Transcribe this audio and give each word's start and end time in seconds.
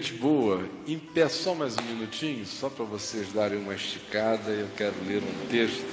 Gente 0.00 0.14
boa, 0.14 0.66
em 0.86 0.98
pé 0.98 1.28
só 1.28 1.54
mais 1.54 1.76
um 1.76 1.82
minutinho, 1.82 2.46
só 2.46 2.70
para 2.70 2.86
vocês 2.86 3.34
darem 3.34 3.58
uma 3.58 3.74
esticada, 3.74 4.50
eu 4.50 4.66
quero 4.74 4.94
ler 5.04 5.22
um 5.22 5.46
texto 5.48 5.84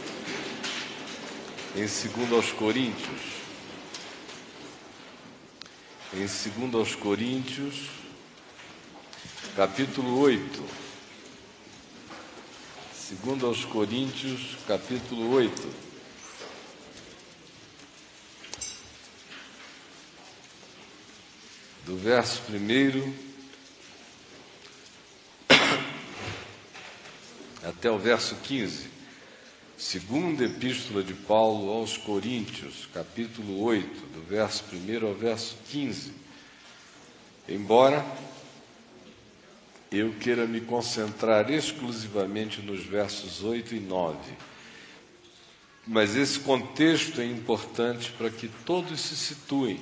em 1.76 1.82
2 1.82 2.32
aos 2.32 2.54
Coríntios. 2.54 3.22
Em 6.14 6.20
2 6.70 6.74
aos 6.76 6.96
Coríntios, 6.96 7.90
capítulo 9.58 10.22
8. 10.22 10.64
2 13.26 13.44
aos 13.44 13.66
Coríntios, 13.66 14.56
capítulo 14.66 15.34
8. 15.34 15.70
Do 21.86 21.98
verso 21.98 22.42
primeiro 22.44 23.27
até 27.68 27.92
o 27.92 27.98
verso 27.98 28.36
15. 28.36 28.88
Segunda 29.78 30.46
Epístola 30.46 31.04
de 31.04 31.14
Paulo 31.14 31.70
aos 31.70 31.98
Coríntios, 31.98 32.88
capítulo 32.94 33.62
8, 33.62 34.06
do 34.08 34.22
verso 34.24 34.64
1 34.72 35.06
ao 35.06 35.14
verso 35.14 35.58
15. 35.70 36.14
Embora 37.48 38.06
eu 39.92 40.14
queira 40.14 40.48
me 40.48 40.62
concentrar 40.62 41.52
exclusivamente 41.52 42.62
nos 42.62 42.86
versos 42.86 43.44
8 43.44 43.76
e 43.76 43.80
9, 43.80 44.18
mas 45.86 46.16
esse 46.16 46.40
contexto 46.40 47.22
é 47.22 47.26
importante 47.26 48.12
para 48.14 48.30
que 48.30 48.48
todos 48.66 49.00
se 49.00 49.16
situem 49.16 49.80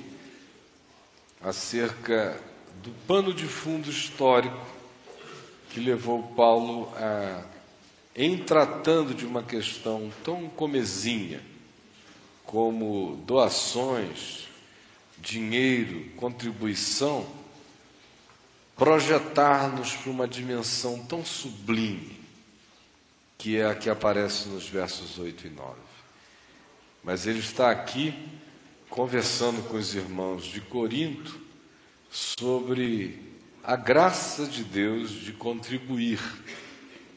acerca 1.40 2.40
do 2.82 2.90
pano 3.06 3.32
de 3.32 3.46
fundo 3.46 3.88
histórico 3.88 4.66
que 5.70 5.80
levou 5.80 6.22
Paulo 6.22 6.92
a 6.96 7.55
em 8.16 8.38
tratando 8.38 9.14
de 9.14 9.26
uma 9.26 9.42
questão 9.42 10.10
tão 10.24 10.48
comezinha 10.48 11.42
como 12.44 13.22
doações, 13.26 14.48
dinheiro, 15.18 16.06
contribuição, 16.16 17.26
projetar-nos 18.74 19.94
para 19.94 20.10
uma 20.10 20.26
dimensão 20.26 21.04
tão 21.04 21.22
sublime 21.24 22.16
que 23.36 23.58
é 23.58 23.66
a 23.66 23.74
que 23.74 23.90
aparece 23.90 24.48
nos 24.48 24.66
versos 24.66 25.18
8 25.18 25.48
e 25.48 25.50
9. 25.50 25.74
Mas 27.04 27.26
ele 27.26 27.40
está 27.40 27.70
aqui 27.70 28.14
conversando 28.88 29.62
com 29.68 29.76
os 29.76 29.94
irmãos 29.94 30.44
de 30.44 30.62
Corinto 30.62 31.38
sobre 32.10 33.20
a 33.62 33.76
graça 33.76 34.46
de 34.46 34.64
Deus 34.64 35.10
de 35.10 35.32
contribuir 35.32 36.20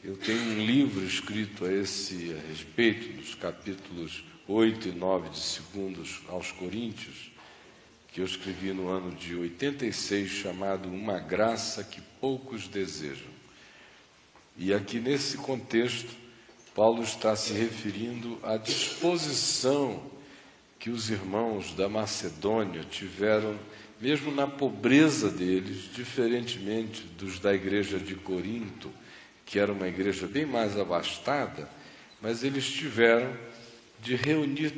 eu 0.04 0.16
tenho 0.16 0.40
um 0.40 0.66
livro 0.66 1.04
escrito 1.04 1.66
a 1.66 1.72
esse 1.72 2.34
a 2.34 2.48
respeito, 2.48 3.18
dos 3.18 3.36
capítulos 3.36 4.24
8 4.48 4.88
e 4.88 4.92
9 4.94 5.30
de 5.30 5.40
Segundos 5.40 6.22
aos 6.30 6.52
Coríntios, 6.54 7.30
que 8.08 8.22
eu 8.22 8.26
escrevi 8.26 8.72
no 8.72 8.88
ano 8.88 9.12
de 9.12 9.36
86, 9.36 10.30
chamado 10.30 10.88
Uma 10.88 11.20
Graça 11.20 11.84
que 11.84 12.02
Poucos 12.22 12.68
Desejam. 12.68 13.28
E 14.58 14.74
aqui 14.74 15.00
nesse 15.00 15.38
contexto, 15.38 16.16
Paulo 16.74 17.04
está 17.04 17.36
se 17.36 17.52
referindo 17.52 18.40
à 18.42 18.56
disposição 18.56 20.02
que 20.80 20.90
os 20.90 21.10
irmãos 21.10 21.74
da 21.74 21.90
Macedônia 21.90 22.86
tiveram, 22.90 23.60
mesmo 24.00 24.32
na 24.32 24.48
pobreza 24.48 25.30
deles, 25.30 25.94
diferentemente 25.94 27.04
dos 27.18 27.38
da 27.38 27.54
igreja 27.54 28.00
de 28.00 28.16
Corinto 28.16 28.90
que 29.50 29.58
era 29.58 29.74
uma 29.74 29.88
igreja 29.88 30.28
bem 30.28 30.46
mais 30.46 30.78
abastada, 30.78 31.68
mas 32.22 32.44
eles 32.44 32.70
tiveram 32.70 33.36
de 34.00 34.16
reunir 34.16 34.72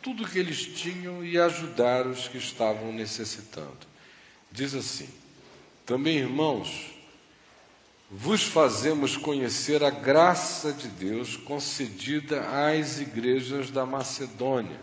tudo 0.00 0.24
que 0.24 0.38
eles 0.38 0.64
tinham 0.64 1.24
e 1.24 1.36
ajudar 1.36 2.06
os 2.06 2.28
que 2.28 2.38
estavam 2.38 2.92
necessitando. 2.92 3.76
Diz 4.52 4.72
assim: 4.72 5.08
Também, 5.84 6.18
irmãos, 6.18 6.94
vos 8.08 8.44
fazemos 8.44 9.16
conhecer 9.16 9.82
a 9.82 9.90
graça 9.90 10.72
de 10.72 10.86
Deus 10.86 11.36
concedida 11.36 12.40
às 12.42 13.00
igrejas 13.00 13.68
da 13.68 13.84
Macedônia, 13.84 14.78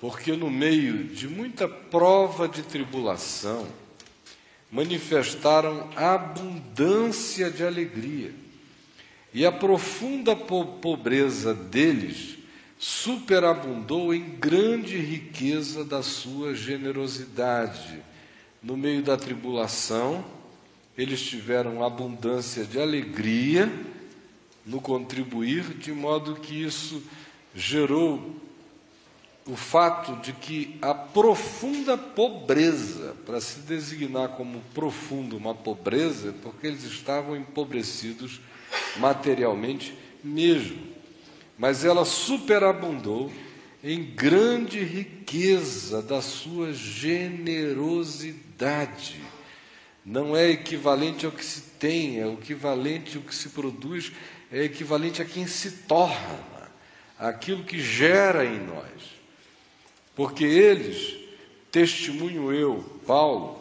porque 0.00 0.36
no 0.36 0.48
meio 0.48 1.08
de 1.08 1.26
muita 1.26 1.66
prova 1.66 2.46
de 2.46 2.62
tribulação, 2.62 3.66
manifestaram 4.72 5.90
abundância 5.94 7.50
de 7.50 7.62
alegria, 7.62 8.32
e 9.34 9.44
a 9.44 9.52
profunda 9.52 10.34
pobreza 10.34 11.52
deles 11.52 12.38
superabundou 12.78 14.14
em 14.14 14.30
grande 14.30 14.96
riqueza 14.96 15.84
da 15.84 16.02
sua 16.02 16.54
generosidade. 16.54 18.02
No 18.62 18.76
meio 18.76 19.02
da 19.02 19.16
tribulação, 19.16 20.24
eles 20.96 21.22
tiveram 21.22 21.84
abundância 21.84 22.64
de 22.64 22.80
alegria 22.80 23.70
no 24.64 24.80
contribuir, 24.80 25.62
de 25.74 25.92
modo 25.92 26.36
que 26.36 26.62
isso 26.62 27.02
gerou 27.54 28.41
o 29.46 29.56
fato 29.56 30.16
de 30.22 30.32
que 30.32 30.78
a 30.80 30.94
profunda 30.94 31.98
pobreza, 31.98 33.16
para 33.26 33.40
se 33.40 33.58
designar 33.60 34.28
como 34.30 34.62
profundo 34.72 35.36
uma 35.36 35.54
pobreza, 35.54 36.28
é 36.28 36.32
porque 36.42 36.68
eles 36.68 36.84
estavam 36.84 37.36
empobrecidos 37.36 38.40
materialmente 38.98 39.98
mesmo, 40.22 40.78
mas 41.58 41.84
ela 41.84 42.04
superabundou 42.04 43.32
em 43.82 44.04
grande 44.04 44.84
riqueza 44.84 46.00
da 46.00 46.22
sua 46.22 46.72
generosidade. 46.72 49.20
Não 50.04 50.36
é 50.36 50.50
equivalente 50.50 51.26
ao 51.26 51.32
que 51.32 51.44
se 51.44 51.62
tem, 51.80 52.20
é 52.20 52.32
equivalente 52.32 53.16
ao 53.16 53.24
que 53.24 53.34
se 53.34 53.48
produz, 53.48 54.12
é 54.52 54.62
equivalente 54.62 55.20
a 55.20 55.24
quem 55.24 55.48
se 55.48 55.72
torna, 55.88 56.70
aquilo 57.18 57.64
que 57.64 57.80
gera 57.80 58.44
em 58.44 58.60
nós. 58.60 59.11
Porque 60.22 60.44
eles, 60.44 61.16
testemunho 61.72 62.52
eu, 62.52 62.76
Paulo, 63.04 63.60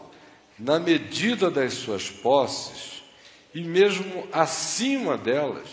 na 0.60 0.80
medida 0.80 1.50
das 1.50 1.74
suas 1.74 2.12
posses 2.12 3.02
e 3.52 3.64
mesmo 3.64 4.28
acima 4.32 5.18
delas, 5.18 5.68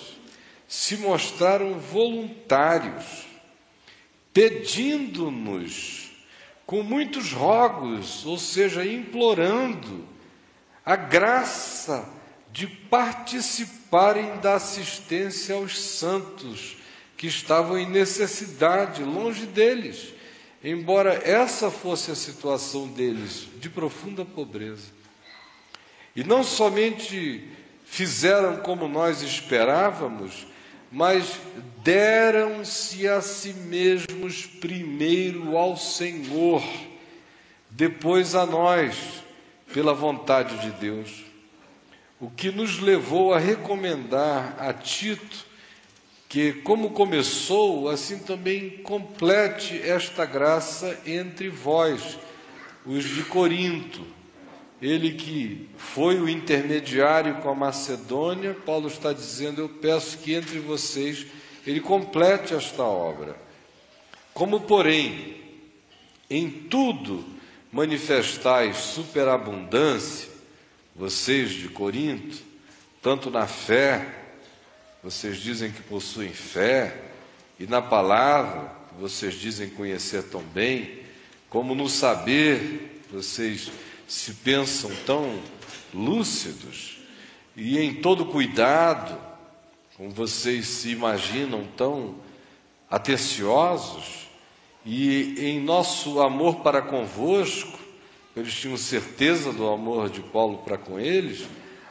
se 0.67 0.97
mostraram 0.97 1.79
voluntários, 1.79 3.27
pedindo-nos 4.33 6.11
com 6.65 6.83
muitos 6.83 7.33
rogos, 7.33 8.25
ou 8.25 8.39
seja, 8.39 8.83
implorando 8.83 10.09
a 10.87 10.97
graça 10.97 12.09
de 12.51 12.67
participarem 12.67 14.39
da 14.39 14.55
assistência 14.55 15.55
aos 15.55 15.79
santos 15.79 16.79
que 17.15 17.27
estavam 17.27 17.79
em 17.79 17.87
necessidade 17.87 19.05
longe 19.05 19.45
deles 19.45 20.17
embora 20.63 21.15
essa 21.25 21.71
fosse 21.71 22.11
a 22.11 22.15
situação 22.15 22.89
deles, 22.89 23.49
de 23.59 23.69
profunda 23.69 24.25
pobreza. 24.25 24.89
E 26.15 26.25
não 26.25 26.43
somente 26.43 27.49
fizeram 27.85 28.59
como 28.59 28.89
nós 28.89 29.23
esperávamos, 29.23 30.47
mas 30.91 31.39
deram-se 31.83 33.07
a 33.07 33.21
si 33.21 33.53
mesmos 33.53 34.47
primeiro 34.47 35.57
ao 35.57 35.77
Senhor, 35.77 36.63
depois 37.71 38.35
a 38.35 38.45
nós, 38.45 39.23
pela 39.73 39.95
vontade 39.95 40.59
de 40.59 40.71
Deus. 40.73 41.25
O 42.21 42.31
que 42.31 42.51
nos 42.51 42.81
levou 42.81 43.33
a 43.33 43.39
recomendar 43.39 44.57
a 44.59 44.73
Tito 44.73 45.48
que, 46.29 46.53
como 46.53 46.91
começou, 46.91 47.89
assim 47.89 48.19
também 48.19 48.71
complete 48.83 49.81
esta 49.83 50.27
graça 50.27 51.01
entre 51.07 51.49
vós, 51.49 52.19
os 52.85 53.05
de 53.05 53.23
Corinto. 53.23 54.05
Ele 54.81 55.13
que 55.13 55.69
foi 55.77 56.21
o 56.21 56.29
intermediário 56.29 57.37
com 57.37 57.49
a 57.49 57.55
Macedônia, 57.55 58.55
Paulo 58.55 58.87
está 58.89 59.13
dizendo: 59.13 59.61
Eu 59.61 59.69
peço 59.69 60.19
que 60.19 60.35
entre 60.35 60.61
vocês 60.61 61.27
ele 61.67 61.81
complete 61.81 62.55
esta 62.55 62.83
obra. 62.85 63.37
Como, 64.33 64.61
porém, 64.61 65.37
em 66.31 66.49
tudo 66.49 67.25
manifestais 67.73 68.77
superabundância, 68.77 70.29
vocês 70.95 71.51
de 71.51 71.69
Corinto, 71.69 72.39
tanto 73.03 73.31
na 73.31 73.47
fé, 73.47 74.28
vocês 75.03 75.39
dizem 75.39 75.71
que 75.71 75.83
possuem 75.83 76.33
fé, 76.33 77.03
e 77.59 77.67
na 77.67 77.83
palavra, 77.83 78.73
que 78.89 79.01
vocês 79.01 79.35
dizem 79.35 79.69
conhecer 79.69 80.25
tão 80.25 80.43
bem, 80.43 81.01
como 81.49 81.75
no 81.75 81.89
saber, 81.89 83.03
vocês 83.11 83.71
se 84.07 84.35
pensam 84.35 84.91
tão 85.07 85.41
lúcidos 85.93 86.99
e 87.57 87.79
em 87.79 87.95
todo 87.95 88.27
cuidado, 88.27 89.19
como 89.97 90.11
vocês 90.11 90.67
se 90.67 90.91
imaginam, 90.91 91.67
tão 91.77 92.15
atenciosos, 92.89 94.29
e 94.87 95.35
em 95.39 95.61
nosso 95.61 96.21
amor 96.21 96.61
para 96.61 96.81
convosco, 96.81 97.79
eles 98.37 98.55
tinham 98.55 98.77
certeza 98.77 99.53
do 99.53 99.69
amor 99.69 100.09
de 100.09 100.21
Paulo 100.21 100.59
para 100.59 100.79
com 100.79 101.01
eles, 101.01 101.47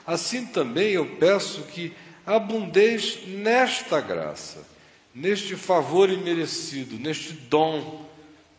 assim 0.06 0.46
também 0.46 0.92
eu 0.92 1.18
peço 1.18 1.64
que 1.64 1.94
abundeis 2.28 3.26
nesta 3.26 4.02
graça, 4.02 4.68
neste 5.16 5.56
favor 5.56 6.10
imerecido, 6.10 7.00
neste 7.00 7.32
dom 7.32 8.06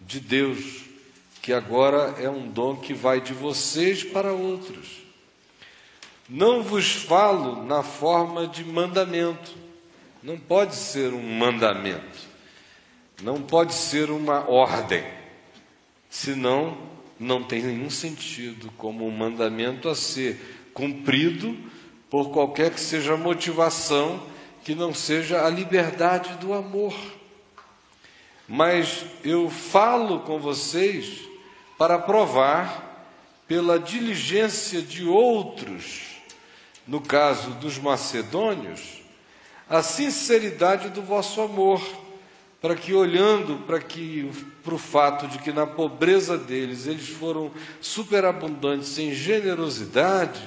de 0.01 0.19
Deus, 0.21 0.85
que 1.43 1.53
agora 1.53 2.15
é 2.19 2.31
um 2.31 2.49
dom 2.49 2.77
que 2.77 2.95
vai 2.95 3.21
de 3.21 3.35
vocês 3.35 4.03
para 4.03 4.33
outros. 4.33 5.03
Não 6.27 6.63
vos 6.63 6.93
falo 6.93 7.63
na 7.63 7.83
forma 7.83 8.49
de 8.49 8.65
mandamento, 8.65 9.55
não 10.23 10.39
pode 10.39 10.75
ser 10.75 11.13
um 11.13 11.39
mandamento, 11.39 12.19
não 13.23 13.43
pode 13.43 13.75
ser 13.75 14.11
uma 14.11 14.49
ordem, 14.49 15.05
senão 16.09 16.77
não 17.21 17.43
tem 17.43 17.63
nenhum 17.63 17.91
sentido 17.91 18.73
como 18.79 19.07
um 19.07 19.11
mandamento 19.11 19.91
a 19.91 19.95
ser 19.95 20.71
cumprido 20.73 21.57
por 22.11 22.31
qualquer 22.31 22.73
que 22.73 22.81
seja 22.81 23.15
a 23.15 23.17
motivação 23.17 24.23
que 24.65 24.75
não 24.75 24.93
seja 24.93 25.47
a 25.47 25.51
liberdade 25.51 26.35
do 26.35 26.53
amor. 26.53 26.95
Mas 28.47 29.05
eu 29.25 29.49
falo 29.49 30.21
com 30.21 30.39
vocês 30.39 31.21
para 31.79 31.99
provar, 31.99 32.87
pela 33.47 33.79
diligência 33.79 34.83
de 34.83 35.07
outros, 35.07 36.03
no 36.87 37.01
caso 37.01 37.53
dos 37.53 37.79
macedônios, 37.79 39.03
a 39.69 39.83
sinceridade 39.83 40.91
do 40.91 41.01
vosso 41.01 41.41
amor, 41.41 41.81
para 42.61 42.75
que, 42.75 42.93
olhando 42.93 43.65
para 43.67 43.81
que 43.81 44.31
para 44.63 44.75
o 44.75 44.79
fato 44.79 45.29
de 45.29 45.39
que 45.39 45.53
na 45.53 45.67
pobreza 45.67 46.37
deles 46.37 46.87
eles 46.87 47.09
foram 47.09 47.51
superabundantes 47.81 48.99
em 48.99 49.15
generosidade, 49.15 50.43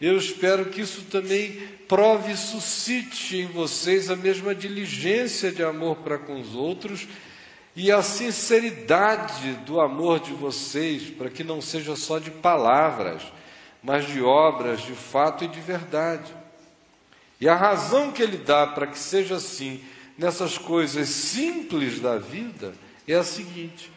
eu 0.00 0.16
espero 0.16 0.66
que 0.66 0.80
isso 0.80 1.02
também 1.02 1.52
prove 1.86 2.32
e 2.32 2.36
suscite 2.36 3.36
em 3.36 3.46
vocês 3.46 4.08
a 4.08 4.16
mesma 4.16 4.54
diligência 4.54 5.52
de 5.52 5.62
amor 5.62 5.96
para 5.96 6.16
com 6.16 6.40
os 6.40 6.54
outros 6.54 7.06
e 7.76 7.92
a 7.92 8.02
sinceridade 8.02 9.52
do 9.66 9.78
amor 9.78 10.20
de 10.20 10.32
vocês, 10.32 11.10
para 11.10 11.28
que 11.28 11.44
não 11.44 11.60
seja 11.60 11.94
só 11.96 12.18
de 12.18 12.30
palavras, 12.30 13.22
mas 13.82 14.06
de 14.06 14.22
obras, 14.22 14.80
de 14.80 14.94
fato 14.94 15.44
e 15.44 15.48
de 15.48 15.60
verdade. 15.60 16.34
E 17.38 17.48
a 17.48 17.54
razão 17.54 18.10
que 18.10 18.22
ele 18.22 18.38
dá 18.38 18.66
para 18.66 18.86
que 18.86 18.98
seja 18.98 19.36
assim 19.36 19.82
nessas 20.16 20.56
coisas 20.56 21.08
simples 21.08 22.00
da 22.00 22.16
vida 22.16 22.74
é 23.06 23.14
a 23.14 23.24
seguinte: 23.24 23.90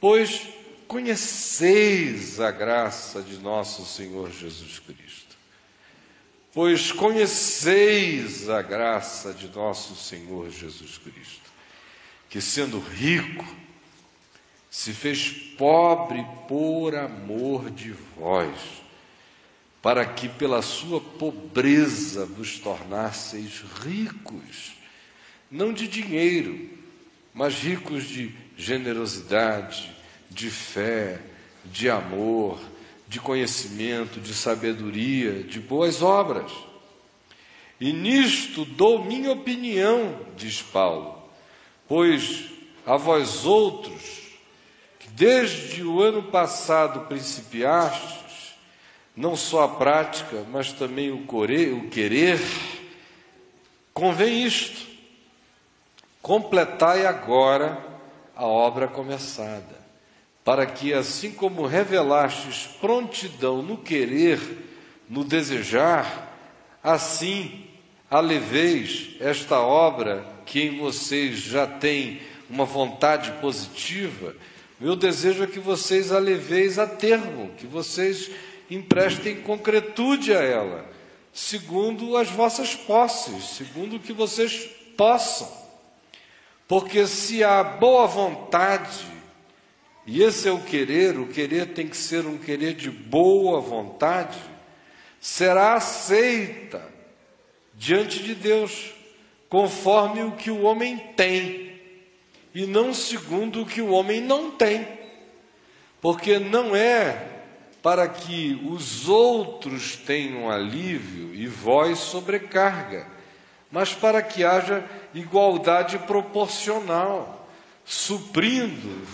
pois 0.00 0.48
conheceis 0.88 2.40
a 2.40 2.50
graça 2.50 3.22
de 3.22 3.38
nosso 3.38 3.84
Senhor 3.84 4.30
Jesus 4.30 4.78
Cristo 4.78 5.19
Pois 6.52 6.90
conheceis 6.90 8.48
a 8.48 8.60
graça 8.60 9.32
de 9.32 9.48
nosso 9.48 9.94
Senhor 9.94 10.50
Jesus 10.50 10.98
Cristo, 10.98 11.50
que 12.28 12.40
sendo 12.40 12.80
rico, 12.80 13.46
se 14.68 14.92
fez 14.92 15.30
pobre 15.56 16.24
por 16.48 16.96
amor 16.96 17.70
de 17.70 17.92
vós, 18.16 18.56
para 19.80 20.04
que 20.04 20.28
pela 20.28 20.60
sua 20.60 21.00
pobreza 21.00 22.26
vos 22.26 22.58
tornasseis 22.58 23.62
ricos, 23.82 24.72
não 25.50 25.72
de 25.72 25.86
dinheiro, 25.86 26.68
mas 27.32 27.54
ricos 27.54 28.04
de 28.04 28.34
generosidade, 28.56 29.90
de 30.28 30.50
fé, 30.50 31.20
de 31.64 31.88
amor, 31.88 32.60
de 33.10 33.18
conhecimento, 33.18 34.20
de 34.20 34.32
sabedoria, 34.32 35.42
de 35.42 35.58
boas 35.58 36.00
obras. 36.00 36.52
E 37.80 37.92
nisto 37.92 38.64
dou 38.64 39.04
minha 39.04 39.32
opinião, 39.32 40.16
diz 40.36 40.62
Paulo, 40.62 41.20
pois 41.88 42.44
a 42.86 42.96
vós 42.96 43.44
outros, 43.44 44.38
que 45.00 45.08
desde 45.08 45.82
o 45.82 46.00
ano 46.00 46.22
passado 46.22 47.08
principiastes, 47.08 48.54
não 49.16 49.34
só 49.34 49.64
a 49.64 49.68
prática, 49.70 50.46
mas 50.48 50.72
também 50.72 51.10
o, 51.10 51.16
o 51.16 51.90
querer, 51.90 52.40
convém 53.92 54.44
isto: 54.44 54.86
completai 56.22 57.06
agora 57.06 57.76
a 58.36 58.46
obra 58.46 58.86
começada 58.86 59.79
para 60.44 60.66
que, 60.66 60.92
assim 60.92 61.30
como 61.30 61.66
revelastes 61.66 62.66
prontidão 62.80 63.62
no 63.62 63.76
querer, 63.76 64.40
no 65.08 65.24
desejar, 65.24 66.28
assim 66.82 67.66
aleveis 68.10 69.16
esta 69.20 69.60
obra 69.60 70.26
que 70.44 70.60
em 70.60 70.78
vocês 70.78 71.38
já 71.38 71.66
tem 71.66 72.20
uma 72.48 72.64
vontade 72.64 73.30
positiva. 73.40 74.34
Meu 74.80 74.96
desejo 74.96 75.44
é 75.44 75.46
que 75.46 75.60
vocês 75.60 76.10
a 76.10 76.18
leveis 76.18 76.78
a 76.78 76.86
termo, 76.86 77.50
que 77.56 77.66
vocês 77.66 78.30
emprestem 78.70 79.36
concretude 79.42 80.34
a 80.34 80.40
ela, 80.40 80.90
segundo 81.32 82.16
as 82.16 82.30
vossas 82.30 82.74
posses, 82.74 83.44
segundo 83.56 83.96
o 83.96 84.00
que 84.00 84.12
vocês 84.12 84.68
possam. 84.96 85.48
Porque 86.66 87.06
se 87.06 87.44
há 87.44 87.62
boa 87.62 88.06
vontade 88.06 89.06
e 90.06 90.22
esse 90.22 90.48
é 90.48 90.52
o 90.52 90.60
querer, 90.60 91.18
o 91.18 91.26
querer 91.26 91.74
tem 91.74 91.86
que 91.86 91.96
ser 91.96 92.26
um 92.26 92.38
querer 92.38 92.74
de 92.74 92.90
boa 92.90 93.60
vontade, 93.60 94.38
será 95.20 95.74
aceita 95.74 96.82
diante 97.74 98.22
de 98.22 98.34
Deus, 98.34 98.92
conforme 99.48 100.22
o 100.22 100.32
que 100.32 100.50
o 100.50 100.62
homem 100.62 100.96
tem, 101.16 101.80
e 102.54 102.66
não 102.66 102.92
segundo 102.94 103.62
o 103.62 103.66
que 103.66 103.80
o 103.80 103.90
homem 103.90 104.20
não 104.20 104.50
tem, 104.50 104.86
porque 106.00 106.38
não 106.38 106.74
é 106.74 107.26
para 107.82 108.08
que 108.08 108.60
os 108.70 109.08
outros 109.08 109.96
tenham 109.96 110.50
alívio 110.50 111.34
e 111.34 111.46
vós 111.46 111.98
sobrecarga, 111.98 113.06
mas 113.70 113.94
para 113.94 114.22
que 114.22 114.44
haja 114.44 114.84
igualdade 115.14 115.98
proporcional, 116.00 117.48
suprindo 117.84 119.06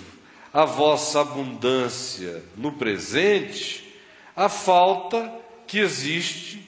a 0.57 0.65
vossa 0.65 1.21
abundância 1.21 2.43
no 2.57 2.73
presente 2.73 3.95
a 4.35 4.49
falta 4.49 5.31
que 5.67 5.79
existe 5.79 6.67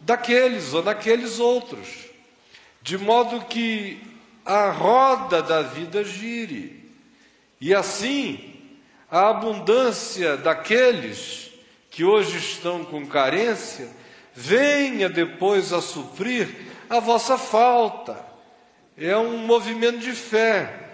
daqueles 0.00 0.72
ou 0.72 0.80
daqueles 0.80 1.38
outros, 1.38 1.86
de 2.80 2.96
modo 2.96 3.44
que 3.44 4.00
a 4.42 4.70
roda 4.70 5.42
da 5.42 5.60
vida 5.60 6.02
gire, 6.02 6.90
e 7.60 7.74
assim 7.74 8.54
a 9.10 9.28
abundância 9.28 10.38
daqueles 10.38 11.50
que 11.90 12.04
hoje 12.04 12.38
estão 12.38 12.86
com 12.86 13.04
carência 13.06 13.90
venha 14.32 15.10
depois 15.10 15.74
a 15.74 15.82
suprir 15.82 16.48
a 16.88 17.00
vossa 17.00 17.36
falta. 17.36 18.16
É 18.96 19.14
um 19.14 19.36
movimento 19.40 19.98
de 19.98 20.12
fé 20.12 20.85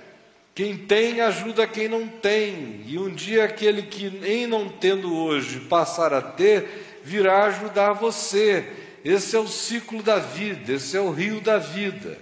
quem 0.55 0.77
tem 0.77 1.21
ajuda 1.21 1.67
quem 1.67 1.89
não 1.89 2.07
tem, 2.07 2.83
e 2.87 2.99
um 2.99 3.09
dia 3.09 3.45
aquele 3.45 3.83
que, 3.83 4.07
em 4.25 4.47
não 4.47 4.69
tendo 4.69 5.15
hoje, 5.15 5.61
passar 5.61 6.13
a 6.13 6.21
ter, 6.21 7.01
virá 7.03 7.45
ajudar 7.45 7.95
você. 7.95 8.71
Esse 9.05 9.35
é 9.35 9.39
o 9.39 9.49
ciclo 9.49 10.03
da 10.03 10.19
vida, 10.19 10.75
esse 10.75 10.97
é 10.97 11.01
o 11.01 11.11
rio 11.11 11.41
da 11.41 11.59
vida. 11.59 12.19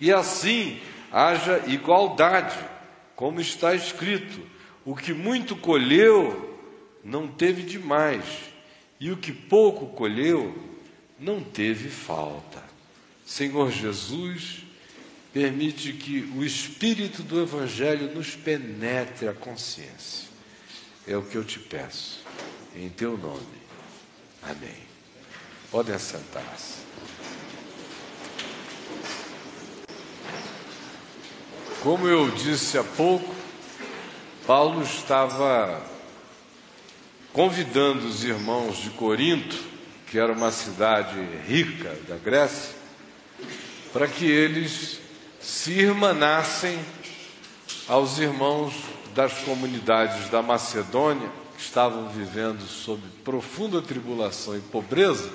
E 0.00 0.12
assim 0.12 0.78
haja 1.10 1.62
igualdade, 1.66 2.56
como 3.16 3.40
está 3.40 3.74
escrito: 3.74 4.40
o 4.84 4.94
que 4.94 5.14
muito 5.14 5.56
colheu, 5.56 6.58
não 7.02 7.26
teve 7.26 7.62
demais, 7.62 8.24
e 9.00 9.10
o 9.10 9.16
que 9.16 9.32
pouco 9.32 9.86
colheu, 9.86 10.54
não 11.18 11.42
teve 11.42 11.88
falta. 11.88 12.62
Senhor 13.24 13.70
Jesus, 13.70 14.59
permite 15.32 15.92
que 15.92 16.30
o 16.36 16.44
espírito 16.44 17.22
do 17.22 17.40
Evangelho 17.40 18.14
nos 18.14 18.34
penetre 18.34 19.28
a 19.28 19.32
consciência. 19.32 20.28
É 21.06 21.16
o 21.16 21.22
que 21.22 21.36
eu 21.36 21.44
te 21.44 21.58
peço, 21.58 22.20
em 22.74 22.88
teu 22.88 23.16
nome. 23.16 23.60
Amém. 24.42 24.76
Podem 25.70 25.98
sentar-se. 25.98 26.80
Como 31.82 32.06
eu 32.06 32.30
disse 32.30 32.76
há 32.76 32.84
pouco, 32.84 33.34
Paulo 34.46 34.82
estava 34.82 35.82
convidando 37.32 38.06
os 38.06 38.24
irmãos 38.24 38.78
de 38.78 38.90
Corinto 38.90 39.70
que 40.10 40.18
era 40.18 40.32
uma 40.32 40.50
cidade 40.50 41.14
rica 41.46 41.96
da 42.08 42.16
Grécia, 42.16 42.74
para 43.92 44.08
que 44.08 44.24
eles 44.24 45.00
se 45.40 45.72
irmanassem 45.72 46.78
aos 47.88 48.18
irmãos 48.18 48.74
das 49.14 49.32
comunidades 49.40 50.28
da 50.28 50.42
Macedônia, 50.42 51.30
que 51.56 51.62
estavam 51.62 52.08
vivendo 52.10 52.66
sob 52.66 53.02
profunda 53.24 53.82
tribulação 53.82 54.56
e 54.56 54.60
pobreza, 54.60 55.30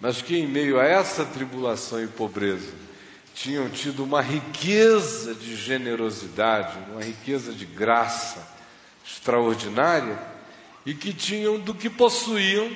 mas 0.00 0.20
que 0.20 0.36
em 0.36 0.46
meio 0.46 0.78
a 0.78 0.84
essa 0.84 1.24
tribulação 1.24 2.02
e 2.02 2.06
pobreza 2.06 2.86
tinham 3.34 3.68
tido 3.68 4.02
uma 4.02 4.22
riqueza 4.22 5.34
de 5.34 5.56
generosidade, 5.56 6.78
uma 6.90 7.02
riqueza 7.02 7.52
de 7.52 7.66
graça 7.66 8.46
extraordinária 9.06 10.18
e 10.86 10.94
que 10.94 11.12
tinham 11.12 11.58
do 11.58 11.74
que 11.74 11.90
possuíam, 11.90 12.70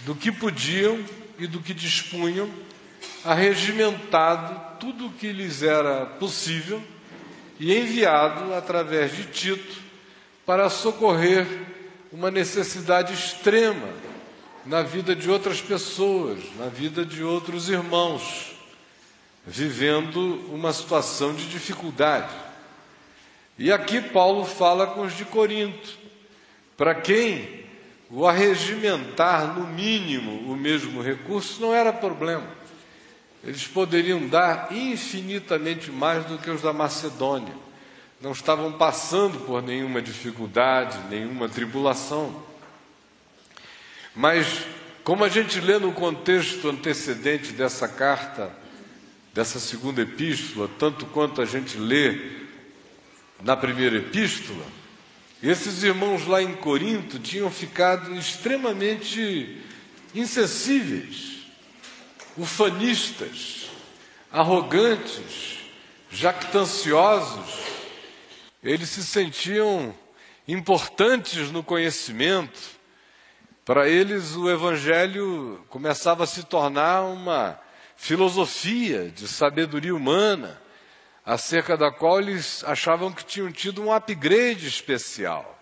do 0.00 0.14
que 0.14 0.30
podiam 0.30 1.04
e 1.36 1.48
do 1.48 1.60
que 1.60 1.74
dispunham, 1.74 2.48
arregimentado 3.24 4.78
tudo 4.78 5.06
o 5.06 5.12
que 5.12 5.32
lhes 5.32 5.62
era 5.62 6.06
possível 6.06 6.82
e 7.58 7.76
enviado 7.76 8.52
através 8.54 9.16
de 9.16 9.24
Tito 9.24 9.80
para 10.44 10.68
socorrer 10.68 11.46
uma 12.12 12.30
necessidade 12.30 13.14
extrema 13.14 13.88
na 14.66 14.82
vida 14.82 15.14
de 15.14 15.30
outras 15.30 15.60
pessoas, 15.60 16.38
na 16.58 16.66
vida 16.66 17.04
de 17.04 17.22
outros 17.22 17.68
irmãos, 17.68 18.52
vivendo 19.46 20.44
uma 20.52 20.72
situação 20.72 21.34
de 21.34 21.48
dificuldade. 21.48 22.34
E 23.58 23.72
aqui 23.72 24.00
Paulo 24.00 24.44
fala 24.44 24.86
com 24.86 25.02
os 25.02 25.16
de 25.16 25.24
Corinto, 25.24 25.98
para 26.76 26.94
quem 26.94 27.62
o 28.10 28.26
arregimentar 28.26 29.58
no 29.58 29.66
mínimo 29.66 30.52
o 30.52 30.56
mesmo 30.56 31.00
recurso 31.00 31.60
não 31.60 31.74
era 31.74 31.92
problema. 31.92 32.61
Eles 33.44 33.66
poderiam 33.66 34.28
dar 34.28 34.68
infinitamente 34.70 35.90
mais 35.90 36.24
do 36.26 36.38
que 36.38 36.48
os 36.48 36.62
da 36.62 36.72
Macedônia. 36.72 37.54
Não 38.20 38.30
estavam 38.30 38.72
passando 38.72 39.40
por 39.40 39.60
nenhuma 39.60 40.00
dificuldade, 40.00 40.96
nenhuma 41.10 41.48
tribulação. 41.48 42.40
Mas, 44.14 44.64
como 45.02 45.24
a 45.24 45.28
gente 45.28 45.60
lê 45.60 45.76
no 45.78 45.92
contexto 45.92 46.68
antecedente 46.68 47.52
dessa 47.52 47.88
carta, 47.88 48.54
dessa 49.34 49.58
segunda 49.58 50.02
epístola, 50.02 50.70
tanto 50.78 51.06
quanto 51.06 51.42
a 51.42 51.44
gente 51.44 51.76
lê 51.76 52.42
na 53.42 53.56
primeira 53.56 53.96
epístola, 53.96 54.64
esses 55.42 55.82
irmãos 55.82 56.26
lá 56.28 56.40
em 56.40 56.54
Corinto 56.54 57.18
tinham 57.18 57.50
ficado 57.50 58.14
extremamente 58.14 59.60
insensíveis 60.14 61.31
ufanistas, 62.36 63.70
arrogantes, 64.30 65.58
jactanciosos, 66.10 67.62
eles 68.62 68.88
se 68.88 69.04
sentiam 69.04 69.94
importantes 70.46 71.50
no 71.50 71.62
conhecimento. 71.62 72.60
Para 73.64 73.88
eles, 73.88 74.34
o 74.34 74.50
Evangelho 74.50 75.64
começava 75.68 76.24
a 76.24 76.26
se 76.26 76.44
tornar 76.44 77.02
uma 77.02 77.58
filosofia 77.96 79.08
de 79.10 79.28
sabedoria 79.28 79.94
humana, 79.94 80.60
acerca 81.24 81.76
da 81.76 81.90
qual 81.90 82.20
eles 82.20 82.64
achavam 82.64 83.12
que 83.12 83.24
tinham 83.24 83.52
tido 83.52 83.80
um 83.80 83.92
upgrade 83.92 84.66
especial, 84.66 85.56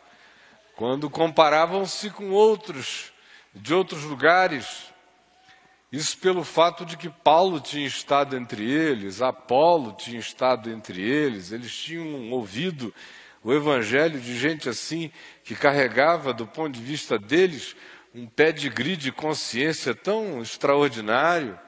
quando 0.75 1.11
comparavam-se 1.11 2.09
com 2.09 2.31
outros 2.31 3.13
de 3.55 3.75
outros 3.75 4.05
lugares 4.05 4.90
isso 5.93 6.19
pelo 6.19 6.45
fato 6.45 6.85
de 6.85 6.97
que 6.97 7.09
Paulo 7.09 7.61
tinha 7.61 7.87
estado 7.87 8.37
entre 8.37 8.71
eles, 8.71 9.21
Apolo 9.21 9.93
tinha 9.93 10.21
estado 10.21 10.71
entre 10.71 11.03
eles, 11.03 11.51
eles 11.51 11.75
tinham 11.75 12.31
ouvido 12.31 12.95
o 13.43 13.53
evangelho 13.53 14.21
de 14.21 14.39
gente 14.39 14.69
assim, 14.69 15.11
que 15.43 15.55
carregava, 15.55 16.33
do 16.33 16.47
ponto 16.47 16.75
de 16.75 16.83
vista 16.83 17.19
deles, 17.19 17.75
um 18.15 18.27
pedigree 18.27 18.97
de 18.97 19.11
consciência 19.11 19.95
tão 19.95 20.41
extraordinário. 20.43 21.59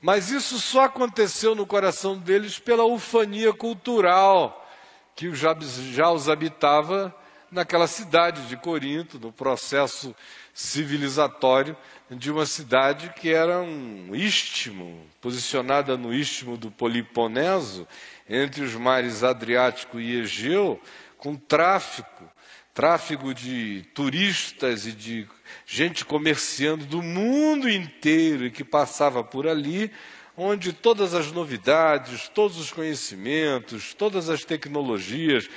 Mas 0.00 0.30
isso 0.30 0.58
só 0.58 0.84
aconteceu 0.84 1.54
no 1.54 1.66
coração 1.66 2.18
deles 2.18 2.58
pela 2.58 2.84
ufania 2.84 3.52
cultural 3.52 4.60
que 5.16 5.32
já, 5.34 6.12
os 6.12 6.28
habitava 6.28 7.14
naquela 7.54 7.86
cidade 7.86 8.48
de 8.48 8.56
Corinto, 8.56 9.18
no 9.18 9.32
processo 9.32 10.14
civilizatório 10.52 11.76
de 12.10 12.30
uma 12.30 12.44
cidade 12.44 13.12
que 13.16 13.32
era 13.32 13.60
um 13.60 14.10
istmo, 14.12 15.06
posicionada 15.20 15.96
no 15.96 16.12
istmo 16.12 16.56
do 16.56 16.70
Poliponeso, 16.70 17.86
entre 18.28 18.62
os 18.62 18.74
mares 18.74 19.22
Adriático 19.22 20.00
e 20.00 20.20
Egeu, 20.20 20.80
com 21.16 21.36
tráfico, 21.36 22.28
tráfego 22.74 23.32
de 23.32 23.86
turistas 23.94 24.84
e 24.84 24.92
de 24.92 25.28
gente 25.64 26.04
comerciando 26.04 26.84
do 26.84 27.00
mundo 27.00 27.70
inteiro 27.70 28.46
e 28.46 28.50
que 28.50 28.64
passava 28.64 29.22
por 29.22 29.46
ali, 29.46 29.92
onde 30.36 30.72
todas 30.72 31.14
as 31.14 31.30
novidades, 31.30 32.28
todos 32.28 32.58
os 32.58 32.72
conhecimentos, 32.72 33.94
todas 33.94 34.28
as 34.28 34.44
tecnologias, 34.44 35.48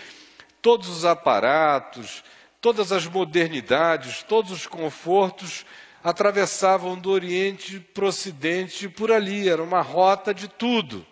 todos 0.68 0.90
os 0.90 1.06
aparatos, 1.06 2.22
todas 2.60 2.92
as 2.92 3.08
modernidades, 3.08 4.22
todos 4.22 4.52
os 4.52 4.68
confortos 4.68 5.66
atravessavam 6.04 7.00
do 7.00 7.10
Oriente 7.10 7.80
para 7.80 8.04
o 8.04 8.10
Ocidente 8.10 8.90
por 8.90 9.10
ali, 9.10 9.48
era 9.48 9.64
uma 9.64 9.80
rota 9.80 10.34
de 10.34 10.50
tudo. 10.50 11.08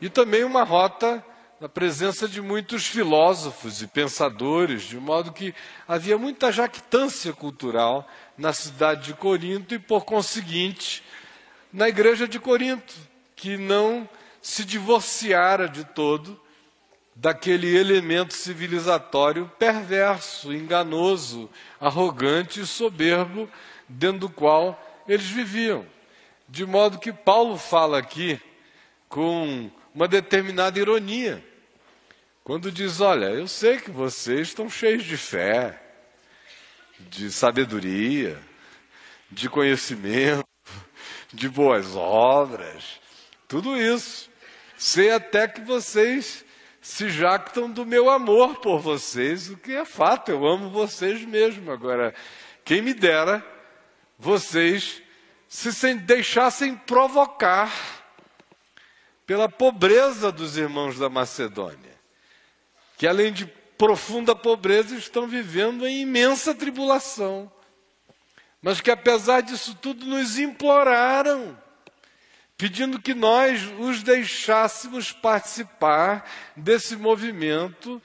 E 0.00 0.08
também 0.08 0.44
uma 0.44 0.62
rota 0.62 1.20
na 1.60 1.68
presença 1.68 2.28
de 2.28 2.40
muitos 2.40 2.86
filósofos 2.86 3.82
e 3.82 3.88
pensadores, 3.88 4.82
de 4.82 4.98
modo 4.98 5.32
que 5.32 5.52
havia 5.88 6.16
muita 6.16 6.52
jactância 6.52 7.32
cultural 7.32 8.08
na 8.38 8.52
cidade 8.52 9.06
de 9.06 9.14
Corinto 9.14 9.74
e, 9.74 9.80
por 9.80 10.04
conseguinte, 10.04 11.02
na 11.72 11.88
igreja 11.88 12.28
de 12.28 12.38
Corinto, 12.38 12.94
que 13.34 13.56
não 13.56 14.08
se 14.40 14.64
divorciara 14.64 15.68
de 15.68 15.82
todo 15.82 16.45
daquele 17.16 17.74
elemento 17.74 18.34
civilizatório 18.34 19.50
perverso, 19.58 20.52
enganoso, 20.52 21.48
arrogante 21.80 22.60
e 22.60 22.66
soberbo 22.66 23.48
dentro 23.88 24.20
do 24.20 24.28
qual 24.28 24.78
eles 25.08 25.26
viviam. 25.26 25.86
De 26.46 26.66
modo 26.66 26.98
que 26.98 27.12
Paulo 27.12 27.56
fala 27.56 27.98
aqui 27.98 28.38
com 29.08 29.70
uma 29.94 30.06
determinada 30.06 30.78
ironia, 30.78 31.42
quando 32.44 32.70
diz: 32.70 33.00
Olha, 33.00 33.26
eu 33.26 33.48
sei 33.48 33.78
que 33.78 33.90
vocês 33.90 34.48
estão 34.48 34.68
cheios 34.68 35.04
de 35.04 35.16
fé, 35.16 35.82
de 37.00 37.30
sabedoria, 37.32 38.38
de 39.30 39.48
conhecimento, 39.48 40.46
de 41.32 41.48
boas 41.48 41.96
obras, 41.96 43.00
tudo 43.48 43.80
isso. 43.80 44.30
Sei 44.76 45.10
até 45.10 45.48
que 45.48 45.62
vocês 45.62 46.45
se 46.86 47.10
jactam 47.10 47.68
do 47.68 47.84
meu 47.84 48.08
amor 48.08 48.60
por 48.60 48.78
vocês, 48.78 49.50
o 49.50 49.56
que 49.56 49.72
é 49.72 49.84
fato, 49.84 50.30
eu 50.30 50.46
amo 50.46 50.70
vocês 50.70 51.20
mesmo. 51.22 51.72
Agora, 51.72 52.14
quem 52.64 52.80
me 52.80 52.94
dera 52.94 53.44
vocês 54.16 55.02
se 55.48 55.94
deixassem 55.94 56.76
provocar 56.76 57.72
pela 59.26 59.48
pobreza 59.48 60.30
dos 60.30 60.56
irmãos 60.56 60.96
da 60.96 61.10
Macedônia, 61.10 61.98
que 62.96 63.08
além 63.08 63.32
de 63.32 63.46
profunda 63.76 64.36
pobreza 64.36 64.94
estão 64.94 65.26
vivendo 65.26 65.88
em 65.88 66.02
imensa 66.02 66.54
tribulação, 66.54 67.50
mas 68.62 68.80
que 68.80 68.92
apesar 68.92 69.40
disso 69.40 69.74
tudo 69.74 70.06
nos 70.06 70.38
imploraram 70.38 71.58
pedindo 72.56 73.00
que 73.00 73.14
nós 73.14 73.62
os 73.78 74.02
deixássemos 74.02 75.12
participar 75.12 76.28
desse 76.56 76.96
movimento, 76.96 78.02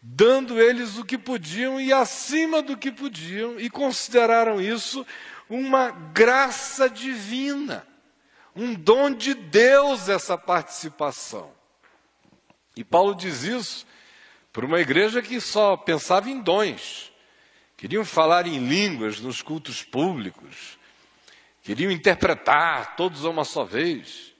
dando 0.00 0.60
eles 0.60 0.96
o 0.96 1.04
que 1.04 1.18
podiam 1.18 1.80
e 1.80 1.92
acima 1.92 2.62
do 2.62 2.76
que 2.76 2.90
podiam, 2.90 3.60
e 3.60 3.68
consideraram 3.68 4.60
isso 4.60 5.06
uma 5.48 5.90
graça 5.90 6.88
divina, 6.88 7.86
um 8.56 8.74
dom 8.74 9.10
de 9.10 9.34
Deus 9.34 10.08
essa 10.08 10.38
participação. 10.38 11.52
E 12.74 12.82
Paulo 12.82 13.14
diz 13.14 13.42
isso 13.42 13.86
para 14.52 14.64
uma 14.64 14.80
igreja 14.80 15.20
que 15.20 15.40
só 15.40 15.76
pensava 15.76 16.30
em 16.30 16.40
dons, 16.40 17.12
queriam 17.76 18.04
falar 18.04 18.46
em 18.46 18.58
línguas 18.66 19.20
nos 19.20 19.42
cultos 19.42 19.82
públicos, 19.82 20.78
Queriam 21.62 21.92
interpretar 21.92 22.96
todos 22.96 23.24
a 23.24 23.30
uma 23.30 23.44
só 23.44 23.64
vez. 23.64 24.32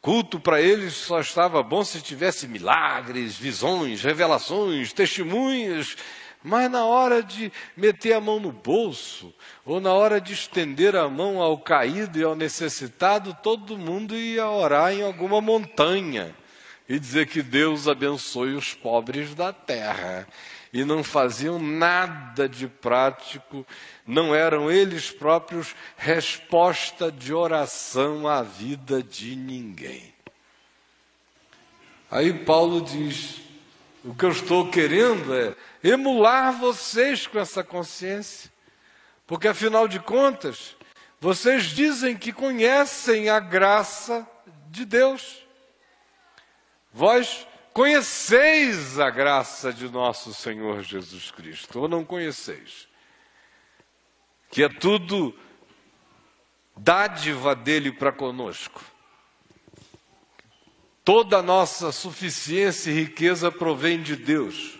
Culto 0.00 0.38
para 0.38 0.60
eles 0.60 0.94
só 0.94 1.20
estava 1.20 1.62
bom 1.62 1.84
se 1.84 2.00
tivesse 2.00 2.46
milagres, 2.46 3.36
visões, 3.36 4.02
revelações, 4.02 4.92
testemunhas, 4.92 5.96
Mas 6.42 6.70
na 6.70 6.86
hora 6.86 7.22
de 7.22 7.52
meter 7.76 8.14
a 8.14 8.20
mão 8.20 8.40
no 8.40 8.50
bolso, 8.50 9.34
ou 9.64 9.78
na 9.78 9.92
hora 9.92 10.18
de 10.18 10.32
estender 10.32 10.96
a 10.96 11.06
mão 11.08 11.40
ao 11.42 11.58
caído 11.58 12.18
e 12.18 12.22
ao 12.22 12.34
necessitado, 12.34 13.36
todo 13.42 13.76
mundo 13.76 14.16
ia 14.16 14.48
orar 14.48 14.92
em 14.92 15.02
alguma 15.02 15.40
montanha 15.40 16.34
e 16.88 16.98
dizer 16.98 17.26
que 17.26 17.42
Deus 17.42 17.86
abençoe 17.86 18.54
os 18.54 18.72
pobres 18.72 19.34
da 19.34 19.52
terra. 19.52 20.26
E 20.72 20.84
não 20.84 21.02
faziam 21.02 21.58
nada 21.58 22.48
de 22.48 22.68
prático, 22.68 23.66
não 24.06 24.34
eram 24.34 24.70
eles 24.70 25.10
próprios 25.10 25.74
resposta 25.96 27.10
de 27.10 27.34
oração 27.34 28.28
à 28.28 28.42
vida 28.42 29.02
de 29.02 29.34
ninguém. 29.34 30.14
Aí 32.08 32.32
Paulo 32.32 32.80
diz: 32.80 33.40
o 34.04 34.14
que 34.14 34.24
eu 34.24 34.30
estou 34.30 34.70
querendo 34.70 35.34
é 35.34 35.54
emular 35.82 36.52
vocês 36.58 37.26
com 37.26 37.38
essa 37.38 37.64
consciência, 37.64 38.50
porque 39.26 39.48
afinal 39.48 39.86
de 39.86 39.98
contas, 39.98 40.76
vocês 41.20 41.64
dizem 41.64 42.16
que 42.16 42.32
conhecem 42.32 43.28
a 43.28 43.38
graça 43.38 44.26
de 44.70 44.84
Deus. 44.84 45.44
Vós 46.92 47.46
conheceis 47.72 48.98
a 48.98 49.10
graça 49.10 49.72
de 49.72 49.88
nosso 49.88 50.34
Senhor 50.34 50.82
Jesus 50.82 51.30
Cristo, 51.30 51.80
ou 51.80 51.88
não 51.88 52.04
conheceis? 52.04 52.88
Que 54.50 54.64
é 54.64 54.68
tudo 54.68 55.34
dádiva 56.76 57.54
dele 57.54 57.92
para 57.92 58.12
conosco. 58.12 58.82
Toda 61.04 61.38
a 61.38 61.42
nossa 61.42 61.92
suficiência 61.92 62.90
e 62.90 62.94
riqueza 62.94 63.50
provém 63.50 64.02
de 64.02 64.16
Deus. 64.16 64.78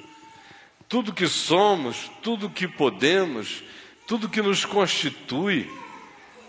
Tudo 0.89 1.15
que 1.15 1.27
somos, 1.27 2.11
tudo 2.23 2.51
que 2.51 2.67
podemos, 2.67 3.63
tudo 4.07 4.29
que 4.29 4.43
nos 4.43 4.65
constitui, 4.65 5.71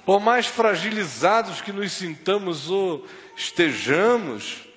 por 0.05 0.19
mais 0.19 0.47
fragilizados 0.47 1.61
que 1.61 1.71
nos 1.71 1.91
sintamos 1.91 2.69
ou 2.69 3.05
estejamos, 3.35 4.67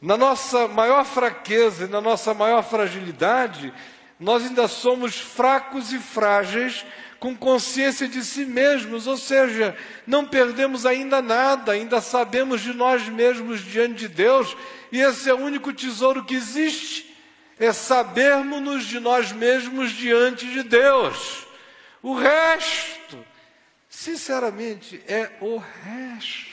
na 0.00 0.16
nossa 0.16 0.66
maior 0.66 1.04
fraqueza 1.04 1.84
e 1.84 1.88
na 1.88 2.00
nossa 2.00 2.32
maior 2.32 2.62
fragilidade, 2.62 3.72
nós 4.18 4.44
ainda 4.44 4.66
somos 4.66 5.18
fracos 5.18 5.92
e 5.92 5.98
frágeis 5.98 6.84
com 7.18 7.36
consciência 7.36 8.08
de 8.08 8.24
si 8.24 8.46
mesmos, 8.46 9.06
ou 9.06 9.16
seja, 9.16 9.76
não 10.06 10.24
perdemos 10.24 10.86
ainda 10.86 11.20
nada, 11.20 11.72
ainda 11.72 12.00
sabemos 12.00 12.62
de 12.62 12.72
nós 12.72 13.06
mesmos 13.08 13.60
diante 13.60 14.00
de 14.00 14.08
Deus, 14.08 14.56
e 14.90 15.00
esse 15.00 15.28
é 15.28 15.34
o 15.34 15.38
único 15.38 15.70
tesouro 15.70 16.24
que 16.24 16.34
existe, 16.34 17.14
é 17.58 17.74
sabermos-nos 17.74 18.86
de 18.86 18.98
nós 18.98 19.32
mesmos 19.32 19.90
diante 19.90 20.46
de 20.46 20.62
Deus. 20.62 21.46
O 22.02 22.14
resto, 22.14 23.22
sinceramente, 23.86 25.02
é 25.06 25.30
o 25.42 25.58
resto 25.58 26.49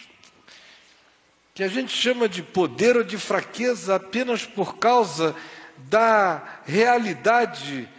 que 1.58 1.64
a 1.64 1.68
gente 1.68 1.92
chama 1.92 2.30
de 2.30 2.44
poder 2.44 2.96
ou 2.98 3.04
de 3.04 3.18
fraqueza 3.18 3.96
apenas 3.96 4.46
por 4.46 4.78
causa 4.78 5.36
da 5.76 6.60
realidade 6.68 7.90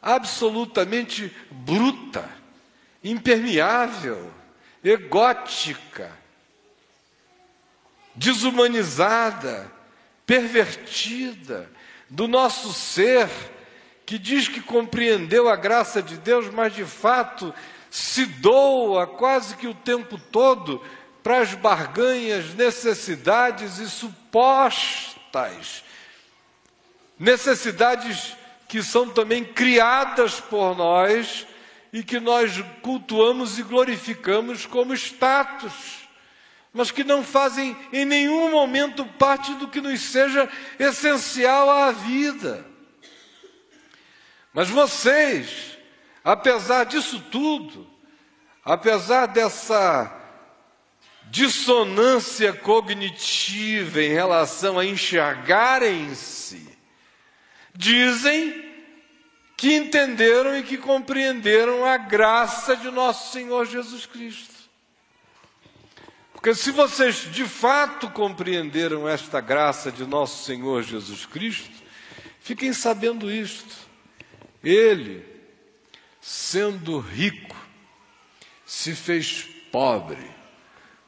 absolutamente 0.00 1.30
bruta, 1.50 2.26
impermeável, 3.04 4.32
egótica, 4.82 6.10
desumanizada, 8.14 9.70
pervertida 10.24 11.70
do 12.08 12.26
nosso 12.26 12.72
ser, 12.72 13.28
que 14.06 14.18
diz 14.18 14.48
que 14.48 14.62
compreendeu 14.62 15.50
a 15.50 15.56
graça 15.56 16.02
de 16.02 16.16
Deus, 16.16 16.48
mas 16.48 16.74
de 16.74 16.86
fato 16.86 17.54
se 17.90 18.24
doa 18.24 19.06
quase 19.06 19.54
que 19.56 19.66
o 19.66 19.74
tempo 19.74 20.16
todo 20.16 20.82
para 21.22 21.40
as 21.40 21.54
barganhas, 21.54 22.54
necessidades 22.54 23.78
e 23.78 23.88
supostas 23.88 25.82
necessidades 27.22 28.36
que 28.66 28.82
são 28.82 29.08
também 29.08 29.44
criadas 29.44 30.40
por 30.40 30.76
nós 30.76 31.46
e 31.92 32.02
que 32.02 32.18
nós 32.18 32.60
cultuamos 32.82 33.60
e 33.60 33.62
glorificamos 33.62 34.66
como 34.66 34.92
status, 34.94 36.08
mas 36.72 36.90
que 36.90 37.04
não 37.04 37.22
fazem 37.22 37.76
em 37.92 38.04
nenhum 38.04 38.50
momento 38.50 39.04
parte 39.04 39.54
do 39.54 39.68
que 39.68 39.80
nos 39.80 40.00
seja 40.00 40.50
essencial 40.80 41.70
à 41.70 41.92
vida. 41.92 42.66
Mas 44.52 44.68
vocês, 44.68 45.78
apesar 46.24 46.84
disso 46.84 47.20
tudo, 47.30 47.88
apesar 48.64 49.26
dessa 49.26 50.21
dissonância 51.32 52.52
cognitiva 52.52 54.02
em 54.02 54.12
relação 54.12 54.78
a 54.78 54.84
enxergarem-se, 54.84 56.68
dizem 57.74 58.70
que 59.56 59.74
entenderam 59.74 60.58
e 60.58 60.62
que 60.62 60.76
compreenderam 60.76 61.86
a 61.86 61.96
graça 61.96 62.76
de 62.76 62.90
nosso 62.90 63.32
Senhor 63.32 63.64
Jesus 63.64 64.04
Cristo. 64.04 64.52
Porque 66.34 66.54
se 66.54 66.70
vocês 66.70 67.32
de 67.32 67.46
fato 67.46 68.10
compreenderam 68.10 69.08
esta 69.08 69.40
graça 69.40 69.90
de 69.90 70.04
nosso 70.04 70.44
Senhor 70.44 70.82
Jesus 70.82 71.24
Cristo, 71.24 71.82
fiquem 72.40 72.74
sabendo 72.74 73.32
isto. 73.32 73.74
Ele, 74.62 75.24
sendo 76.20 76.98
rico, 76.98 77.56
se 78.66 78.94
fez 78.94 79.48
pobre 79.72 80.41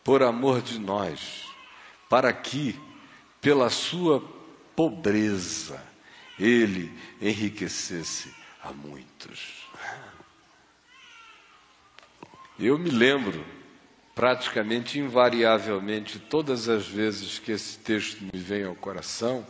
por 0.05 0.23
amor 0.23 0.61
de 0.61 0.79
nós, 0.79 1.47
para 2.09 2.33
que, 2.33 2.79
pela 3.40 3.71
sua 3.71 4.23
pobreza, 4.77 5.83
ele 6.38 6.93
enriquecesse 7.21 8.33
a 8.62 8.71
muitos. 8.71 9.64
Eu 12.59 12.79
me 12.79 12.90
lembro, 12.90 13.45
praticamente 14.14 14.99
invariavelmente, 14.99 16.19
todas 16.19 16.69
as 16.69 16.87
vezes 16.87 17.38
que 17.38 17.51
esse 17.51 17.79
texto 17.79 18.23
me 18.23 18.38
vem 18.38 18.64
ao 18.64 18.75
coração, 18.75 19.45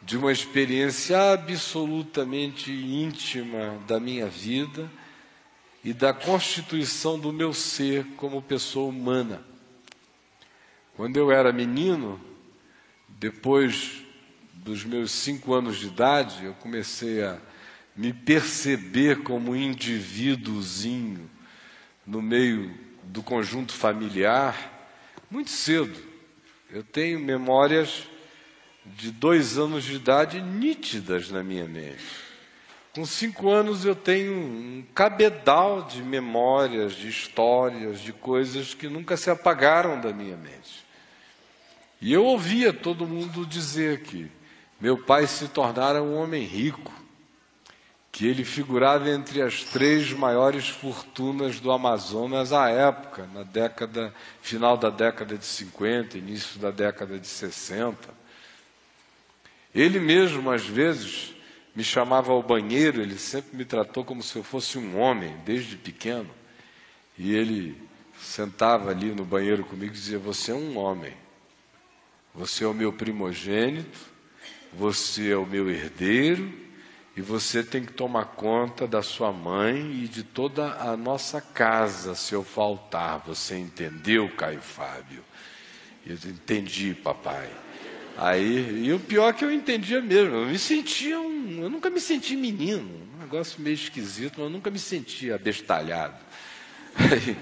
de 0.00 0.16
uma 0.16 0.30
experiência 0.30 1.32
absolutamente 1.32 2.70
íntima 2.70 3.78
da 3.86 3.98
minha 3.98 4.26
vida 4.26 4.88
e 5.84 5.92
da 5.92 6.12
constituição 6.12 7.18
do 7.18 7.32
meu 7.32 7.52
ser 7.52 8.04
como 8.16 8.40
pessoa 8.40 8.88
humana. 8.88 9.47
Quando 10.98 11.16
eu 11.16 11.30
era 11.30 11.52
menino, 11.52 12.20
depois 13.08 14.02
dos 14.52 14.82
meus 14.84 15.12
cinco 15.12 15.54
anos 15.54 15.76
de 15.78 15.86
idade, 15.86 16.44
eu 16.44 16.54
comecei 16.54 17.22
a 17.22 17.38
me 17.94 18.12
perceber 18.12 19.22
como 19.22 19.54
indivíduozinho 19.54 21.30
no 22.04 22.20
meio 22.20 22.76
do 23.04 23.22
conjunto 23.22 23.72
familiar 23.72 24.90
muito 25.30 25.50
cedo. 25.50 25.96
Eu 26.68 26.82
tenho 26.82 27.20
memórias 27.20 28.08
de 28.84 29.12
dois 29.12 29.56
anos 29.56 29.84
de 29.84 29.94
idade 29.94 30.40
nítidas 30.40 31.30
na 31.30 31.44
minha 31.44 31.68
mente. 31.68 32.02
Com 32.92 33.06
cinco 33.06 33.50
anos 33.50 33.84
eu 33.84 33.94
tenho 33.94 34.32
um 34.32 34.84
cabedal 34.92 35.84
de 35.84 36.02
memórias, 36.02 36.94
de 36.94 37.06
histórias, 37.06 38.00
de 38.00 38.12
coisas 38.12 38.74
que 38.74 38.88
nunca 38.88 39.16
se 39.16 39.30
apagaram 39.30 40.00
da 40.00 40.12
minha 40.12 40.36
mente. 40.36 40.77
E 42.00 42.12
eu 42.12 42.24
ouvia 42.24 42.72
todo 42.72 43.06
mundo 43.06 43.44
dizer 43.44 44.02
que 44.02 44.30
meu 44.80 44.96
pai 44.96 45.26
se 45.26 45.48
tornara 45.48 46.02
um 46.02 46.16
homem 46.16 46.44
rico, 46.44 46.92
que 48.12 48.26
ele 48.26 48.44
figurava 48.44 49.10
entre 49.10 49.42
as 49.42 49.64
três 49.64 50.12
maiores 50.12 50.68
fortunas 50.68 51.60
do 51.60 51.70
Amazonas 51.72 52.52
à 52.52 52.68
época, 52.68 53.28
na 53.34 53.42
década, 53.42 54.14
final 54.40 54.76
da 54.76 54.90
década 54.90 55.36
de 55.36 55.44
50, 55.44 56.18
início 56.18 56.60
da 56.60 56.70
década 56.70 57.18
de 57.18 57.26
60. 57.26 58.08
Ele 59.74 59.98
mesmo, 59.98 60.50
às 60.50 60.64
vezes, 60.64 61.34
me 61.74 61.84
chamava 61.84 62.32
ao 62.32 62.42
banheiro, 62.42 63.00
ele 63.00 63.18
sempre 63.18 63.56
me 63.56 63.64
tratou 63.64 64.04
como 64.04 64.22
se 64.22 64.36
eu 64.36 64.42
fosse 64.42 64.78
um 64.78 64.98
homem, 64.98 65.36
desde 65.44 65.76
pequeno. 65.76 66.30
E 67.16 67.34
ele 67.34 67.80
sentava 68.20 68.90
ali 68.90 69.12
no 69.12 69.24
banheiro 69.24 69.64
comigo 69.64 69.92
e 69.92 69.96
dizia: 69.96 70.18
Você 70.18 70.50
é 70.50 70.54
um 70.54 70.76
homem, 70.78 71.14
você 72.38 72.62
é 72.62 72.68
o 72.68 72.72
meu 72.72 72.92
primogênito, 72.92 73.98
você 74.72 75.32
é 75.32 75.36
o 75.36 75.44
meu 75.44 75.68
herdeiro 75.68 76.52
e 77.16 77.20
você 77.20 77.64
tem 77.64 77.84
que 77.84 77.92
tomar 77.92 78.26
conta 78.26 78.86
da 78.86 79.02
sua 79.02 79.32
mãe 79.32 80.04
e 80.04 80.06
de 80.06 80.22
toda 80.22 80.74
a 80.74 80.96
nossa 80.96 81.40
casa 81.40 82.14
se 82.14 82.32
eu 82.32 82.44
faltar. 82.44 83.24
Você 83.26 83.58
entendeu, 83.58 84.28
Caio 84.36 84.60
Fábio? 84.60 85.24
Eu 86.06 86.14
entendi, 86.14 86.94
papai. 86.94 87.50
Aí, 88.16 88.84
e 88.84 88.92
o 88.92 89.00
pior 89.00 89.30
é 89.30 89.32
que 89.32 89.44
eu 89.44 89.50
entendia 89.50 90.00
mesmo, 90.00 90.36
eu 90.36 90.46
me 90.46 90.58
sentia 90.60 91.18
um. 91.18 91.60
Eu 91.60 91.68
nunca 91.68 91.90
me 91.90 92.00
senti 92.00 92.36
menino, 92.36 92.88
um 93.16 93.18
negócio 93.18 93.60
meio 93.60 93.74
esquisito, 93.74 94.34
mas 94.36 94.44
eu 94.44 94.50
nunca 94.50 94.70
me 94.70 94.78
sentia 94.78 95.34
abestalhado. 95.34 96.16
Aí, 96.94 97.36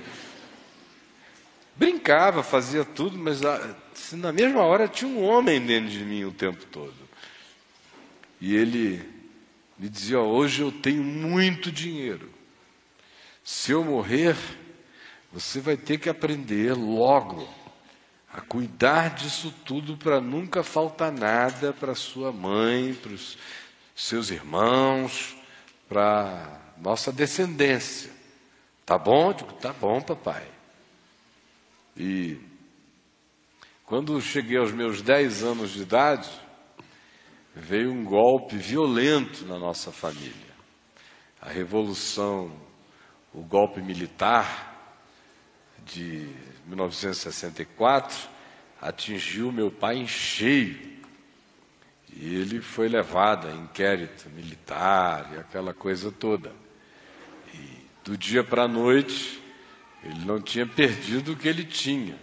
brincava, 1.77 2.43
fazia 2.43 2.85
tudo, 2.85 3.19
mas 3.19 3.45
assim, 3.45 4.17
na 4.17 4.33
mesma 4.33 4.63
hora 4.63 4.89
tinha 4.89 5.11
um 5.11 5.23
homem 5.23 5.61
dentro 5.61 5.91
de 5.91 6.05
mim 6.05 6.25
o 6.25 6.33
tempo 6.33 6.65
todo. 6.67 6.95
E 8.41 8.55
ele 8.55 9.03
me 9.79 9.89
dizia: 9.89 10.21
Hoje 10.21 10.63
eu 10.63 10.73
tenho 10.73 11.03
muito 11.03 11.71
dinheiro. 11.71 12.31
Se 13.45 13.73
eu 13.73 13.85
morrer, 13.85 14.37
você 15.33 15.61
vai 15.61 15.77
ter 15.77 15.99
que 15.99 16.09
aprender 16.09 16.75
logo 16.75 17.49
a 18.33 18.41
cuidar 18.41 19.15
disso 19.15 19.55
tudo 19.65 19.97
para 19.97 20.21
nunca 20.21 20.63
faltar 20.63 21.13
nada 21.13 21.73
para 21.73 21.95
sua 21.95 22.33
mãe, 22.33 22.95
para 22.95 23.13
os 23.13 23.39
seus 23.95 24.31
irmãos, 24.31 25.37
para 25.89 26.61
nossa 26.77 27.13
descendência. 27.13 28.11
Tá 28.85 28.99
bom? 28.99 29.33
Digo, 29.33 29.53
tá 29.55 29.73
bom, 29.73 30.01
papai. 30.01 30.56
E 31.97 32.39
quando 33.85 34.21
cheguei 34.21 34.59
aos 34.59 34.73
meus 34.73 35.01
10 35.01 35.43
anos 35.43 35.71
de 35.71 35.83
idade, 35.83 36.29
veio 37.55 37.91
um 37.91 38.05
golpe 38.05 38.57
violento 38.57 39.47
na 39.47 39.59
nossa 39.59 39.91
família. 39.91 40.35
A 41.41 41.49
revolução, 41.49 42.53
o 43.33 43.41
golpe 43.43 43.81
militar 43.81 44.75
de 45.85 46.29
1964 46.67 48.29
atingiu 48.81 49.51
meu 49.51 49.71
pai 49.71 49.97
em 49.97 50.07
cheio. 50.07 50.97
E 52.13 52.35
ele 52.35 52.61
foi 52.61 52.89
levado 52.89 53.47
a 53.47 53.53
inquérito 53.53 54.29
militar 54.31 55.31
e 55.35 55.39
aquela 55.39 55.73
coisa 55.73 56.11
toda. 56.11 56.53
E 57.55 57.87
do 58.05 58.17
dia 58.17 58.43
para 58.43 58.65
a 58.65 58.69
noite, 58.69 59.41
ele 60.07 60.25
não 60.25 60.41
tinha 60.41 60.67
perdido 60.67 61.33
o 61.33 61.37
que 61.37 61.49
ele 61.49 61.65
tinha, 61.65 62.17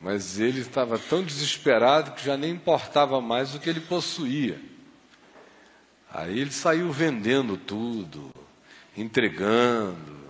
mas 0.00 0.40
ele 0.40 0.60
estava 0.60 0.98
tão 0.98 1.22
desesperado 1.22 2.12
que 2.12 2.24
já 2.24 2.36
nem 2.36 2.52
importava 2.52 3.20
mais 3.20 3.54
o 3.54 3.60
que 3.60 3.68
ele 3.68 3.80
possuía. 3.80 4.60
Aí 6.10 6.38
ele 6.38 6.50
saiu 6.50 6.90
vendendo 6.90 7.56
tudo, 7.56 8.30
entregando, 8.96 10.22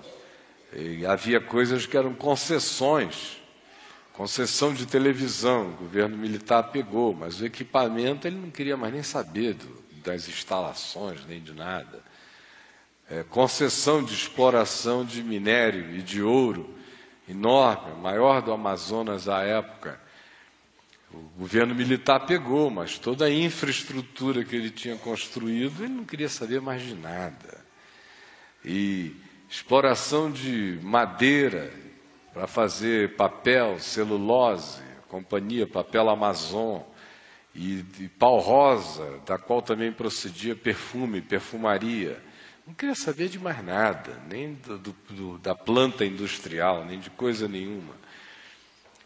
e 0.75 1.05
havia 1.05 1.41
coisas 1.41 1.87
que 1.87 1.97
eram 1.97 2.15
concessões, 2.15 3.39
concessão 4.13 4.73
de 4.73 4.87
televisão, 4.87 5.71
o 5.71 5.77
governo 5.77 6.17
militar 6.17 6.65
pegou, 6.65 7.15
mas 7.15 7.41
o 7.41 7.47
equipamento 7.47 8.27
ele 8.27 8.37
não 8.37 8.51
queria 8.51 8.77
mais 8.77 8.93
nem 8.93 9.03
saber 9.03 9.55
do, 9.55 9.83
das 10.05 10.29
instalações, 10.29 11.25
nem 11.27 11.41
de 11.41 11.53
nada. 11.53 12.01
É, 13.11 13.23
concessão 13.25 14.03
de 14.03 14.15
exploração 14.15 15.05
de 15.05 15.23
minério 15.23 15.95
e 15.95 16.03
de 16.03 16.23
ouro 16.23 16.75
enorme, 17.29 18.01
maior 18.01 18.41
do 18.43 18.53
Amazonas 18.53 19.29
à 19.29 19.43
época. 19.43 20.01
O 21.13 21.41
governo 21.41 21.75
militar 21.75 22.21
pegou, 22.21 22.71
mas 22.71 22.99
toda 22.99 23.27
a 23.27 23.31
infraestrutura 23.31 24.45
que 24.45 24.57
ele 24.57 24.71
tinha 24.71 24.97
construído, 24.97 25.85
ele 25.85 25.93
não 25.93 26.05
queria 26.05 26.29
saber 26.29 26.61
mais 26.61 26.83
de 26.83 26.95
nada. 26.95 27.63
E 28.65 29.15
exploração 29.49 30.31
de 30.31 30.79
madeira 30.83 31.71
para 32.33 32.47
fazer 32.47 33.15
papel, 33.15 33.79
celulose, 33.79 34.81
companhia 35.09 35.67
Papel 35.67 36.09
Amazon, 36.09 36.81
e 37.55 37.83
de 37.83 38.09
pau 38.09 38.39
rosa, 38.39 39.21
da 39.27 39.37
qual 39.37 39.61
também 39.61 39.93
procedia 39.93 40.57
perfume, 40.57 41.21
perfumaria. 41.21 42.19
Não 42.73 42.77
queria 42.77 42.95
saber 42.95 43.29
de 43.29 43.39
mais 43.39 43.63
nada, 43.63 44.19
nem 44.31 44.55
do, 44.55 44.79
do, 44.79 45.37
da 45.37 45.55
planta 45.55 46.07
industrial, 46.07 46.87
nem 46.87 46.99
de 46.99 47.11
coisa 47.11 47.47
nenhuma. 47.47 47.95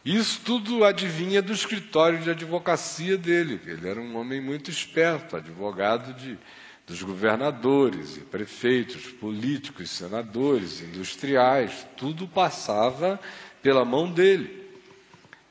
Isso 0.04 0.40
tudo 0.44 0.84
adivinha 0.84 1.42
do 1.42 1.52
escritório 1.52 2.20
de 2.20 2.30
advocacia 2.30 3.18
dele. 3.18 3.60
Ele 3.66 3.88
era 3.88 4.00
um 4.00 4.16
homem 4.16 4.40
muito 4.40 4.70
esperto, 4.70 5.36
advogado 5.36 6.14
de 6.14 6.38
dos 6.86 7.02
governadores 7.02 8.16
e 8.16 8.20
prefeitos, 8.20 9.08
políticos, 9.08 9.90
senadores, 9.90 10.80
industriais, 10.80 11.84
tudo 11.96 12.28
passava 12.28 13.18
pela 13.60 13.84
mão 13.84 14.08
dele. 14.08 14.64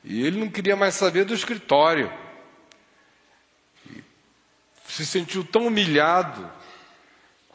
E 0.02 0.24
ele 0.24 0.40
não 0.40 0.48
queria 0.48 0.74
mais 0.74 0.94
saber 0.94 1.26
do 1.26 1.34
escritório. 1.34 2.10
E 3.90 4.02
se 4.88 5.04
sentiu 5.04 5.44
tão 5.44 5.66
humilhado, 5.66 6.55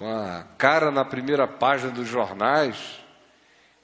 com 0.01 0.07
a 0.07 0.43
cara 0.57 0.89
na 0.89 1.05
primeira 1.05 1.47
página 1.47 1.91
dos 1.91 2.07
jornais, 2.07 2.75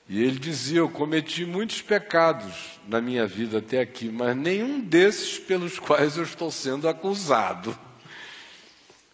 e 0.10 0.24
ele 0.24 0.40
dizia: 0.40 0.80
Eu 0.80 0.90
cometi 0.90 1.46
muitos 1.46 1.84
pecados 1.84 2.80
na 2.88 3.00
minha 3.00 3.28
vida 3.28 3.60
até 3.60 3.82
aqui, 3.82 4.10
mas 4.10 4.36
nenhum 4.36 4.80
desses 4.80 5.38
pelos 5.38 5.78
quais 5.78 6.18
eu 6.18 6.24
estou 6.24 6.50
sendo 6.50 6.90
acusado. 6.90 7.78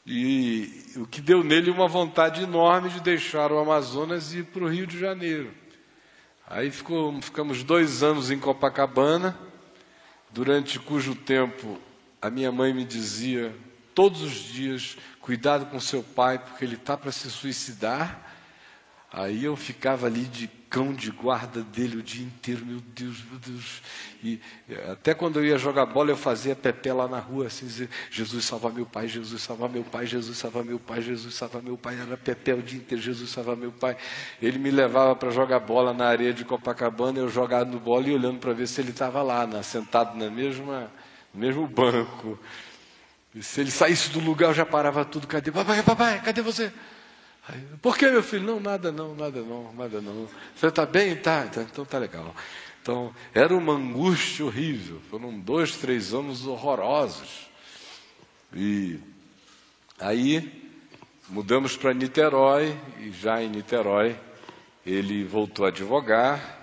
E 0.07 0.93
o 0.95 1.05
que 1.05 1.19
deu 1.19 1.43
nele 1.43 1.69
uma 1.69 1.89
vontade 1.89 2.41
enorme 2.41 2.89
de 2.89 3.01
deixar 3.01 3.51
o 3.51 3.59
Amazonas 3.59 4.31
e 4.31 4.37
ir 4.37 4.45
para 4.45 4.63
o 4.63 4.69
Rio 4.69 4.87
de 4.87 4.97
Janeiro. 4.97 5.51
Aí 6.47 6.71
ficou, 6.71 7.21
ficamos 7.21 7.63
dois 7.63 8.01
anos 8.01 8.31
em 8.31 8.39
Copacabana, 8.39 9.37
durante 10.31 10.79
cujo 10.79 11.15
tempo 11.15 11.77
a 12.21 12.29
minha 12.29 12.51
mãe 12.51 12.73
me 12.73 12.85
dizia 12.85 13.53
todos 13.93 14.21
os 14.21 14.33
dias: 14.33 14.97
cuidado 15.21 15.65
com 15.67 15.79
seu 15.79 16.03
pai, 16.03 16.39
porque 16.39 16.65
ele 16.65 16.75
está 16.75 16.97
para 16.97 17.11
se 17.11 17.29
suicidar. 17.29 18.31
Aí 19.15 19.43
eu 19.43 19.55
ficava 19.55 20.07
ali 20.07 20.21
de 20.21 20.47
cão 20.73 20.91
de 20.91 21.11
guarda 21.11 21.61
dele 21.61 21.97
o 21.97 22.01
dia 22.01 22.25
inteiro, 22.25 22.65
meu 22.65 22.79
Deus, 22.79 23.23
meu 23.29 23.37
Deus. 23.37 23.79
E 24.23 24.39
até 24.91 25.13
quando 25.13 25.37
eu 25.37 25.45
ia 25.45 25.55
jogar 25.55 25.85
bola, 25.85 26.09
eu 26.09 26.17
fazia 26.17 26.55
pepé 26.55 26.91
lá 26.91 27.07
na 27.07 27.19
rua, 27.19 27.45
assim, 27.45 27.67
dizer, 27.67 27.91
Jesus 28.09 28.43
salva 28.43 28.71
meu 28.71 28.87
pai, 28.87 29.07
Jesus 29.07 29.39
salva 29.43 29.69
meu 29.69 29.83
pai, 29.83 30.07
Jesus 30.07 30.35
salva 30.35 30.63
meu 30.63 30.79
pai, 30.79 30.99
Jesus 30.99 31.35
salva 31.35 31.61
meu 31.61 31.77
pai. 31.77 31.99
Era 31.99 32.17
pepé 32.17 32.55
o 32.55 32.61
dia 32.63 32.79
inteiro, 32.79 33.03
Jesus 33.03 33.29
salva 33.29 33.55
meu 33.55 33.71
pai. 33.71 33.95
Ele 34.41 34.57
me 34.57 34.71
levava 34.71 35.15
para 35.15 35.29
jogar 35.29 35.59
bola 35.59 35.93
na 35.93 36.07
areia 36.07 36.33
de 36.33 36.43
Copacabana, 36.43 37.19
eu 37.19 37.29
jogava 37.29 37.65
no 37.65 37.79
bola 37.79 38.07
e 38.07 38.15
olhando 38.15 38.39
para 38.39 38.51
ver 38.51 38.67
se 38.67 38.81
ele 38.81 38.89
estava 38.89 39.21
lá, 39.21 39.47
sentado 39.61 40.17
na 40.17 40.31
mesma, 40.31 40.91
no 41.31 41.39
mesmo 41.39 41.67
banco. 41.67 42.39
Se 43.41 43.61
ele 43.61 43.71
saísse 43.71 44.09
do 44.09 44.19
lugar, 44.19 44.49
eu 44.49 44.53
já 44.53 44.65
parava 44.65 45.03
tudo. 45.03 45.25
Cadê? 45.25 45.51
Papai, 45.51 45.81
papai, 45.81 46.21
cadê 46.21 46.41
você? 46.41 46.71
Aí, 47.47 47.61
Por 47.81 47.97
que, 47.97 48.09
meu 48.09 48.23
filho? 48.23 48.43
Não, 48.43 48.59
nada 48.59 48.91
não, 48.91 49.15
nada 49.15 49.41
não, 49.41 49.73
nada 49.73 50.01
não. 50.01 50.29
Você 50.55 50.67
está 50.67 50.85
bem? 50.85 51.15
Tá, 51.15 51.45
tá, 51.47 51.61
então 51.61 51.83
tá 51.83 51.97
legal. 51.97 52.33
Então, 52.81 53.13
era 53.33 53.55
uma 53.55 53.73
angústia 53.73 54.45
horrível. 54.45 55.01
Foram 55.09 55.39
dois, 55.39 55.75
três 55.75 56.13
anos 56.13 56.45
horrorosos. 56.45 57.47
E 58.53 58.99
aí 59.99 60.69
mudamos 61.27 61.75
para 61.75 61.93
Niterói, 61.93 62.77
e 62.99 63.11
já 63.11 63.41
em 63.41 63.49
Niterói 63.49 64.15
ele 64.85 65.23
voltou 65.23 65.65
a 65.65 65.69
advogar. 65.69 66.59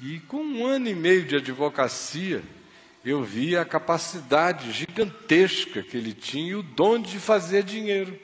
E 0.00 0.20
com 0.20 0.38
um 0.38 0.66
ano 0.66 0.88
e 0.88 0.94
meio 0.94 1.24
de 1.24 1.36
advocacia, 1.36 2.42
eu 3.06 3.22
vi 3.22 3.56
a 3.56 3.64
capacidade 3.64 4.72
gigantesca 4.72 5.80
que 5.80 5.96
ele 5.96 6.12
tinha 6.12 6.50
e 6.50 6.54
o 6.56 6.62
dom 6.62 7.00
de 7.00 7.20
fazer 7.20 7.62
dinheiro. 7.62 8.18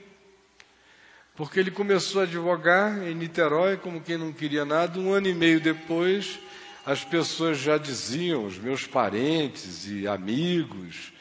Porque 1.36 1.60
ele 1.60 1.70
começou 1.70 2.20
a 2.20 2.24
advogar 2.24 3.00
em 3.06 3.14
Niterói 3.14 3.76
como 3.76 4.00
quem 4.00 4.18
não 4.18 4.32
queria 4.32 4.64
nada. 4.64 4.98
Um 4.98 5.12
ano 5.12 5.28
e 5.28 5.34
meio 5.34 5.60
depois, 5.60 6.40
as 6.84 7.04
pessoas 7.04 7.58
já 7.58 7.78
diziam, 7.78 8.44
os 8.44 8.58
meus 8.58 8.84
parentes 8.84 9.86
e 9.86 10.08
amigos, 10.08 11.12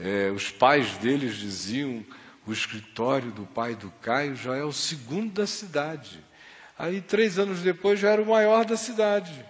é, 0.00 0.30
os 0.30 0.52
pais 0.52 0.96
deles 0.98 1.34
diziam: 1.34 2.06
o 2.46 2.52
escritório 2.52 3.32
do 3.32 3.44
pai 3.46 3.74
do 3.74 3.90
Caio 4.00 4.36
já 4.36 4.54
é 4.54 4.62
o 4.62 4.72
segundo 4.72 5.32
da 5.32 5.46
cidade. 5.46 6.24
Aí, 6.78 7.00
três 7.00 7.36
anos 7.36 7.62
depois, 7.62 7.98
já 7.98 8.10
era 8.10 8.22
o 8.22 8.26
maior 8.26 8.64
da 8.64 8.76
cidade. 8.76 9.44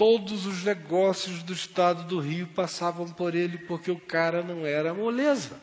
Todos 0.00 0.46
os 0.46 0.64
negócios 0.64 1.42
do 1.42 1.52
estado 1.52 2.04
do 2.04 2.20
Rio 2.20 2.46
passavam 2.46 3.06
por 3.06 3.34
ele, 3.34 3.58
porque 3.58 3.90
o 3.90 4.00
cara 4.00 4.42
não 4.42 4.64
era 4.64 4.94
moleza. 4.94 5.60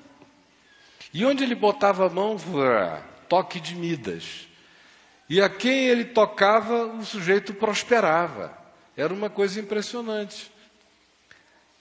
E 1.11 1.25
onde 1.25 1.43
ele 1.43 1.55
botava 1.55 2.05
a 2.05 2.09
mão, 2.09 2.37
toque 3.27 3.59
de 3.59 3.73
Midas. 3.73 4.47
E 5.27 5.41
a 5.41 5.49
quem 5.49 5.87
ele 5.87 6.05
tocava, 6.05 6.85
o 6.85 7.03
sujeito 7.03 7.51
prosperava. 7.51 8.55
Era 8.95 9.11
uma 9.11 9.27
coisa 9.27 9.59
impressionante. 9.59 10.51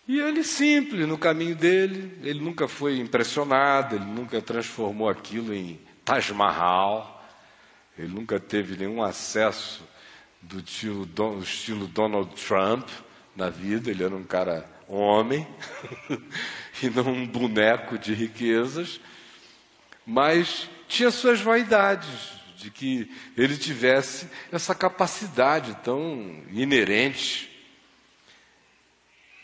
E 0.09 0.19
ele 0.19 0.43
simples 0.43 1.07
no 1.07 1.19
caminho 1.19 1.55
dele, 1.55 2.19
ele 2.23 2.41
nunca 2.41 2.67
foi 2.67 2.99
impressionado, 2.99 3.97
ele 3.97 4.07
nunca 4.07 4.41
transformou 4.41 5.11
aquilo 5.11 5.53
em 5.53 5.79
Taj 6.07 6.33
Mahal, 6.33 7.23
ele 7.99 8.09
nunca 8.09 8.41
teve 8.41 8.79
nenhum 8.79 9.03
acesso 9.03 9.85
do 10.49 10.61
estilo, 10.61 11.05
do 11.07 11.41
estilo 11.41 11.87
Donald 11.89 12.35
Trump 12.41 12.89
na 13.35 13.51
vida, 13.51 13.91
ele 13.91 14.05
era 14.05 14.15
um 14.15 14.25
cara 14.25 14.69
homem 14.89 15.47
e 16.83 16.89
não 16.89 17.09
um 17.09 17.27
boneco 17.27 17.99
de 17.99 18.15
riquezas, 18.15 19.01
mas 20.07 20.71
tinha 20.89 21.11
suas 21.11 21.41
vaidades 21.41 22.37
de 22.57 22.71
que 22.71 23.11
ele 23.37 23.57
tivesse 23.57 24.29
essa 24.51 24.75
capacidade 24.75 25.77
tão 25.83 26.43
inerente. 26.51 27.53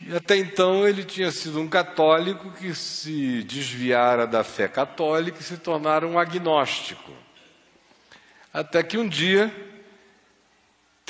E 0.01 0.15
até 0.17 0.37
então 0.37 0.87
ele 0.87 1.05
tinha 1.05 1.31
sido 1.31 1.61
um 1.61 1.69
católico 1.69 2.51
que 2.53 2.75
se 2.75 3.43
desviara 3.43 4.27
da 4.27 4.43
fé 4.43 4.67
católica 4.67 5.41
e 5.41 5.45
se 5.45 5.57
tornara 5.57 6.07
um 6.07 6.19
agnóstico. 6.19 7.13
Até 8.53 8.83
que 8.83 8.99
um 8.99 9.09
dia, 9.09 9.55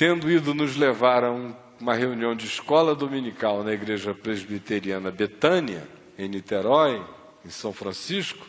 tendo 0.03 0.29
ido 0.29 0.53
nos 0.53 0.75
levar 0.75 1.23
a 1.23 1.31
um, 1.31 1.55
uma 1.79 1.93
reunião 1.93 2.35
de 2.35 2.45
escola 2.45 2.93
dominical 2.93 3.63
na 3.63 3.71
igreja 3.71 4.13
presbiteriana 4.13 5.09
Betânia, 5.09 5.87
em 6.19 6.27
Niterói, 6.27 7.01
em 7.45 7.49
São 7.49 7.71
Francisco, 7.71 8.45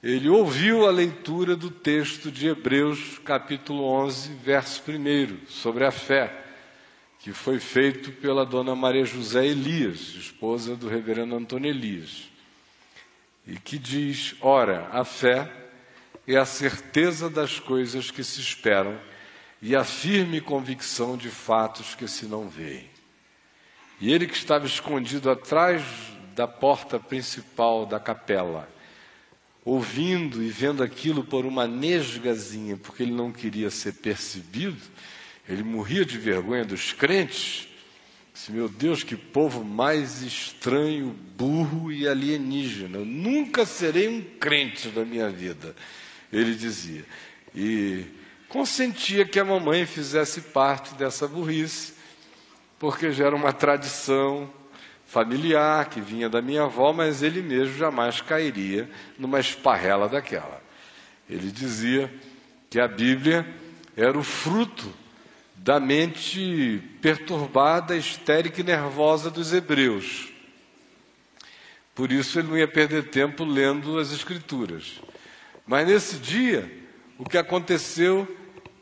ele 0.00 0.28
ouviu 0.28 0.86
a 0.86 0.92
leitura 0.92 1.56
do 1.56 1.68
texto 1.68 2.30
de 2.30 2.46
Hebreus, 2.46 3.18
capítulo 3.24 3.82
11, 3.82 4.34
verso 4.34 4.80
1, 4.88 5.48
sobre 5.48 5.84
a 5.84 5.90
fé, 5.90 6.44
que 7.18 7.32
foi 7.32 7.58
feito 7.58 8.12
pela 8.12 8.46
dona 8.46 8.76
Maria 8.76 9.04
José 9.04 9.48
Elias, 9.48 9.98
esposa 9.98 10.76
do 10.76 10.86
reverendo 10.86 11.34
Antônio 11.34 11.70
Elias, 11.70 12.30
e 13.44 13.56
que 13.56 13.78
diz: 13.80 14.36
Ora, 14.40 14.88
a 14.92 15.04
fé 15.04 15.50
é 16.24 16.36
a 16.36 16.44
certeza 16.44 17.28
das 17.28 17.58
coisas 17.58 18.12
que 18.12 18.22
se 18.22 18.40
esperam 18.40 18.96
e 19.60 19.74
a 19.74 19.84
firme 19.84 20.40
convicção 20.40 21.16
de 21.16 21.28
fatos 21.28 21.94
que 21.94 22.06
se 22.06 22.26
não 22.26 22.48
veem. 22.48 22.88
E 24.00 24.12
ele 24.12 24.26
que 24.26 24.36
estava 24.36 24.66
escondido 24.66 25.30
atrás 25.30 25.82
da 26.34 26.46
porta 26.46 27.00
principal 27.00 27.84
da 27.84 27.98
capela, 27.98 28.68
ouvindo 29.64 30.42
e 30.42 30.48
vendo 30.48 30.82
aquilo 30.82 31.24
por 31.24 31.44
uma 31.44 31.66
nesgazinha, 31.66 32.76
porque 32.76 33.02
ele 33.02 33.12
não 33.12 33.32
queria 33.32 33.70
ser 33.70 33.94
percebido, 33.94 34.80
ele 35.48 35.64
morria 35.64 36.04
de 36.04 36.16
vergonha 36.16 36.64
dos 36.64 36.92
crentes. 36.92 37.66
Disse, 38.32 38.52
meu 38.52 38.68
Deus, 38.68 39.02
que 39.02 39.16
povo 39.16 39.64
mais 39.64 40.22
estranho, 40.22 41.08
burro 41.36 41.90
e 41.90 42.06
alienígena. 42.06 43.00
Nunca 43.00 43.66
serei 43.66 44.06
um 44.06 44.22
crente 44.38 44.88
na 44.94 45.04
minha 45.04 45.28
vida, 45.28 45.74
ele 46.32 46.54
dizia. 46.54 47.04
E 47.52 48.06
consentia 48.48 49.24
que 49.24 49.38
a 49.38 49.44
mamãe 49.44 49.84
fizesse 49.86 50.40
parte 50.40 50.94
dessa 50.94 51.28
burrice, 51.28 51.94
porque 52.78 53.12
já 53.12 53.26
era 53.26 53.36
uma 53.36 53.52
tradição, 53.52 54.50
familiar 55.06 55.88
que 55.88 56.00
vinha 56.00 56.28
da 56.28 56.42
minha 56.42 56.64
avó, 56.64 56.92
mas 56.92 57.22
ele 57.22 57.42
mesmo 57.42 57.76
jamais 57.76 58.20
cairia 58.20 58.88
numa 59.18 59.40
esparrela 59.40 60.08
daquela. 60.08 60.62
Ele 61.28 61.50
dizia 61.50 62.12
que 62.70 62.78
a 62.78 62.86
Bíblia 62.86 63.46
era 63.96 64.18
o 64.18 64.22
fruto 64.22 64.92
da 65.56 65.80
mente 65.80 66.82
perturbada, 67.02 67.96
histérica 67.96 68.60
e 68.60 68.64
nervosa 68.64 69.30
dos 69.30 69.52
hebreus. 69.52 70.28
Por 71.94 72.12
isso 72.12 72.38
ele 72.38 72.48
não 72.48 72.56
ia 72.56 72.68
perder 72.68 73.10
tempo 73.10 73.44
lendo 73.44 73.98
as 73.98 74.12
Escrituras. 74.12 75.00
Mas 75.66 75.86
nesse 75.86 76.16
dia, 76.16 76.70
o 77.18 77.28
que 77.28 77.36
aconteceu 77.36 78.26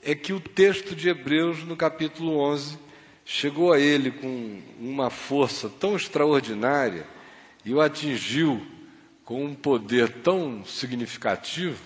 é 0.03 0.15
que 0.15 0.33
o 0.33 0.39
texto 0.39 0.95
de 0.95 1.09
Hebreus, 1.09 1.65
no 1.65 1.75
capítulo 1.75 2.39
11, 2.39 2.79
chegou 3.25 3.73
a 3.73 3.81
ele 3.81 4.11
com 4.11 4.63
uma 4.79 5.09
força 5.09 5.69
tão 5.69 5.97
extraordinária 5.97 7.07
e 7.65 7.73
o 7.73 7.81
atingiu 7.81 8.65
com 9.25 9.45
um 9.45 9.55
poder 9.55 10.09
tão 10.23 10.65
significativo 10.65 11.83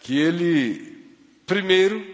que 0.00 0.18
ele, 0.18 1.14
primeiro, 1.44 2.04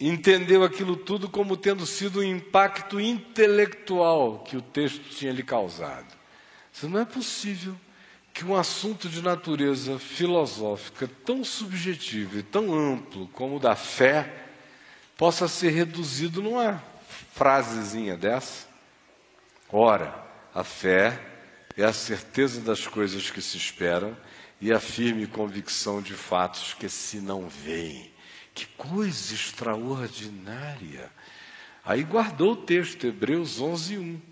entendeu 0.00 0.64
aquilo 0.64 0.96
tudo 0.96 1.28
como 1.28 1.56
tendo 1.56 1.86
sido 1.86 2.20
um 2.20 2.24
impacto 2.24 2.98
intelectual 2.98 4.40
que 4.40 4.56
o 4.56 4.62
texto 4.62 5.14
tinha 5.14 5.32
lhe 5.32 5.42
causado. 5.42 6.12
Isso 6.72 6.88
não 6.88 7.00
é 7.00 7.04
possível 7.04 7.74
que 8.40 8.46
um 8.46 8.56
assunto 8.56 9.06
de 9.06 9.20
natureza 9.20 9.98
filosófica 9.98 11.06
tão 11.26 11.44
subjetivo 11.44 12.38
e 12.38 12.42
tão 12.42 12.72
amplo 12.72 13.28
como 13.34 13.56
o 13.56 13.60
da 13.60 13.76
fé 13.76 14.46
possa 15.14 15.46
ser 15.46 15.68
reduzido 15.68 16.40
numa 16.40 16.82
frasezinha 17.34 18.16
dessa? 18.16 18.66
Ora, 19.70 20.26
a 20.54 20.64
fé 20.64 21.20
é 21.76 21.84
a 21.84 21.92
certeza 21.92 22.62
das 22.62 22.86
coisas 22.86 23.30
que 23.30 23.42
se 23.42 23.58
esperam 23.58 24.16
e 24.58 24.72
a 24.72 24.80
firme 24.80 25.26
convicção 25.26 26.00
de 26.00 26.14
fatos 26.14 26.72
que 26.72 26.88
se 26.88 27.20
não 27.20 27.46
veem. 27.46 28.10
Que 28.54 28.64
coisa 28.64 29.34
extraordinária! 29.34 31.10
Aí 31.84 32.02
guardou 32.02 32.52
o 32.52 32.56
texto, 32.56 33.06
Hebreus 33.06 33.60
11, 33.60 33.98
1. 33.98 34.29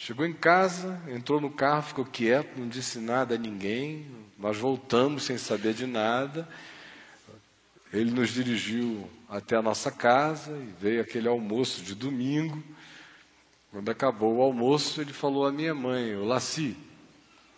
Chegou 0.00 0.24
em 0.24 0.32
casa, 0.32 1.02
entrou 1.08 1.40
no 1.40 1.50
carro, 1.50 1.82
ficou 1.82 2.04
quieto, 2.04 2.56
não 2.56 2.68
disse 2.68 3.00
nada 3.00 3.34
a 3.34 3.38
ninguém. 3.38 4.06
Nós 4.38 4.56
voltamos 4.56 5.24
sem 5.24 5.36
saber 5.36 5.74
de 5.74 5.86
nada. 5.86 6.48
Ele 7.92 8.12
nos 8.12 8.30
dirigiu 8.30 9.10
até 9.28 9.56
a 9.56 9.62
nossa 9.62 9.90
casa 9.90 10.52
e 10.52 10.72
veio 10.80 11.00
aquele 11.00 11.26
almoço 11.26 11.82
de 11.82 11.96
domingo. 11.96 12.62
Quando 13.72 13.90
acabou 13.90 14.36
o 14.36 14.42
almoço, 14.42 15.00
ele 15.00 15.12
falou 15.12 15.44
à 15.44 15.50
minha 15.50 15.74
mãe, 15.74 16.14
o 16.14 16.24
Laci, 16.24 16.76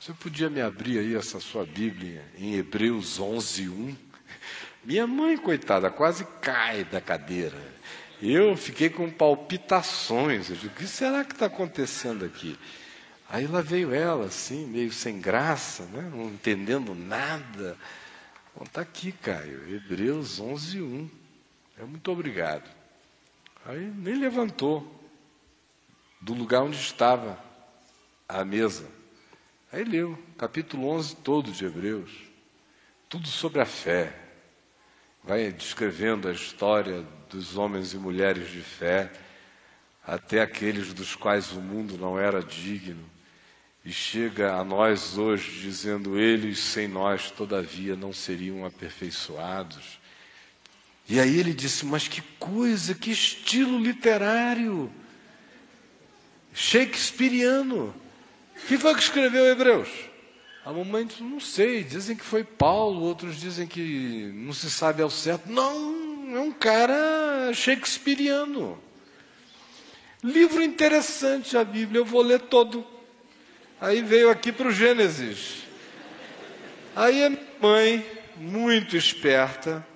você 0.00 0.14
podia 0.14 0.48
me 0.48 0.62
abrir 0.62 0.98
aí 0.98 1.14
essa 1.14 1.40
sua 1.40 1.66
Bíblia 1.66 2.24
em 2.38 2.54
Hebreus 2.54 3.20
11, 3.20 3.68
1? 3.68 3.96
Minha 4.82 5.06
mãe, 5.06 5.36
coitada, 5.36 5.90
quase 5.90 6.24
cai 6.40 6.84
da 6.84 7.02
cadeira. 7.02 7.58
Eu 8.22 8.54
fiquei 8.56 8.90
com 8.90 9.10
palpitações. 9.10 10.50
Eu 10.50 10.56
digo, 10.56 10.74
o 10.74 10.76
que 10.76 10.86
será 10.86 11.24
que 11.24 11.32
está 11.32 11.46
acontecendo 11.46 12.24
aqui? 12.24 12.58
Aí 13.28 13.46
lá 13.46 13.62
veio 13.62 13.94
ela, 13.94 14.26
assim, 14.26 14.66
meio 14.66 14.92
sem 14.92 15.20
graça, 15.20 15.84
né? 15.86 16.10
não 16.12 16.26
entendendo 16.26 16.94
nada. 16.94 17.78
Está 18.60 18.82
aqui, 18.82 19.12
Caio, 19.12 19.74
Hebreus 19.74 20.38
11, 20.38 20.82
1. 20.82 21.10
É 21.78 21.84
muito 21.84 22.10
obrigado. 22.12 22.68
Aí 23.64 23.90
nem 23.96 24.16
levantou 24.16 25.00
do 26.20 26.34
lugar 26.34 26.62
onde 26.62 26.76
estava 26.76 27.42
a 28.28 28.44
mesa. 28.44 28.86
Aí 29.72 29.84
leu, 29.84 30.18
capítulo 30.36 30.88
11 30.88 31.16
todo 31.16 31.52
de 31.52 31.64
Hebreus, 31.64 32.10
tudo 33.08 33.28
sobre 33.28 33.60
a 33.60 33.66
fé. 33.66 34.14
Vai 35.22 35.50
descrevendo 35.52 36.28
a 36.28 36.32
história 36.32 37.06
dos 37.30 37.56
homens 37.56 37.92
e 37.92 37.96
mulheres 37.96 38.50
de 38.50 38.60
fé, 38.60 39.10
até 40.06 40.42
aqueles 40.42 40.92
dos 40.92 41.14
quais 41.14 41.52
o 41.52 41.60
mundo 41.60 41.96
não 41.98 42.18
era 42.18 42.42
digno 42.42 43.04
e 43.84 43.92
chega 43.92 44.54
a 44.54 44.64
nós 44.64 45.16
hoje 45.16 45.60
dizendo: 45.60 46.18
eles 46.18 46.58
sem 46.58 46.86
nós, 46.86 47.30
todavia, 47.30 47.96
não 47.96 48.12
seriam 48.12 48.64
aperfeiçoados. 48.64 49.98
E 51.08 51.18
aí 51.18 51.38
ele 51.38 51.52
disse: 51.52 51.86
Mas 51.86 52.06
que 52.06 52.20
coisa, 52.38 52.94
que 52.94 53.10
estilo 53.10 53.78
literário! 53.78 54.92
Shakespeareano. 56.52 57.94
Quem 58.68 58.76
foi 58.76 58.94
que 58.94 59.02
escreveu 59.02 59.46
Hebreus? 59.46 59.88
A 60.64 60.72
mamãe 60.72 61.06
disse: 61.06 61.22
Não 61.22 61.40
sei, 61.40 61.82
dizem 61.82 62.14
que 62.14 62.24
foi 62.24 62.44
Paulo, 62.44 63.00
outros 63.00 63.40
dizem 63.40 63.66
que 63.66 64.30
não 64.34 64.52
se 64.52 64.70
sabe 64.70 65.00
ao 65.00 65.10
certo. 65.10 65.50
Não, 65.50 66.09
é 66.36 66.40
um 66.40 66.52
cara 66.52 67.52
shakespeariano. 67.52 68.78
Livro 70.22 70.62
interessante 70.62 71.56
a 71.56 71.64
Bíblia, 71.64 72.00
eu 72.00 72.04
vou 72.04 72.22
ler 72.22 72.40
todo. 72.40 72.86
Aí 73.80 74.02
veio 74.02 74.28
aqui 74.28 74.52
para 74.52 74.68
o 74.68 74.72
Gênesis. 74.72 75.62
Aí 76.94 77.24
a 77.24 77.32
mãe, 77.60 78.06
muito 78.36 78.96
esperta, 78.96 79.86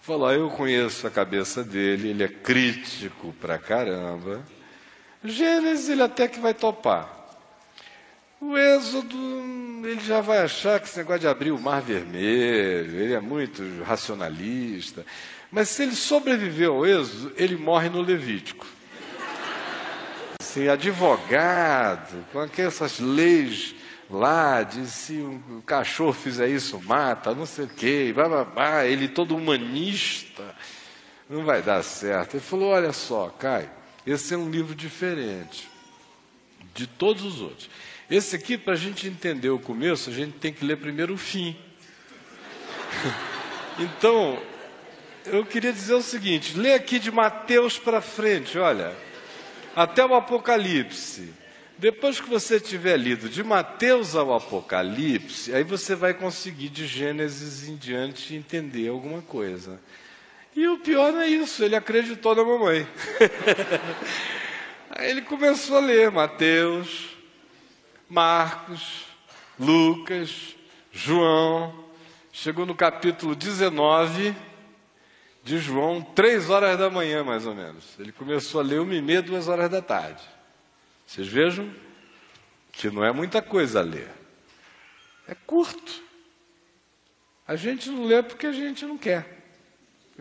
falou: 0.00 0.26
ah, 0.26 0.34
Eu 0.34 0.50
conheço 0.50 1.06
a 1.06 1.10
cabeça 1.10 1.62
dele, 1.62 2.08
ele 2.08 2.24
é 2.24 2.28
crítico 2.28 3.32
pra 3.40 3.58
caramba. 3.58 4.42
Gênesis 5.22 5.88
ele 5.88 6.02
até 6.02 6.26
que 6.26 6.40
vai 6.40 6.54
topar. 6.54 7.19
O 8.40 8.56
Êxodo, 8.56 9.16
ele 9.84 10.00
já 10.00 10.20
vai 10.20 10.38
achar 10.38 10.80
que 10.80 10.86
esse 10.86 10.98
negócio 10.98 11.20
de 11.20 11.28
abrir 11.28 11.50
o 11.50 11.60
mar 11.60 11.82
vermelho, 11.82 13.00
ele 13.00 13.12
é 13.12 13.20
muito 13.20 13.62
racionalista. 13.84 15.04
Mas 15.52 15.68
se 15.68 15.82
ele 15.82 15.94
sobreviveu 15.94 16.76
ao 16.76 16.86
Êxodo, 16.86 17.32
ele 17.36 17.56
morre 17.56 17.88
no 17.88 18.00
Levítico 18.00 18.66
assim, 20.50 20.68
advogado, 20.68 22.26
com 22.32 22.40
aquelas 22.40 22.98
leis 22.98 23.74
lá, 24.10 24.64
de 24.64 24.84
se 24.86 25.12
um 25.12 25.60
cachorro 25.64 26.12
fizer 26.12 26.48
isso, 26.48 26.80
mata, 26.82 27.32
não 27.32 27.46
sei 27.46 27.66
o 27.66 27.68
quê, 27.68 28.12
blá, 28.12 28.28
blá, 28.28 28.44
blá, 28.44 28.84
ele 28.84 29.06
todo 29.06 29.36
humanista, 29.36 30.42
não 31.28 31.44
vai 31.44 31.62
dar 31.62 31.84
certo. 31.84 32.34
Ele 32.34 32.42
falou: 32.42 32.70
olha 32.70 32.92
só, 32.92 33.28
Caio, 33.38 33.70
esse 34.04 34.34
é 34.34 34.36
um 34.36 34.50
livro 34.50 34.74
diferente. 34.74 35.68
de 36.74 36.86
todos 36.86 37.24
os 37.24 37.40
outros. 37.40 37.70
Esse 38.10 38.34
aqui, 38.34 38.58
para 38.58 38.72
a 38.72 38.76
gente 38.76 39.06
entender 39.06 39.50
o 39.50 39.58
começo, 39.58 40.10
a 40.10 40.12
gente 40.12 40.32
tem 40.32 40.52
que 40.52 40.64
ler 40.64 40.78
primeiro 40.78 41.14
o 41.14 41.16
fim. 41.16 41.56
então, 43.78 44.42
eu 45.26 45.46
queria 45.46 45.72
dizer 45.72 45.94
o 45.94 46.02
seguinte: 46.02 46.58
lê 46.58 46.74
aqui 46.74 46.98
de 46.98 47.12
Mateus 47.12 47.78
para 47.78 48.00
frente, 48.00 48.58
olha, 48.58 48.96
até 49.76 50.04
o 50.04 50.14
Apocalipse. 50.14 51.32
Depois 51.78 52.20
que 52.20 52.28
você 52.28 52.58
tiver 52.58 52.96
lido 52.96 53.28
de 53.28 53.44
Mateus 53.44 54.16
ao 54.16 54.34
Apocalipse, 54.34 55.54
aí 55.54 55.62
você 55.62 55.94
vai 55.94 56.12
conseguir 56.12 56.68
de 56.68 56.86
Gênesis 56.86 57.68
em 57.68 57.76
diante 57.76 58.34
entender 58.34 58.88
alguma 58.88 59.22
coisa. 59.22 59.80
E 60.54 60.66
o 60.66 60.78
pior 60.78 61.14
é 61.14 61.28
isso, 61.28 61.64
ele 61.64 61.76
acreditou 61.76 62.34
na 62.34 62.42
mamãe. 62.44 62.86
aí 64.90 65.10
ele 65.10 65.22
começou 65.22 65.78
a 65.78 65.80
ler 65.80 66.10
Mateus, 66.10 67.09
Marcos, 68.10 69.04
Lucas, 69.56 70.56
João. 70.90 71.88
Chegou 72.32 72.66
no 72.66 72.74
capítulo 72.74 73.36
19 73.36 74.34
de 75.44 75.58
João, 75.58 76.02
três 76.02 76.50
horas 76.50 76.76
da 76.76 76.90
manhã, 76.90 77.22
mais 77.22 77.46
ou 77.46 77.54
menos. 77.54 77.84
Ele 77.98 78.10
começou 78.10 78.60
a 78.60 78.64
ler 78.64 78.80
uma 78.80 78.94
e 78.94 79.00
meia, 79.00 79.22
duas 79.22 79.46
horas 79.46 79.70
da 79.70 79.80
tarde. 79.80 80.22
Vocês 81.06 81.28
vejam 81.28 81.72
que 82.72 82.90
não 82.90 83.04
é 83.04 83.12
muita 83.12 83.40
coisa 83.40 83.78
a 83.78 83.82
ler. 83.82 84.10
É 85.28 85.34
curto. 85.46 86.02
A 87.46 87.54
gente 87.54 87.90
não 87.90 88.06
lê 88.06 88.22
porque 88.22 88.46
a 88.46 88.52
gente 88.52 88.84
não 88.84 88.98
quer. 88.98 89.38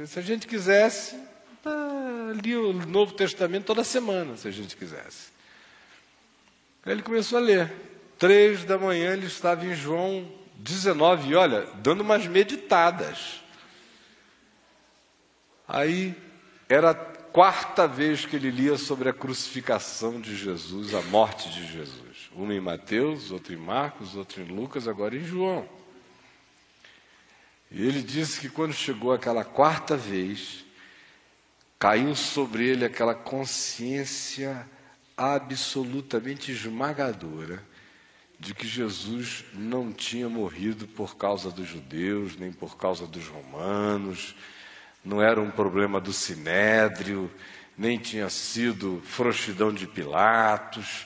Se 0.06 0.20
a 0.20 0.22
gente 0.22 0.48
quisesse, 0.48 1.20
tá, 1.64 1.72
lia 2.44 2.62
o 2.62 2.74
Novo 2.74 3.14
Testamento 3.14 3.66
toda 3.66 3.84
semana, 3.84 4.38
se 4.38 4.48
a 4.48 4.52
gente 4.52 4.76
quisesse. 4.78 5.39
Aí 6.86 6.94
ele 6.94 7.02
começou 7.02 7.38
a 7.38 7.42
ler. 7.42 7.72
Três 8.18 8.64
da 8.66 8.78
manhã 8.78 9.14
ele 9.14 9.28
estava 9.28 9.66
em 9.66 9.76
João 9.76 10.30
19, 10.58 11.30
e 11.30 11.36
olha, 11.36 11.68
dando 11.76 12.02
umas 12.02 12.28
meditadas. 12.28 13.42
Aí 15.68 16.16
era 16.68 16.94
quarta 16.94 17.88
vez 17.88 18.26
que 18.26 18.36
ele 18.36 18.50
lia 18.50 18.78
sobre 18.78 19.08
a 19.08 19.14
crucificação 19.14 20.20
de 20.20 20.36
Jesus, 20.36 20.94
a 20.94 21.02
morte 21.04 21.50
de 21.50 21.66
Jesus. 21.72 22.30
Uma 22.34 22.54
em 22.54 22.60
Mateus, 22.60 23.32
outra 23.32 23.54
em 23.54 23.58
Marcos, 23.58 24.16
outra 24.16 24.42
em 24.42 24.46
Lucas, 24.46 24.88
agora 24.88 25.16
em 25.16 25.24
João. 25.24 25.68
E 27.72 27.86
ele 27.86 28.02
disse 28.02 28.40
que 28.42 28.50
quando 28.50 28.74
chegou 28.74 29.14
aquela 29.14 29.46
quarta 29.46 29.96
vez, 29.96 30.66
caiu 31.78 32.16
sobre 32.16 32.68
ele 32.68 32.84
aquela 32.84 33.14
consciência 33.14 34.68
absolutamente 35.20 36.50
esmagadora 36.50 37.62
de 38.40 38.54
que 38.54 38.66
Jesus 38.66 39.44
não 39.54 39.92
tinha 39.92 40.30
morrido 40.30 40.88
por 40.88 41.18
causa 41.18 41.52
dos 41.52 41.68
judeus, 41.68 42.38
nem 42.38 42.54
por 42.54 42.78
causa 42.78 43.06
dos 43.06 43.28
romanos, 43.28 44.34
não 45.04 45.22
era 45.22 45.42
um 45.42 45.52
problema 45.52 46.00
do 46.00 46.14
sinédrio, 46.14 47.30
nem 47.78 47.98
tinha 47.98 48.30
sido 48.30 49.02
frouxidão 49.04 49.74
de 49.74 49.86
Pilatos. 49.88 51.06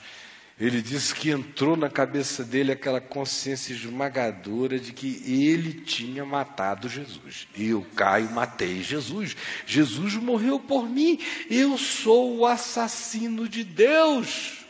Ele 0.58 0.80
disse 0.80 1.12
que 1.12 1.30
entrou 1.30 1.76
na 1.76 1.90
cabeça 1.90 2.44
dele 2.44 2.70
aquela 2.70 3.00
consciência 3.00 3.72
esmagadora 3.72 4.78
de 4.78 4.92
que 4.92 5.20
ele 5.26 5.72
tinha 5.80 6.24
matado 6.24 6.88
Jesus. 6.88 7.48
Eu, 7.58 7.84
Caio, 7.96 8.30
matei 8.30 8.80
Jesus. 8.80 9.36
Jesus 9.66 10.14
morreu 10.14 10.60
por 10.60 10.88
mim. 10.88 11.18
Eu 11.50 11.76
sou 11.76 12.38
o 12.38 12.46
assassino 12.46 13.48
de 13.48 13.64
Deus. 13.64 14.64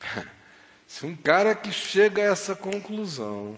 Se 0.86 1.04
um 1.04 1.14
cara 1.14 1.54
que 1.54 1.70
chega 1.70 2.22
a 2.22 2.32
essa 2.32 2.56
conclusão 2.56 3.54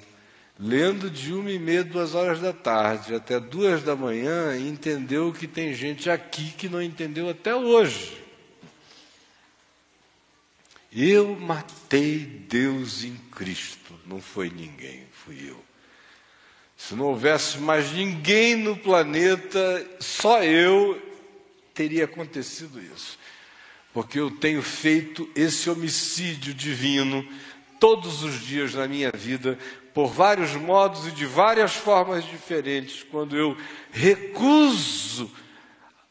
lendo 0.59 1.09
de 1.09 1.33
uma 1.33 1.51
e 1.51 1.59
meia, 1.59 1.83
duas 1.83 2.15
horas 2.15 2.41
da 2.41 2.53
tarde 2.53 3.15
até 3.15 3.41
duas 3.41 3.83
da 3.83 3.97
manhã, 3.97 4.59
entendeu 4.59 5.33
que 5.33 5.47
tem 5.47 5.73
gente 5.73 6.11
aqui 6.11 6.51
que 6.51 6.69
não 6.69 6.83
entendeu 6.83 7.31
até 7.31 7.55
hoje. 7.55 8.20
Eu 10.93 11.37
matei 11.37 12.19
Deus 12.19 13.05
em 13.05 13.15
Cristo, 13.31 13.95
não 14.07 14.21
foi 14.21 14.51
ninguém, 14.51 15.07
fui 15.13 15.49
eu. 15.49 15.63
Se 16.77 16.97
não 16.97 17.07
houvesse 17.07 17.59
mais 17.59 17.93
ninguém 17.93 18.57
no 18.57 18.77
planeta, 18.77 19.87
só 20.01 20.43
eu 20.43 21.01
teria 21.73 22.07
acontecido 22.07 22.81
isso. 22.81 23.17
Porque 23.93 24.19
eu 24.19 24.33
tenho 24.33 24.63
feito 24.63 25.31
esse 25.37 25.71
homicídio 25.71 26.53
divino 26.53 27.25
todos 27.79 28.25
os 28.25 28.41
dias 28.41 28.75
na 28.75 28.89
minha 28.89 29.13
vida, 29.13 29.57
por 29.95 30.09
vários 30.09 30.57
modos 30.57 31.07
e 31.07 31.13
de 31.13 31.25
várias 31.25 31.75
formas 31.75 32.25
diferentes, 32.25 33.05
quando 33.05 33.37
eu 33.37 33.57
recuso 33.93 35.31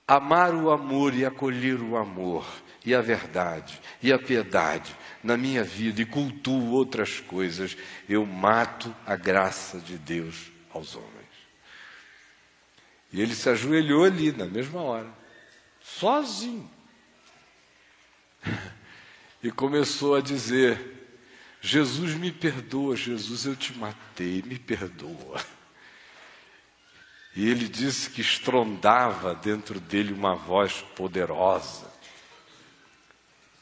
amar 0.08 0.56
o 0.56 0.72
amor 0.72 1.14
e 1.14 1.26
acolher 1.26 1.82
o 1.82 1.98
amor 1.98 2.46
e 2.86 2.96
a 2.96 3.02
verdade 3.02 3.80
e 4.02 4.12
a 4.12 4.20
piedade 4.20 4.96
na 5.24 5.36
minha 5.36 5.64
vida 5.64 6.02
e 6.02 6.06
cultuo 6.06 6.72
outras 6.72 7.20
coisas, 7.20 7.76
eu 8.08 8.26
mato 8.26 8.96
a 9.06 9.16
graça 9.16 9.80
de 9.80 9.98
Deus 9.98 10.52
aos 10.72 10.96
homens. 10.96 11.10
E 13.12 13.22
ele 13.22 13.36
se 13.36 13.50
ajoelhou 13.50 14.04
ali 14.04 14.32
na 14.32 14.46
mesma 14.46 14.82
hora, 14.82 15.12
sozinho, 15.82 16.70
e 19.44 19.52
começou 19.52 20.16
a 20.16 20.22
dizer: 20.22 21.00
Jesus 21.60 22.14
me 22.14 22.32
perdoa, 22.32 22.96
Jesus 22.96 23.46
eu 23.46 23.56
te 23.56 23.78
matei, 23.78 24.42
me 24.44 24.58
perdoa. 24.58 25.44
E 27.36 27.50
ele 27.50 27.68
disse 27.68 28.10
que 28.10 28.22
estrondava 28.22 29.36
dentro 29.36 29.80
dele 29.80 30.14
uma 30.14 30.36
voz 30.36 30.82
poderosa, 30.96 31.92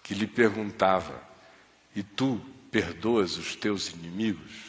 que 0.07 0.13
lhe 0.13 0.25
perguntava: 0.25 1.21
E 1.95 2.01
tu 2.01 2.41
perdoas 2.71 3.37
os 3.37 3.55
teus 3.55 3.89
inimigos? 3.89 4.67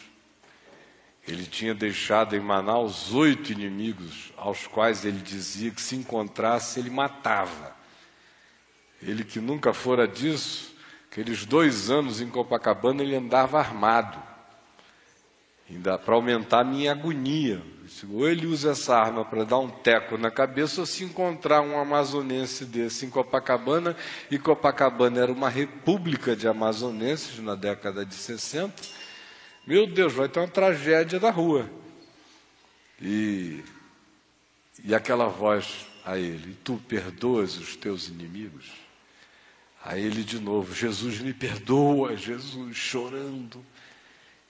Ele 1.27 1.45
tinha 1.47 1.75
deixado 1.75 2.35
em 2.35 2.41
Manaus 2.41 3.13
oito 3.13 3.53
inimigos, 3.53 4.33
aos 4.37 4.67
quais 4.67 5.05
ele 5.05 5.21
dizia 5.21 5.71
que 5.71 5.81
se 5.81 5.95
encontrasse 5.95 6.81
ele 6.81 6.91
matava. 6.91 7.77
Ele 9.03 9.23
que 9.23 9.39
nunca 9.39 9.73
fora 9.73 10.09
disso, 10.09 10.69
Aqueles 11.11 11.45
dois 11.47 11.91
anos 11.91 12.21
em 12.21 12.29
Copacabana 12.29 13.03
ele 13.03 13.17
andava 13.17 13.59
armado, 13.59 14.23
ainda 15.71 15.99
para 15.99 16.15
aumentar 16.15 16.61
a 16.61 16.65
minha 16.65 16.93
agonia. 16.93 17.63
Ou 18.11 18.29
ele 18.29 18.47
usa 18.47 18.73
essa 18.73 18.97
arma 18.97 19.25
para 19.25 19.45
dar 19.45 19.59
um 19.59 19.69
teco 19.69 20.19
na 20.19 20.31
cabeça, 20.31 20.81
ou 20.81 20.87
se 20.87 21.05
encontrar 21.05 21.63
um 21.63 21.79
amazonense 21.79 22.65
desse 22.65 23.07
em 23.07 23.11
Copacabana, 23.11 23.97
e 24.31 24.39
Copacabana 24.39 25.21
era 25.21 25.33
uma 25.33 25.49
república 25.49 26.37
de 26.37 26.47
amazonenses 26.47 27.39
na 27.39 27.55
década 27.55 28.05
de 28.05 28.15
60, 28.15 28.75
meu 29.67 29.87
Deus, 29.87 30.15
vai 30.15 30.29
ter 30.29 30.41
uma 30.41 30.49
tragédia 30.49 31.21
na 31.21 31.31
rua. 31.31 31.69
E, 33.01 33.63
e 34.83 34.95
aquela 34.95 35.27
voz 35.27 35.87
a 36.07 36.19
ele: 36.19 36.57
Tu 36.65 36.83
perdoas 36.89 37.59
os 37.59 37.77
teus 37.77 38.09
inimigos? 38.09 38.71
A 39.85 39.99
ele 39.99 40.25
de 40.25 40.39
novo: 40.39 40.75
Jesus 40.75 41.21
me 41.21 41.35
perdoa, 41.35 42.17
Jesus 42.17 42.77
chorando. 42.77 43.65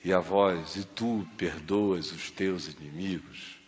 E 0.04 0.12
a 0.12 0.20
voz: 0.20 0.76
E 0.76 0.84
tu 0.84 1.26
perdoas 1.36 2.12
os 2.12 2.30
teus 2.30 2.68
inimigos? 2.68 3.58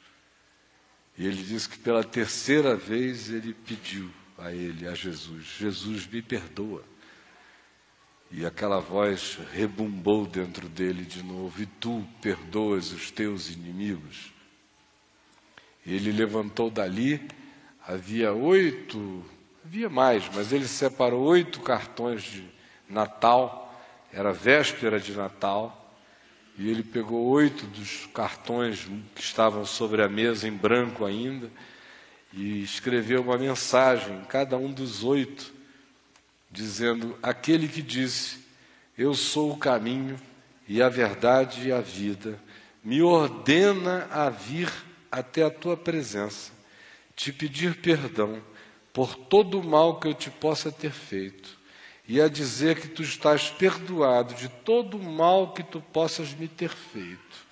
E 1.18 1.26
ele 1.26 1.42
diz 1.42 1.66
que 1.66 1.78
pela 1.78 2.02
terceira 2.04 2.76
vez 2.76 3.30
ele 3.30 3.52
pediu 3.52 4.10
a 4.38 4.52
ele, 4.52 4.86
a 4.86 4.94
Jesus: 4.94 5.44
Jesus 5.58 6.06
me 6.06 6.22
perdoa. 6.22 6.84
E 8.30 8.46
aquela 8.46 8.78
voz 8.78 9.38
rebumbou 9.52 10.26
dentro 10.26 10.68
dele 10.68 11.04
de 11.04 11.22
novo: 11.22 11.60
E 11.62 11.66
tu 11.66 12.06
perdoas 12.22 12.92
os 12.92 13.10
teus 13.10 13.50
inimigos? 13.50 14.32
Ele 15.84 16.12
levantou 16.12 16.70
dali, 16.70 17.20
havia 17.86 18.32
oito 18.32 19.24
Havia 19.64 19.88
mais, 19.88 20.28
mas 20.34 20.52
ele 20.52 20.66
separou 20.66 21.22
oito 21.22 21.60
cartões 21.60 22.22
de 22.22 22.44
Natal, 22.88 23.72
era 24.12 24.32
véspera 24.32 24.98
de 24.98 25.12
Natal, 25.12 25.79
e 26.60 26.68
ele 26.68 26.82
pegou 26.82 27.26
oito 27.28 27.66
dos 27.68 28.04
cartões 28.12 28.86
que 29.14 29.22
estavam 29.22 29.64
sobre 29.64 30.02
a 30.02 30.10
mesa, 30.10 30.46
em 30.46 30.52
branco 30.52 31.06
ainda, 31.06 31.50
e 32.34 32.62
escreveu 32.62 33.22
uma 33.22 33.38
mensagem 33.38 34.18
em 34.18 34.24
cada 34.24 34.58
um 34.58 34.70
dos 34.70 35.02
oito, 35.02 35.54
dizendo: 36.50 37.18
Aquele 37.22 37.66
que 37.66 37.80
disse, 37.80 38.40
Eu 38.96 39.14
sou 39.14 39.52
o 39.52 39.56
caminho 39.56 40.20
e 40.68 40.82
a 40.82 40.90
verdade 40.90 41.66
e 41.66 41.72
a 41.72 41.80
vida, 41.80 42.38
me 42.84 43.00
ordena 43.00 44.06
a 44.10 44.28
vir 44.28 44.70
até 45.10 45.42
a 45.42 45.50
tua 45.50 45.78
presença, 45.78 46.52
te 47.16 47.32
pedir 47.32 47.76
perdão 47.76 48.38
por 48.92 49.16
todo 49.16 49.58
o 49.58 49.64
mal 49.64 49.98
que 49.98 50.08
eu 50.08 50.12
te 50.14 50.28
possa 50.30 50.70
ter 50.70 50.92
feito 50.92 51.58
e 52.10 52.20
a 52.20 52.26
dizer 52.26 52.80
que 52.80 52.88
tu 52.88 53.04
estás 53.04 53.50
perdoado 53.50 54.34
de 54.34 54.48
todo 54.48 54.96
o 54.96 55.12
mal 55.12 55.52
que 55.52 55.62
tu 55.62 55.80
possas 55.80 56.34
me 56.34 56.48
ter 56.48 56.70
feito, 56.70 57.46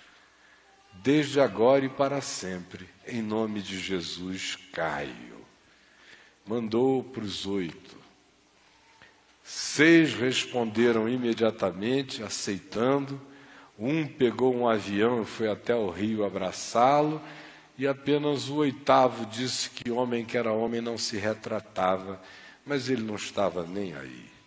desde 0.94 1.40
agora 1.40 1.84
e 1.84 1.88
para 1.88 2.20
sempre, 2.20 2.88
em 3.06 3.22
nome 3.22 3.62
de 3.62 3.78
Jesus, 3.78 4.58
Caio. 4.72 5.46
Mandou 6.44 7.04
para 7.04 7.22
os 7.22 7.46
oito. 7.46 7.96
Seis 9.44 10.12
responderam 10.12 11.08
imediatamente, 11.08 12.24
aceitando. 12.24 13.20
Um 13.78 14.08
pegou 14.08 14.52
um 14.52 14.68
avião 14.68 15.22
e 15.22 15.24
foi 15.24 15.48
até 15.48 15.76
o 15.76 15.88
rio 15.88 16.24
abraçá-lo, 16.24 17.22
e 17.78 17.86
apenas 17.86 18.48
o 18.48 18.56
oitavo 18.56 19.24
disse 19.24 19.70
que 19.70 19.88
homem 19.88 20.24
que 20.24 20.36
era 20.36 20.50
homem 20.50 20.80
não 20.80 20.98
se 20.98 21.16
retratava, 21.16 22.20
mas 22.66 22.88
ele 22.88 23.04
não 23.04 23.14
estava 23.14 23.64
nem 23.64 23.94
aí. 23.94 24.37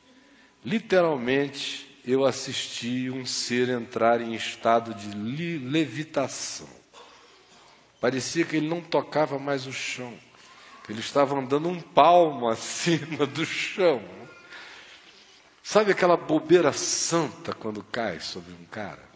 Literalmente, 0.64 2.00
eu 2.06 2.26
assisti 2.26 3.10
um 3.10 3.26
ser 3.26 3.70
entrar 3.70 4.22
em 4.22 4.34
estado 4.34 4.94
de 4.94 5.58
levitação. 5.60 6.70
Parecia 8.00 8.46
que 8.46 8.58
ele 8.58 8.68
não 8.68 8.82
tocava 8.82 9.38
mais 9.38 9.68
o 9.68 9.74
chão, 9.74 10.18
ele 10.92 11.00
estava 11.00 11.38
andando 11.38 11.70
um 11.70 11.80
palmo 11.80 12.50
acima 12.50 13.26
do 13.26 13.46
chão. 13.46 14.04
Sabe 15.64 15.92
aquela 15.92 16.18
bobeira 16.18 16.74
santa 16.74 17.54
quando 17.54 17.82
cai 17.84 18.20
sobre 18.20 18.52
um 18.54 18.66
cara? 18.66 19.10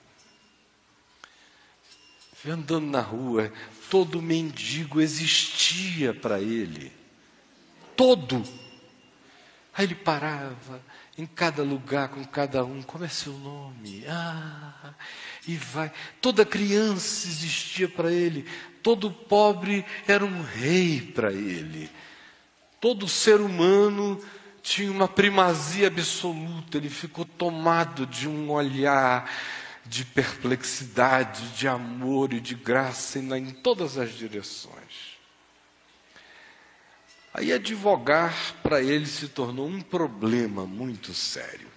Andando 2.47 2.85
na 2.85 3.01
rua, 3.01 3.51
todo 3.89 4.21
mendigo 4.21 5.01
existia 5.01 6.13
para 6.13 6.39
ele. 6.39 6.93
Todo. 7.95 8.43
Aí 9.73 9.85
ele 9.85 9.95
parava, 9.95 10.79
em 11.17 11.25
cada 11.25 11.63
lugar, 11.63 12.09
com 12.09 12.23
cada 12.25 12.63
um, 12.65 12.81
como 12.81 13.05
é 13.05 13.07
seu 13.07 13.33
nome? 13.33 14.03
Ah, 14.07 14.93
e 15.47 15.55
vai. 15.55 15.91
Toda 16.21 16.45
criança 16.45 17.27
existia 17.27 17.87
para 17.87 18.11
ele, 18.11 18.45
todo 18.83 19.11
pobre 19.11 19.85
era 20.07 20.25
um 20.25 20.41
rei 20.41 21.01
para 21.01 21.31
ele. 21.31 21.89
Todo 22.81 23.07
ser 23.07 23.39
humano 23.39 24.21
tinha 24.61 24.91
uma 24.91 25.07
primazia 25.07 25.87
absoluta, 25.87 26.77
ele 26.77 26.89
ficou 26.89 27.23
tomado 27.23 28.05
de 28.05 28.27
um 28.27 28.51
olhar 28.51 29.29
de 29.85 30.03
perplexidade, 30.03 31.49
de 31.49 31.67
amor 31.67 32.33
e 32.33 32.39
de 32.39 32.55
graça 32.55 33.19
em 33.19 33.51
todas 33.51 33.97
as 33.97 34.11
direções. 34.11 35.14
Aí 37.37 37.51
advogar 37.51 38.33
para 38.63 38.81
ele 38.81 39.05
se 39.05 39.27
tornou 39.27 39.67
um 39.67 39.81
problema 39.81 40.65
muito 40.65 41.13
sério. 41.13 41.67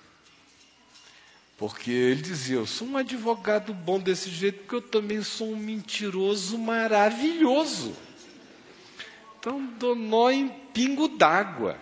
Porque 1.56 1.90
ele 1.90 2.22
dizia: 2.22 2.58
Eu 2.58 2.66
sou 2.66 2.86
um 2.86 2.96
advogado 2.96 3.74
bom 3.74 3.98
desse 3.98 4.30
jeito, 4.30 4.60
porque 4.60 4.76
eu 4.76 4.80
também 4.80 5.20
sou 5.20 5.50
um 5.50 5.56
mentiroso 5.56 6.56
maravilhoso. 6.56 7.92
Então 9.40 9.60
dou 9.80 9.96
nó 9.96 10.30
em 10.30 10.48
pingo 10.72 11.08
d'água. 11.08 11.76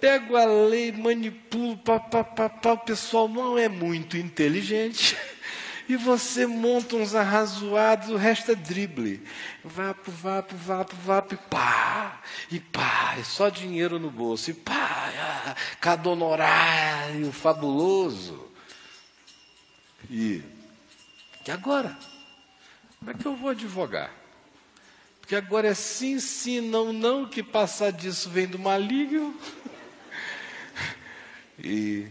Pego 0.00 0.36
a 0.36 0.44
lei, 0.44 0.90
manipulo, 0.90 1.76
pá, 1.78 2.00
pá, 2.00 2.24
pá, 2.24 2.48
pá, 2.48 2.72
o 2.72 2.78
pessoal 2.78 3.28
não 3.28 3.56
é 3.56 3.68
muito 3.68 4.16
inteligente 4.16 5.16
e 5.88 5.96
você 5.96 6.46
monta 6.46 6.96
uns 6.96 7.14
arrazoados, 7.14 8.08
o 8.08 8.16
resto 8.16 8.52
é 8.52 8.54
drible. 8.54 9.22
Vapo, 9.62 10.10
vapo, 10.10 10.56
vapo, 10.56 10.96
vapo, 10.96 11.34
e 11.34 11.36
pá, 11.36 12.22
e 12.50 12.60
pá, 12.60 13.16
e 13.18 13.24
só 13.24 13.48
dinheiro 13.48 13.98
no 13.98 14.10
bolso, 14.10 14.50
e 14.50 14.54
pá, 14.54 15.12
ah, 15.18 15.56
cada 15.80 16.08
honorário 16.08 17.30
fabuloso. 17.32 18.48
E, 20.10 20.42
e 21.46 21.50
agora? 21.50 21.96
Como 22.98 23.10
é 23.10 23.14
que 23.14 23.26
eu 23.26 23.36
vou 23.36 23.50
advogar? 23.50 24.10
Porque 25.20 25.36
agora 25.36 25.68
é 25.68 25.74
sim, 25.74 26.18
sim, 26.18 26.60
não, 26.60 26.92
não, 26.92 27.28
que 27.28 27.42
passar 27.42 27.90
disso 27.90 28.30
vem 28.30 28.46
do 28.46 28.58
maligno. 28.58 29.34
E 31.56 32.08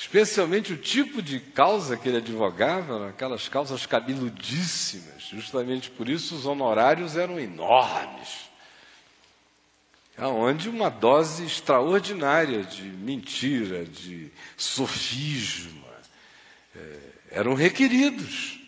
especialmente 0.00 0.72
o 0.72 0.78
tipo 0.78 1.20
de 1.20 1.38
causa 1.38 1.94
que 1.94 2.08
ele 2.08 2.16
advogava, 2.16 3.10
aquelas 3.10 3.50
causas 3.50 3.84
cabeludíssimas. 3.84 5.24
Justamente 5.24 5.90
por 5.90 6.08
isso 6.08 6.34
os 6.34 6.46
honorários 6.46 7.18
eram 7.18 7.38
enormes. 7.38 8.48
Onde 10.16 10.70
uma 10.70 10.88
dose 10.88 11.44
extraordinária 11.44 12.64
de 12.64 12.84
mentira, 12.84 13.84
de 13.84 14.32
sofisma, 14.56 15.92
é, 16.74 16.98
eram 17.32 17.52
requeridos 17.52 18.58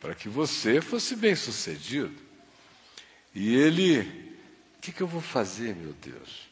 para 0.00 0.12
que 0.12 0.28
você 0.28 0.80
fosse 0.80 1.14
bem 1.14 1.36
sucedido. 1.36 2.20
E 3.32 3.54
ele, 3.54 4.00
o 4.76 4.80
que, 4.80 4.90
que 4.90 5.02
eu 5.02 5.06
vou 5.06 5.20
fazer, 5.20 5.76
meu 5.76 5.92
Deus? 5.92 6.48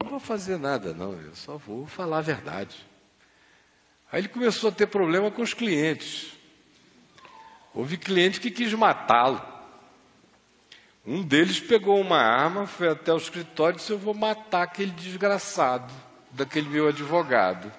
Não 0.00 0.10
vou 0.10 0.20
fazer 0.20 0.58
nada, 0.58 0.92
não, 0.92 1.12
eu 1.12 1.34
só 1.36 1.56
vou 1.56 1.86
falar 1.86 2.18
a 2.18 2.22
verdade. 2.22 2.76
Aí 4.10 4.20
ele 4.20 4.28
começou 4.28 4.70
a 4.70 4.72
ter 4.72 4.86
problema 4.86 5.30
com 5.30 5.42
os 5.42 5.52
clientes. 5.52 6.32
Houve 7.74 7.96
cliente 7.96 8.40
que 8.40 8.50
quis 8.50 8.72
matá-lo. 8.72 9.42
Um 11.04 11.22
deles 11.22 11.60
pegou 11.60 12.00
uma 12.00 12.18
arma, 12.18 12.66
foi 12.66 12.88
até 12.88 13.12
o 13.12 13.16
escritório 13.16 13.76
e 13.76 13.78
disse: 13.78 13.92
Eu 13.92 13.98
vou 13.98 14.14
matar 14.14 14.62
aquele 14.62 14.90
desgraçado, 14.90 15.92
daquele 16.30 16.68
meu 16.68 16.88
advogado. 16.88 17.72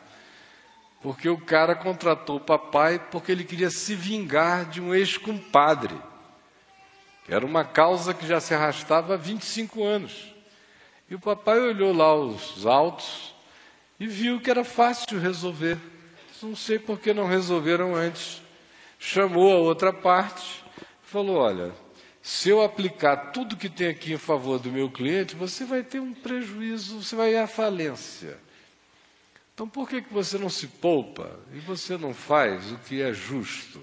Porque 1.02 1.28
o 1.28 1.38
cara 1.38 1.76
contratou 1.76 2.38
o 2.38 2.42
papai 2.42 3.00
porque 3.12 3.32
ele 3.32 3.44
queria 3.44 3.70
se 3.70 3.96
vingar 3.96 4.66
de 4.66 4.82
um 4.82 4.94
ex-compadre. 4.94 5.96
Era 7.28 7.46
uma 7.46 7.66
causa 7.66 8.14
que 8.14 8.26
já 8.26 8.40
se 8.40 8.54
arrastava 8.54 9.14
há 9.14 9.18
25 9.18 9.84
anos. 9.84 10.34
E 11.10 11.16
o 11.16 11.20
papai 11.20 11.60
olhou 11.60 11.94
lá 11.94 12.14
os 12.16 12.66
autos 12.66 13.34
e 14.00 14.08
viu 14.08 14.40
que 14.40 14.50
era 14.50 14.64
fácil 14.64 15.20
resolver. 15.20 15.78
Não 16.42 16.56
sei 16.56 16.78
por 16.78 17.00
que 17.00 17.14
não 17.14 17.28
resolveram 17.28 17.96
antes. 17.96 18.42
Chamou 19.00 19.54
a 19.54 19.58
outra 19.58 19.94
parte, 19.94 20.64
falou: 21.04 21.38
Olha, 21.38 21.74
se 22.22 22.50
eu 22.50 22.62
aplicar 22.62 23.32
tudo 23.32 23.56
que 23.56 23.70
tem 23.70 23.88
aqui 23.88 24.14
em 24.14 24.18
favor 24.18 24.60
do 24.60 24.72
meu 24.72 24.90
cliente, 24.90 25.36
você 25.36 25.64
vai 25.64 25.84
ter 25.84 26.00
um 26.00 26.14
prejuízo, 26.14 27.02
você 27.02 27.16
vai 27.16 27.34
ir 27.34 27.38
à 27.38 27.48
falência. 27.48 28.38
Então 29.54 29.68
por 29.68 29.90
que, 29.90 30.02
que 30.02 30.14
você 30.14 30.38
não 30.38 30.50
se 30.50 30.68
poupa 30.68 31.40
e 31.54 31.60
você 31.60 31.98
não 31.98 32.14
faz 32.14 32.72
o 32.72 32.78
que 32.80 33.02
é 33.02 33.14
justo? 33.14 33.82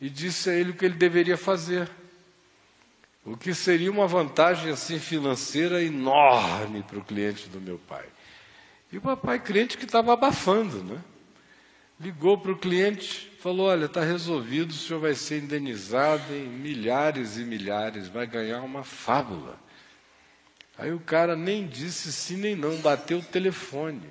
E 0.00 0.08
disse 0.08 0.50
a 0.50 0.54
ele 0.54 0.70
o 0.70 0.74
que 0.74 0.84
ele 0.84 0.94
deveria 0.94 1.36
fazer. 1.36 1.90
O 3.24 3.36
que 3.36 3.54
seria 3.54 3.90
uma 3.90 4.06
vantagem 4.06 4.70
assim 4.70 4.98
financeira 4.98 5.82
enorme 5.82 6.82
para 6.82 6.98
o 6.98 7.04
cliente 7.04 7.48
do 7.48 7.60
meu 7.60 7.78
pai. 7.78 8.04
E 8.92 8.98
o 8.98 9.00
papai 9.00 9.40
cliente 9.40 9.78
que 9.78 9.84
estava 9.84 10.12
abafando, 10.12 10.84
né? 10.84 11.00
Ligou 12.02 12.36
para 12.36 12.50
o 12.50 12.58
cliente, 12.58 13.30
falou: 13.38 13.68
Olha, 13.68 13.86
está 13.86 14.02
resolvido, 14.02 14.72
o 14.72 14.74
senhor 14.74 14.98
vai 14.98 15.14
ser 15.14 15.40
indenizado 15.40 16.34
em 16.34 16.48
milhares 16.48 17.38
e 17.38 17.44
milhares, 17.44 18.08
vai 18.08 18.26
ganhar 18.26 18.60
uma 18.60 18.82
fábula. 18.82 19.58
Aí 20.76 20.92
o 20.92 20.98
cara 20.98 21.36
nem 21.36 21.66
disse 21.66 22.12
sim 22.12 22.36
nem 22.36 22.56
não, 22.56 22.76
bateu 22.78 23.18
o 23.18 23.22
telefone, 23.22 24.02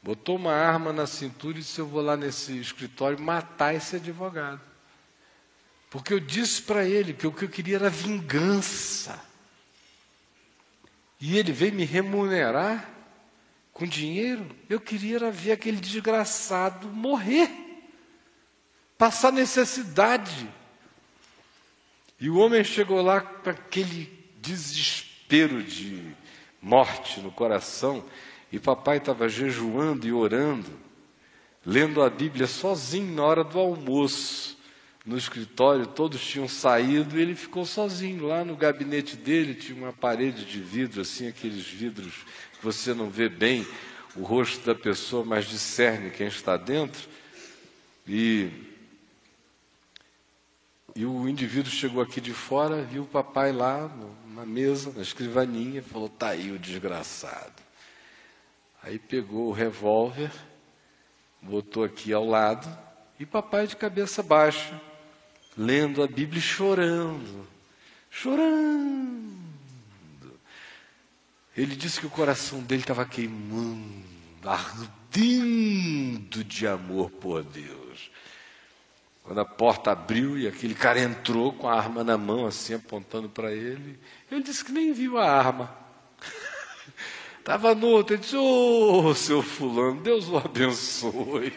botou 0.00 0.36
uma 0.36 0.52
arma 0.52 0.92
na 0.92 1.06
cintura 1.06 1.58
e 1.58 1.60
disse: 1.60 1.80
Eu 1.80 1.86
vou 1.86 2.00
lá 2.00 2.16
nesse 2.16 2.56
escritório 2.58 3.20
matar 3.20 3.74
esse 3.74 3.96
advogado. 3.96 4.60
Porque 5.90 6.12
eu 6.14 6.20
disse 6.20 6.62
para 6.62 6.84
ele 6.84 7.14
que 7.14 7.26
o 7.26 7.32
que 7.32 7.46
eu 7.46 7.48
queria 7.48 7.76
era 7.76 7.90
vingança. 7.90 9.18
E 11.20 11.36
ele 11.36 11.50
veio 11.50 11.72
me 11.72 11.84
remunerar 11.84 12.97
com 13.78 13.86
dinheiro, 13.86 14.44
eu 14.68 14.80
queria 14.80 15.30
ver 15.30 15.52
aquele 15.52 15.76
desgraçado 15.76 16.88
morrer, 16.88 17.48
passar 18.98 19.30
necessidade. 19.30 20.48
E 22.20 22.28
o 22.28 22.38
homem 22.38 22.64
chegou 22.64 23.00
lá 23.00 23.20
com 23.20 23.48
aquele 23.48 24.12
desespero 24.38 25.62
de 25.62 26.02
morte 26.60 27.20
no 27.20 27.30
coração, 27.30 28.04
e 28.50 28.58
papai 28.58 28.96
estava 28.96 29.28
jejuando 29.28 30.08
e 30.08 30.12
orando, 30.12 30.70
lendo 31.64 32.02
a 32.02 32.10
Bíblia 32.10 32.48
sozinho 32.48 33.14
na 33.14 33.22
hora 33.22 33.44
do 33.44 33.60
almoço. 33.60 34.58
No 35.06 35.16
escritório, 35.16 35.86
todos 35.86 36.20
tinham 36.20 36.48
saído 36.48 37.16
e 37.16 37.22
ele 37.22 37.34
ficou 37.34 37.64
sozinho 37.64 38.26
lá 38.26 38.44
no 38.44 38.54
gabinete 38.54 39.16
dele. 39.16 39.54
Tinha 39.54 39.78
uma 39.78 39.92
parede 39.92 40.44
de 40.44 40.60
vidro, 40.60 41.00
assim, 41.00 41.26
aqueles 41.26 41.64
vidros 41.66 42.12
você 42.62 42.92
não 42.94 43.08
vê 43.08 43.28
bem 43.28 43.66
o 44.16 44.22
rosto 44.22 44.66
da 44.66 44.74
pessoa, 44.74 45.24
mas 45.24 45.46
discerne 45.46 46.10
quem 46.10 46.26
está 46.26 46.56
dentro. 46.56 47.08
E, 48.06 48.50
e 50.94 51.04
o 51.04 51.28
indivíduo 51.28 51.70
chegou 51.70 52.02
aqui 52.02 52.20
de 52.20 52.32
fora, 52.32 52.82
viu 52.82 53.02
o 53.02 53.06
papai 53.06 53.52
lá 53.52 53.90
na 54.34 54.44
mesa, 54.44 54.92
na 54.94 55.02
escrivaninha, 55.02 55.82
falou: 55.82 56.08
Está 56.08 56.30
aí 56.30 56.50
o 56.50 56.58
desgraçado. 56.58 57.62
Aí 58.82 58.98
pegou 58.98 59.48
o 59.48 59.52
revólver, 59.52 60.30
botou 61.42 61.84
aqui 61.84 62.12
ao 62.12 62.24
lado, 62.24 62.68
e 63.18 63.26
papai 63.26 63.66
de 63.66 63.76
cabeça 63.76 64.22
baixa, 64.22 64.80
lendo 65.56 66.02
a 66.02 66.06
Bíblia 66.06 66.38
e 66.38 66.42
chorando, 66.42 67.46
chorando. 68.10 69.47
Ele 71.58 71.74
disse 71.74 71.98
que 71.98 72.06
o 72.06 72.10
coração 72.10 72.60
dele 72.60 72.82
estava 72.82 73.04
queimando, 73.04 74.04
ardendo 74.44 76.44
de 76.44 76.68
amor 76.68 77.10
por 77.10 77.42
Deus. 77.42 78.12
Quando 79.24 79.40
a 79.40 79.44
porta 79.44 79.90
abriu 79.90 80.38
e 80.38 80.46
aquele 80.46 80.72
cara 80.72 81.00
entrou 81.00 81.52
com 81.52 81.68
a 81.68 81.74
arma 81.74 82.04
na 82.04 82.16
mão, 82.16 82.46
assim, 82.46 82.74
apontando 82.74 83.28
para 83.28 83.52
ele, 83.52 83.98
ele 84.30 84.44
disse 84.44 84.64
que 84.64 84.70
nem 84.70 84.92
viu 84.92 85.18
a 85.18 85.28
arma. 85.28 85.76
Estava 87.40 87.74
no 87.74 87.88
outro, 87.88 88.14
ele 88.14 88.22
disse, 88.22 88.36
ô 88.36 89.06
oh, 89.06 89.14
seu 89.16 89.42
fulano, 89.42 90.00
Deus 90.00 90.28
o 90.28 90.36
abençoe. 90.36 91.52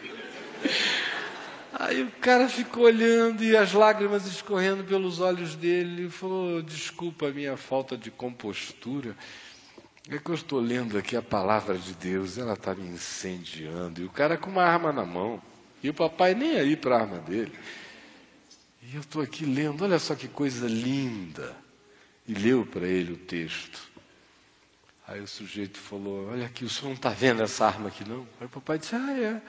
Aí 1.78 2.02
o 2.02 2.10
cara 2.20 2.48
ficou 2.48 2.86
olhando 2.86 3.44
e 3.44 3.56
as 3.56 3.72
lágrimas 3.72 4.26
escorrendo 4.26 4.82
pelos 4.82 5.20
olhos 5.20 5.54
dele 5.54 6.06
e 6.06 6.10
falou, 6.10 6.60
desculpa 6.60 7.28
a 7.28 7.30
minha 7.30 7.56
falta 7.56 7.96
de 7.96 8.10
compostura. 8.10 9.16
É 10.08 10.18
que 10.18 10.30
eu 10.30 10.34
estou 10.34 10.60
lendo 10.60 10.98
aqui 10.98 11.16
a 11.16 11.22
palavra 11.22 11.78
de 11.78 11.94
Deus, 11.94 12.36
ela 12.36 12.54
está 12.54 12.74
me 12.74 12.88
incendiando. 12.88 14.02
E 14.02 14.04
o 14.04 14.10
cara 14.10 14.36
com 14.36 14.50
uma 14.50 14.64
arma 14.64 14.92
na 14.92 15.04
mão. 15.04 15.40
E 15.82 15.88
o 15.90 15.94
papai 15.94 16.34
nem 16.34 16.58
aí 16.58 16.76
para 16.76 16.96
a 16.96 17.00
arma 17.00 17.18
dele. 17.18 17.52
E 18.82 18.94
eu 18.94 19.00
estou 19.00 19.22
aqui 19.22 19.44
lendo, 19.44 19.84
olha 19.84 19.98
só 19.98 20.14
que 20.14 20.26
coisa 20.26 20.66
linda. 20.66 21.56
E 22.26 22.34
leu 22.34 22.66
para 22.66 22.86
ele 22.86 23.12
o 23.12 23.16
texto. 23.16 23.92
Aí 25.06 25.20
o 25.20 25.26
sujeito 25.26 25.78
falou: 25.78 26.30
Olha 26.30 26.46
aqui, 26.46 26.64
o 26.64 26.68
senhor 26.68 26.88
não 26.88 26.94
está 26.96 27.10
vendo 27.10 27.42
essa 27.42 27.66
arma 27.66 27.88
aqui, 27.88 28.08
não? 28.08 28.26
Aí 28.40 28.46
o 28.46 28.48
papai 28.48 28.78
disse: 28.78 28.94
Ah, 28.94 29.18
é. 29.18 29.42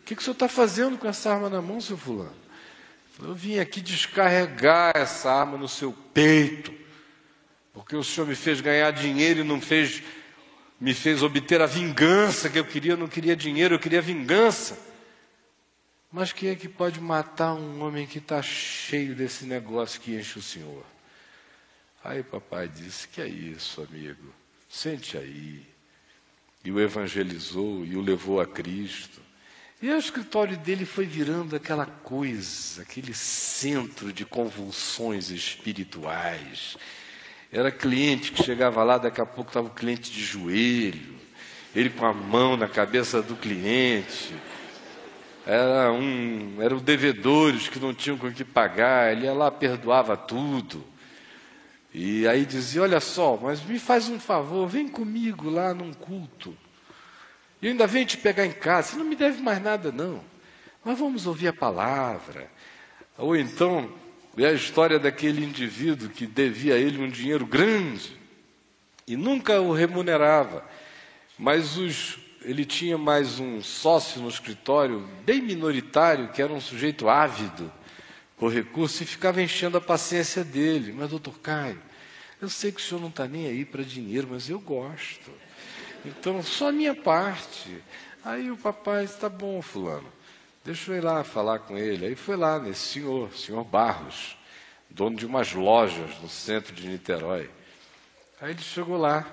O 0.00 0.04
que, 0.04 0.14
que 0.14 0.22
o 0.22 0.24
senhor 0.24 0.34
está 0.34 0.48
fazendo 0.48 0.98
com 0.98 1.08
essa 1.08 1.32
arma 1.32 1.48
na 1.48 1.62
mão, 1.62 1.80
seu 1.80 1.96
fulano? 1.96 2.34
Eu 3.22 3.34
vim 3.34 3.58
aqui 3.58 3.80
descarregar 3.80 4.92
essa 4.94 5.30
arma 5.30 5.58
no 5.58 5.68
seu 5.68 5.92
peito, 5.92 6.72
porque 7.72 7.96
o 7.96 8.04
senhor 8.04 8.26
me 8.26 8.34
fez 8.34 8.60
ganhar 8.60 8.90
dinheiro 8.90 9.40
e 9.40 9.44
não 9.44 9.60
fez, 9.60 10.02
me 10.80 10.94
fez 10.94 11.22
obter 11.22 11.60
a 11.60 11.66
vingança 11.66 12.48
que 12.48 12.58
eu 12.58 12.64
queria. 12.64 12.92
Eu 12.92 12.96
não 12.96 13.08
queria 13.08 13.36
dinheiro, 13.36 13.74
eu 13.74 13.78
queria 13.78 14.02
vingança. 14.02 14.78
Mas 16.12 16.32
quem 16.32 16.50
é 16.50 16.56
que 16.56 16.68
pode 16.68 17.00
matar 17.00 17.54
um 17.54 17.82
homem 17.82 18.06
que 18.06 18.18
está 18.18 18.42
cheio 18.42 19.14
desse 19.14 19.44
negócio 19.44 20.00
que 20.00 20.14
enche 20.14 20.38
o 20.38 20.42
senhor? 20.42 20.84
Aí 22.02 22.22
papai 22.22 22.66
disse: 22.68 23.06
Que 23.06 23.20
é 23.20 23.28
isso, 23.28 23.80
amigo? 23.82 24.34
Sente 24.68 25.16
aí. 25.16 25.64
E 26.64 26.70
o 26.72 26.80
evangelizou 26.80 27.84
e 27.84 27.96
o 27.96 28.00
levou 28.00 28.40
a 28.40 28.46
Cristo. 28.46 29.20
E 29.80 29.88
o 29.88 29.96
escritório 29.96 30.58
dele 30.58 30.84
foi 30.84 31.06
virando 31.06 31.56
aquela 31.56 31.86
coisa, 31.86 32.82
aquele 32.82 33.14
centro 33.14 34.12
de 34.12 34.26
convulsões 34.26 35.30
espirituais. 35.30 36.76
Era 37.52 37.72
cliente 37.72 38.30
que 38.30 38.44
chegava 38.44 38.84
lá, 38.84 38.96
daqui 38.96 39.20
a 39.20 39.26
pouco 39.26 39.50
estava 39.50 39.66
o 39.66 39.74
cliente 39.74 40.10
de 40.12 40.22
joelho, 40.22 41.16
ele 41.74 41.90
com 41.90 42.06
a 42.06 42.12
mão 42.12 42.56
na 42.56 42.68
cabeça 42.68 43.20
do 43.20 43.34
cliente. 43.34 44.34
Era 45.44 45.90
um, 45.90 46.58
eram 46.60 46.78
devedores 46.78 47.68
que 47.68 47.80
não 47.80 47.92
tinham 47.92 48.16
com 48.16 48.28
o 48.28 48.32
que 48.32 48.44
pagar, 48.44 49.10
ele 49.10 49.24
ia 49.24 49.32
lá, 49.32 49.50
perdoava 49.50 50.16
tudo. 50.16 50.84
E 51.92 52.26
aí 52.28 52.46
dizia: 52.46 52.82
Olha 52.82 53.00
só, 53.00 53.36
mas 53.36 53.62
me 53.64 53.78
faz 53.78 54.08
um 54.08 54.20
favor, 54.20 54.68
vem 54.68 54.86
comigo 54.86 55.50
lá 55.50 55.74
num 55.74 55.92
culto. 55.92 56.56
E 57.60 57.68
ainda 57.68 57.86
vem 57.86 58.06
te 58.06 58.16
pegar 58.16 58.46
em 58.46 58.52
casa. 58.52 58.92
Você 58.92 58.96
não 58.96 59.04
me 59.04 59.16
deve 59.16 59.42
mais 59.42 59.60
nada, 59.60 59.90
não. 59.90 60.22
Mas 60.84 60.98
vamos 60.98 61.26
ouvir 61.26 61.48
a 61.48 61.52
palavra. 61.52 62.48
Ou 63.18 63.36
então, 63.36 63.92
é 64.36 64.46
a 64.46 64.52
história 64.52 64.98
daquele 64.98 65.44
indivíduo 65.44 66.08
que 66.08 66.26
devia 66.26 66.74
a 66.74 66.78
ele 66.78 67.02
um 67.02 67.08
dinheiro 67.08 67.46
grande 67.46 68.18
e 69.06 69.16
nunca 69.16 69.60
o 69.60 69.72
remunerava. 69.72 70.64
Mas 71.38 71.76
os, 71.76 72.18
ele 72.42 72.64
tinha 72.64 72.96
mais 72.96 73.38
um 73.38 73.62
sócio 73.62 74.20
no 74.20 74.28
escritório, 74.28 75.08
bem 75.24 75.42
minoritário, 75.42 76.28
que 76.28 76.40
era 76.40 76.52
um 76.52 76.60
sujeito 76.60 77.08
ávido 77.08 77.72
o 78.40 78.48
recurso 78.48 79.02
e 79.02 79.06
ficava 79.06 79.42
enchendo 79.42 79.76
a 79.76 79.80
paciência 79.80 80.42
dele. 80.42 80.92
Mas, 80.96 81.10
doutor 81.10 81.38
Caio, 81.40 81.80
eu 82.40 82.48
sei 82.48 82.72
que 82.72 82.80
o 82.80 82.82
senhor 82.82 83.00
não 83.00 83.08
está 83.08 83.28
nem 83.28 83.46
aí 83.46 83.64
para 83.64 83.82
dinheiro, 83.82 84.28
mas 84.30 84.48
eu 84.48 84.58
gosto. 84.58 85.30
Então, 86.04 86.42
só 86.42 86.68
a 86.70 86.72
minha 86.72 86.94
parte. 86.94 87.82
Aí 88.24 88.50
o 88.50 88.56
papai 88.56 89.04
disse, 89.04 89.18
tá 89.18 89.28
bom, 89.28 89.60
fulano, 89.62 90.06
deixa 90.70 90.92
eu 90.92 90.98
ir 90.98 91.00
lá 91.00 91.24
falar 91.24 91.58
com 91.58 91.76
ele. 91.76 92.06
Aí 92.06 92.14
foi 92.14 92.36
lá 92.36 92.56
nesse 92.60 92.92
senhor, 92.92 93.34
senhor 93.36 93.64
Barros, 93.64 94.36
dono 94.88 95.16
de 95.16 95.26
umas 95.26 95.52
lojas 95.52 96.16
no 96.20 96.28
centro 96.28 96.72
de 96.72 96.86
Niterói. 96.86 97.50
Aí 98.40 98.52
ele 98.52 98.62
chegou 98.62 98.96
lá, 98.96 99.26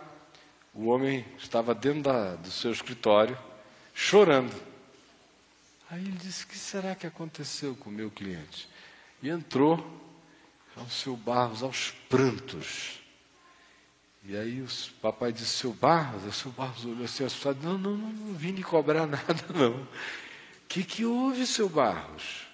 o 0.73 0.88
homem 0.88 1.23
estava 1.38 1.75
dentro 1.75 2.01
da, 2.01 2.33
do 2.35 2.49
seu 2.49 2.71
escritório, 2.71 3.38
chorando. 3.93 4.51
Aí 5.91 6.01
ele 6.01 6.17
disse: 6.17 6.43
O 6.43 6.47
que 6.47 6.57
será 6.57 6.95
que 6.95 7.05
aconteceu 7.05 7.75
com 7.75 7.91
o 7.91 7.93
meu 7.93 8.09
cliente? 8.09 8.67
E 9.21 9.29
entrou 9.29 9.85
ao 10.75 10.89
seu 10.89 11.15
Barros 11.15 11.61
aos 11.61 11.91
prantos. 12.09 12.99
E 14.23 14.35
aí 14.35 14.59
o 14.61 14.67
papai 15.01 15.31
disse, 15.31 15.57
seu 15.57 15.71
Barros, 15.71 16.25
o 16.25 16.31
seu 16.31 16.51
Barros 16.51 16.83
olhou 16.83 17.05
assim 17.05 17.23
assustado, 17.23 17.59
não, 17.61 17.77
não, 17.77 17.95
não, 17.95 18.09
não 18.09 18.33
vim 18.33 18.51
lhe 18.51 18.63
cobrar 18.63 19.05
nada, 19.07 19.45
não. 19.53 19.88
Que, 20.68 20.84
que 20.84 21.05
houve, 21.05 21.45
seu 21.45 21.70
Barros? 21.70 22.47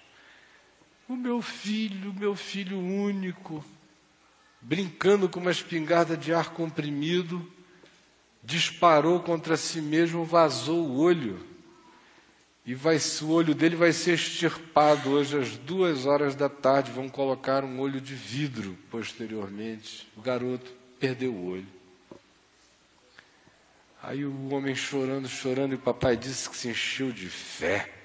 O 1.07 1.15
meu 1.15 1.41
filho, 1.41 2.13
meu 2.13 2.35
filho 2.35 2.79
único, 2.79 3.63
brincando 4.61 5.27
com 5.27 5.39
uma 5.39 5.51
espingarda 5.51 6.15
de 6.15 6.33
ar 6.33 6.51
comprimido, 6.51 7.45
disparou 8.43 9.19
contra 9.19 9.57
si 9.57 9.81
mesmo, 9.81 10.23
vazou 10.23 10.87
o 10.87 10.99
olho 10.99 11.53
e 12.65 12.73
vai, 12.73 12.97
o 13.21 13.29
olho 13.29 13.53
dele 13.53 13.75
vai 13.75 13.91
ser 13.91 14.13
extirpado 14.13 15.09
hoje 15.09 15.37
às 15.37 15.57
duas 15.57 16.05
horas 16.05 16.33
da 16.33 16.47
tarde. 16.47 16.91
Vão 16.91 17.09
colocar 17.09 17.63
um 17.65 17.79
olho 17.79 17.99
de 17.99 18.15
vidro 18.15 18.77
posteriormente. 18.89 20.07
O 20.15 20.21
garoto 20.21 20.71
perdeu 20.97 21.33
o 21.33 21.49
olho. 21.49 21.67
Aí 24.01 24.25
o 24.25 24.53
homem 24.53 24.75
chorando, 24.75 25.27
chorando, 25.27 25.73
e 25.73 25.75
o 25.75 25.79
papai 25.79 26.15
disse 26.15 26.49
que 26.49 26.55
se 26.55 26.69
encheu 26.69 27.11
de 27.11 27.27
fé. 27.27 28.02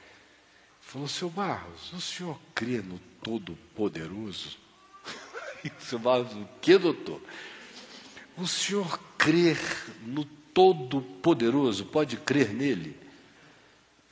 Falou, 0.89 1.07
seu 1.07 1.29
Barros, 1.29 1.93
o 1.93 2.01
senhor 2.01 2.41
crê 2.55 2.79
no 2.79 2.99
Todo-Poderoso? 3.23 4.57
o 5.79 5.85
seu 5.85 5.99
Barros, 5.99 6.33
o 6.33 6.49
que, 6.63 6.79
doutor? 6.79 7.21
O 8.39 8.47
senhor 8.47 8.99
crê 9.19 9.55
no 10.07 10.25
Todo-Poderoso? 10.25 11.85
Pode 11.85 12.17
crer 12.17 12.55
nele? 12.55 12.97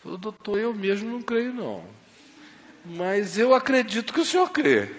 Falou, 0.03 0.19
doutor, 0.19 0.59
eu 0.59 0.75
mesmo 0.75 1.11
não 1.11 1.23
creio, 1.23 1.55
não. 1.55 1.83
Mas 2.85 3.39
eu 3.39 3.55
acredito 3.55 4.13
que 4.13 4.21
o 4.21 4.27
senhor 4.27 4.51
crê. 4.51 4.91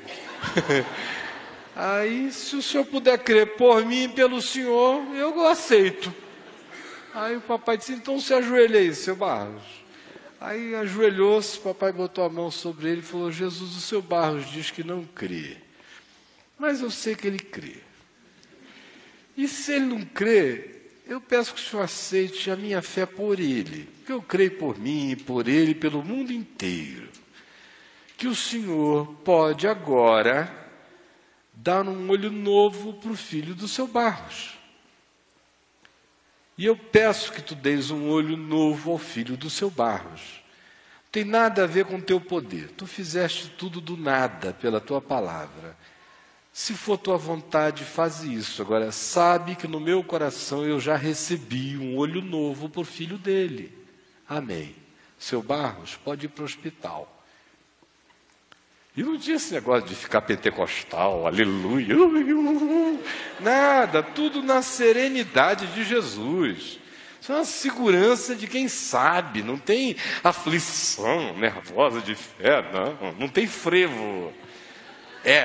Aí, 1.78 2.32
se 2.32 2.56
o 2.56 2.62
senhor 2.64 2.86
puder 2.86 3.20
crer 3.20 3.56
por 3.56 3.86
mim 3.86 4.06
e 4.06 4.10
pelo 4.10 4.42
senhor, 4.42 5.16
eu 5.16 5.48
aceito. 5.48 6.12
Aí 7.14 7.38
o 7.38 7.42
papai 7.42 7.78
disse, 7.78 7.94
então 7.94 8.20
se 8.20 8.34
ajoelha 8.34 8.80
aí, 8.80 8.96
seu 8.96 9.16
Barros. 9.16 9.87
Aí 10.40 10.76
ajoelhou-se, 10.76 11.60
papai 11.60 11.92
botou 11.92 12.24
a 12.24 12.30
mão 12.30 12.52
sobre 12.52 12.90
ele 12.90 13.00
e 13.00 13.04
falou, 13.04 13.32
Jesus, 13.32 13.76
o 13.76 13.82
seu 13.82 14.02
Barros 14.02 14.50
diz 14.52 14.70
que 14.70 14.84
não 14.84 15.04
crê. 15.04 15.58
Mas 16.60 16.82
eu 16.82 16.92
sei 16.92 17.16
que 17.16 17.26
ele 17.26 17.40
crê. 17.40 17.78
E 19.36 19.48
se 19.48 19.74
ele 19.74 19.86
não 19.86 20.02
crê, 20.02 20.76
eu 21.08 21.20
peço 21.20 21.54
que 21.54 21.62
o 21.62 21.64
senhor 21.64 21.84
aceite 21.84 22.52
a 22.52 22.56
minha 22.56 22.82
fé 22.82 23.06
por 23.06 23.40
ele, 23.40 23.88
que 24.06 24.12
eu 24.12 24.22
creio 24.22 24.58
por 24.58 24.78
mim, 24.78 25.16
por 25.16 25.48
ele, 25.48 25.74
pelo 25.74 26.04
mundo 26.04 26.32
inteiro. 26.32 27.08
Que 28.16 28.28
o 28.28 28.36
senhor 28.36 29.08
pode 29.24 29.68
agora 29.68 30.52
dar 31.54 31.88
um 31.88 32.10
olho 32.10 32.32
novo 32.32 32.94
para 32.94 33.12
o 33.12 33.18
filho 33.18 33.56
do 33.56 33.68
seu 33.68 33.88
Barros. 33.88 34.57
E 36.58 36.66
eu 36.66 36.76
peço 36.76 37.32
que 37.32 37.42
tu 37.42 37.54
deis 37.54 37.92
um 37.92 38.10
olho 38.10 38.36
novo 38.36 38.92
ao 38.92 38.98
filho 38.98 39.38
do 39.38 39.50
seu 39.50 39.70
Barros. 39.70 40.42
Tem 41.12 41.24
nada 41.24 41.64
a 41.64 41.68
ver 41.68 41.86
com 41.86 42.02
teu 42.02 42.20
poder. 42.20 42.72
Tu 42.72 42.88
fizeste 42.88 43.50
tudo 43.58 43.80
do 43.80 43.96
nada 43.96 44.54
pela 44.54 44.82
tua 44.82 45.00
palavra. 45.00 45.78
Se 46.52 46.74
for 46.74 46.98
tua 46.98 47.18
vontade, 47.18 47.84
faz 47.84 48.24
isso. 48.24 48.62
Agora, 48.64 48.92
sabe 48.92 49.56
que 49.56 49.68
no 49.68 49.80
meu 49.80 50.04
coração 50.04 50.66
eu 50.66 50.80
já 50.80 50.96
recebi 50.96 51.78
um 51.78 51.96
olho 51.96 52.22
novo 52.22 52.68
por 52.68 52.86
filho 52.86 53.18
dele. 53.18 53.72
Amém. 54.28 54.76
Seu 55.20 55.42
Barros 55.44 55.96
pode 55.96 56.26
ir 56.26 56.30
para 56.30 56.42
o 56.42 56.46
hospital. 56.46 57.17
E 58.98 59.04
não 59.04 59.16
tinha 59.16 59.36
esse 59.36 59.54
negócio 59.54 59.88
de 59.88 59.94
ficar 59.94 60.22
pentecostal, 60.22 61.28
aleluia, 61.28 61.96
nada, 63.40 64.02
tudo 64.02 64.42
na 64.42 64.64
serenidade 64.64 65.68
de 65.68 65.84
Jesus. 65.84 66.80
Isso 67.22 67.32
é 67.32 67.36
uma 67.36 67.46
segurança 67.46 68.34
de 68.34 68.48
quem 68.48 68.68
sabe, 68.68 69.44
não 69.44 69.56
tem 69.56 69.96
aflição 70.24 71.38
nervosa 71.38 72.02
de 72.02 72.16
fé, 72.16 72.64
não, 72.74 73.12
não 73.20 73.30
tem 73.30 73.46
frevo. 73.46 74.34
É, 75.24 75.44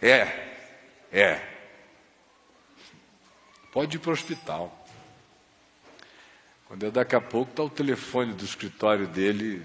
é, 0.00 0.54
é. 1.10 1.42
Pode 3.72 3.96
ir 3.96 3.98
para 3.98 4.10
o 4.10 4.12
hospital. 4.12 4.86
Quando 6.68 6.92
daqui 6.92 7.16
a 7.16 7.20
pouco 7.20 7.50
está 7.50 7.64
o 7.64 7.70
telefone 7.70 8.32
do 8.34 8.44
escritório 8.44 9.08
dele 9.08 9.60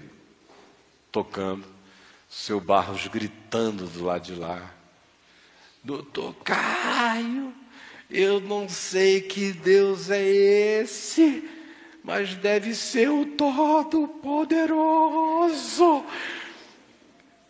tocando, 1.12 1.77
seu 2.28 2.60
Barros 2.60 3.06
gritando 3.06 3.86
do 3.86 4.04
lado 4.04 4.22
de 4.22 4.34
lá. 4.34 4.74
Doutor 5.82 6.34
Caio, 6.44 7.54
eu 8.10 8.38
não 8.40 8.68
sei 8.68 9.22
que 9.22 9.52
Deus 9.52 10.10
é 10.10 10.22
esse, 10.22 11.48
mas 12.04 12.34
deve 12.34 12.74
ser 12.74 13.08
o 13.08 13.24
Todo-Poderoso. 13.24 16.04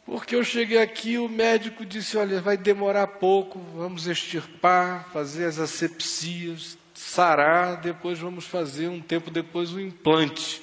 Porque 0.07 0.37
eu 0.37 0.45
cheguei 0.45 0.79
aqui, 0.79 1.19
o 1.19 1.29
médico 1.29 1.85
disse: 1.85 2.17
Olha, 2.17 2.41
vai 2.41 2.57
demorar 2.57 3.09
pouco, 3.09 3.59
vamos 3.75 4.07
extirpar, 4.07 5.11
fazer 5.13 5.47
as 5.47 5.59
asepsias, 5.59 6.79
sarar, 6.95 7.81
depois 7.81 8.17
vamos 8.19 8.47
fazer, 8.47 8.87
um 8.89 9.01
tempo 9.01 9.29
depois, 9.31 9.73
o 9.73 9.77
um 9.77 9.81
implante 9.81 10.63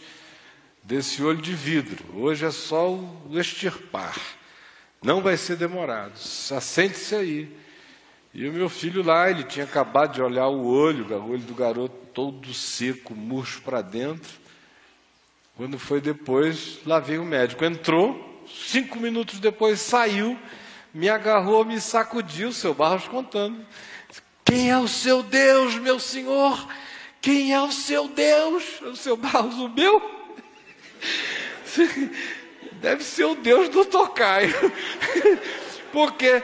desse 0.86 1.24
olho 1.24 1.42
de 1.42 1.54
vidro. 1.54 2.04
Hoje 2.16 2.46
é 2.46 2.52
só 2.52 2.92
o 2.92 3.32
extirpar. 3.34 4.16
Não 5.04 5.22
vai 5.22 5.36
ser 5.36 5.58
demorado. 5.58 6.14
Assente-se 6.14 7.16
aí. 7.16 7.58
E 8.34 8.48
o 8.48 8.54
meu 8.54 8.70
filho 8.70 9.04
lá, 9.04 9.30
ele 9.30 9.44
tinha 9.44 9.66
acabado 9.66 10.14
de 10.14 10.22
olhar 10.22 10.48
o 10.48 10.66
olho, 10.66 11.06
o 11.06 11.32
olho 11.32 11.42
do 11.42 11.56
garoto 11.56 11.96
todo 12.14 12.54
seco, 12.54 13.16
murcho 13.16 13.62
para 13.62 13.82
dentro. 13.82 14.32
Quando 15.58 15.80
foi 15.80 16.00
depois, 16.00 16.80
lá 16.86 17.00
veio 17.00 17.24
o 17.24 17.26
médico. 17.26 17.66
Entrou, 17.66 18.44
cinco 18.48 19.00
minutos 19.00 19.40
depois 19.40 19.80
saiu, 19.80 20.38
me 20.94 21.10
agarrou, 21.10 21.66
me 21.66 21.80
sacudiu, 21.80 22.52
seu 22.52 22.74
Barros 22.74 23.08
contando. 23.08 23.66
Quem 24.44 24.70
é 24.70 24.78
o 24.78 24.88
seu 24.88 25.24
Deus, 25.24 25.76
meu 25.76 26.00
senhor? 26.00 26.68
Quem 27.22 27.54
é 27.54 27.62
o 27.62 27.72
seu 27.72 28.08
Deus? 28.08 28.82
O 28.82 28.96
seu 28.96 29.18
Barros, 29.18 29.56
o 29.56 29.70
meu? 29.70 30.15
Deve 32.82 33.04
ser 33.04 33.26
o 33.26 33.36
Deus 33.36 33.70
do 33.70 33.86
Tocaio. 33.86 34.54
Porque 35.92 36.44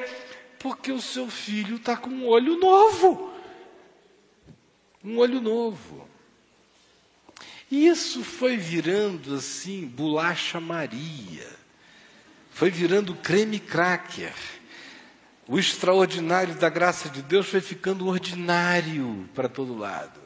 porque 0.62 0.92
o 0.92 1.02
seu 1.02 1.28
filho 1.28 1.78
está 1.78 1.98
com 1.98 2.10
um 2.10 2.28
olho 2.28 2.58
novo. 2.58 3.34
Um 5.04 5.18
olho 5.18 5.42
novo. 5.42 6.08
E 7.70 7.88
isso 7.88 8.24
foi 8.24 8.58
virando 8.58 9.36
assim, 9.36 9.88
bolacha 9.88 10.60
Maria. 10.60 11.48
Foi 12.52 12.70
virando 12.70 13.16
creme 13.16 13.60
cracker. 13.60 14.36
O 15.48 15.58
extraordinário 15.58 16.54
da 16.54 16.70
graça 16.70 17.10
de 17.10 17.24
Deus 17.24 17.48
foi 17.48 17.60
ficando 17.60 18.08
ordinário 18.08 19.28
para 19.34 19.50
todo 19.50 19.76
lado. 19.76 20.21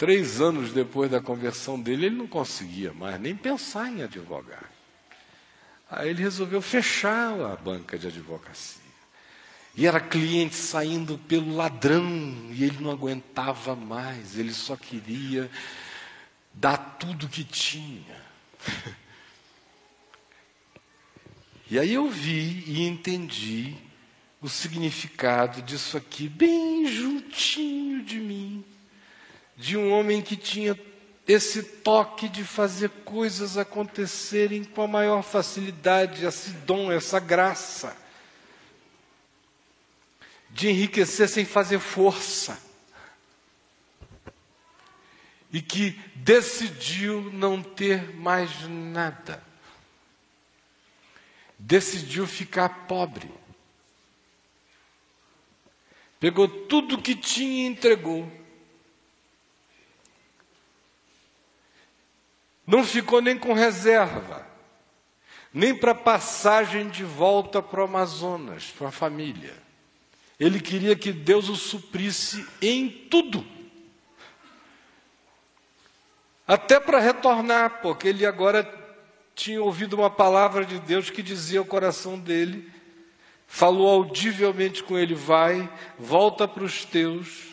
Três 0.00 0.40
anos 0.40 0.72
depois 0.72 1.10
da 1.10 1.20
conversão 1.20 1.78
dele, 1.78 2.06
ele 2.06 2.16
não 2.16 2.26
conseguia 2.26 2.90
mais 2.90 3.20
nem 3.20 3.36
pensar 3.36 3.92
em 3.92 4.02
advogar. 4.02 4.72
Aí 5.90 6.08
ele 6.08 6.22
resolveu 6.22 6.62
fechar 6.62 7.38
a 7.38 7.54
banca 7.54 7.98
de 7.98 8.06
advocacia. 8.06 8.80
E 9.74 9.86
era 9.86 10.00
cliente 10.00 10.54
saindo 10.54 11.18
pelo 11.18 11.54
ladrão, 11.54 12.02
e 12.50 12.64
ele 12.64 12.78
não 12.80 12.90
aguentava 12.90 13.76
mais, 13.76 14.38
ele 14.38 14.54
só 14.54 14.74
queria 14.74 15.50
dar 16.54 16.78
tudo 16.98 17.28
que 17.28 17.44
tinha. 17.44 18.24
E 21.70 21.78
aí 21.78 21.92
eu 21.92 22.08
vi 22.08 22.64
e 22.66 22.86
entendi 22.88 23.76
o 24.40 24.48
significado 24.48 25.60
disso 25.60 25.98
aqui, 25.98 26.26
bem 26.26 26.86
juntinho 26.86 28.02
de 28.02 28.18
mim, 28.18 28.64
de 29.60 29.76
um 29.76 29.92
homem 29.92 30.22
que 30.22 30.38
tinha 30.38 30.78
esse 31.28 31.62
toque 31.62 32.30
de 32.30 32.42
fazer 32.42 32.88
coisas 33.04 33.58
acontecerem 33.58 34.64
com 34.64 34.80
a 34.80 34.88
maior 34.88 35.22
facilidade, 35.22 36.24
esse 36.24 36.50
dom, 36.50 36.90
essa 36.90 37.20
graça, 37.20 37.94
de 40.48 40.70
enriquecer 40.70 41.28
sem 41.28 41.44
fazer 41.44 41.78
força, 41.78 42.58
e 45.52 45.60
que 45.60 45.90
decidiu 46.14 47.30
não 47.30 47.62
ter 47.62 48.14
mais 48.16 48.66
nada, 48.66 49.44
decidiu 51.58 52.26
ficar 52.26 52.86
pobre, 52.86 53.30
pegou 56.18 56.48
tudo 56.48 57.02
que 57.02 57.14
tinha 57.14 57.64
e 57.64 57.66
entregou 57.66 58.39
Não 62.70 62.84
ficou 62.84 63.20
nem 63.20 63.36
com 63.36 63.52
reserva, 63.52 64.46
nem 65.52 65.74
para 65.74 65.92
passagem 65.92 66.88
de 66.88 67.02
volta 67.02 67.60
para 67.60 67.80
o 67.80 67.84
Amazonas, 67.84 68.72
para 68.78 68.88
a 68.88 68.92
família. 68.92 69.52
Ele 70.38 70.60
queria 70.60 70.94
que 70.94 71.12
Deus 71.12 71.48
o 71.48 71.56
suprisse 71.56 72.46
em 72.62 72.88
tudo. 72.88 73.44
Até 76.46 76.78
para 76.78 77.00
retornar, 77.00 77.80
porque 77.82 78.06
ele 78.06 78.24
agora 78.24 78.62
tinha 79.34 79.60
ouvido 79.60 79.94
uma 79.94 80.08
palavra 80.08 80.64
de 80.64 80.78
Deus 80.78 81.10
que 81.10 81.24
dizia 81.24 81.58
ao 81.58 81.64
coração 81.64 82.20
dele, 82.20 82.70
falou 83.48 83.90
audivelmente 83.90 84.84
com 84.84 84.96
ele: 84.96 85.16
vai, 85.16 85.68
volta 85.98 86.46
para 86.46 86.62
os 86.62 86.84
teus, 86.84 87.49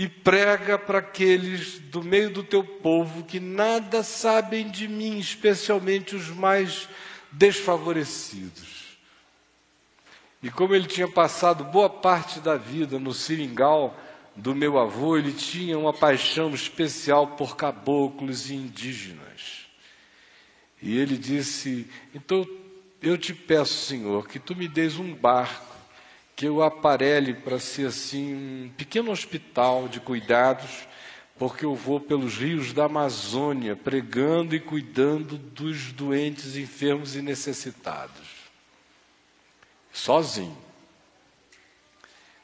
e 0.00 0.08
prega 0.08 0.78
para 0.78 1.00
aqueles 1.00 1.78
do 1.78 2.02
meio 2.02 2.30
do 2.30 2.42
teu 2.42 2.64
povo 2.64 3.22
que 3.22 3.38
nada 3.38 4.02
sabem 4.02 4.70
de 4.70 4.88
mim, 4.88 5.18
especialmente 5.18 6.16
os 6.16 6.28
mais 6.28 6.88
desfavorecidos. 7.30 8.96
E 10.42 10.50
como 10.50 10.74
ele 10.74 10.86
tinha 10.86 11.06
passado 11.06 11.64
boa 11.64 11.90
parte 11.90 12.40
da 12.40 12.56
vida 12.56 12.98
no 12.98 13.12
seringal 13.12 13.94
do 14.34 14.54
meu 14.54 14.78
avô, 14.78 15.18
ele 15.18 15.34
tinha 15.34 15.78
uma 15.78 15.92
paixão 15.92 16.54
especial 16.54 17.26
por 17.36 17.54
caboclos 17.54 18.48
e 18.48 18.54
indígenas. 18.54 19.66
E 20.80 20.96
ele 20.96 21.18
disse: 21.18 21.86
Então 22.14 22.48
eu 23.02 23.18
te 23.18 23.34
peço, 23.34 23.84
Senhor, 23.84 24.26
que 24.26 24.38
tu 24.38 24.56
me 24.56 24.66
des 24.66 24.96
um 24.96 25.14
barco 25.14 25.76
que 26.40 26.46
eu 26.46 26.62
aparelhe 26.62 27.34
para 27.34 27.58
ser 27.58 27.88
assim 27.88 28.32
um 28.32 28.70
pequeno 28.70 29.10
hospital 29.10 29.86
de 29.88 30.00
cuidados, 30.00 30.88
porque 31.38 31.66
eu 31.66 31.74
vou 31.74 32.00
pelos 32.00 32.38
rios 32.38 32.72
da 32.72 32.86
Amazônia 32.86 33.76
pregando 33.76 34.56
e 34.56 34.58
cuidando 34.58 35.36
dos 35.36 35.92
doentes, 35.92 36.56
enfermos 36.56 37.14
e 37.14 37.20
necessitados. 37.20 38.26
Sozinho. 39.92 40.56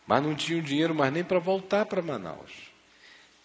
Mas 0.07 0.23
não 0.23 0.35
tinha 0.35 0.61
dinheiro 0.61 0.95
mais 0.95 1.11
nem 1.11 1.25
para 1.25 1.39
voltar 1.39 1.87
para 1.87 2.03
Manaus. 2.03 2.53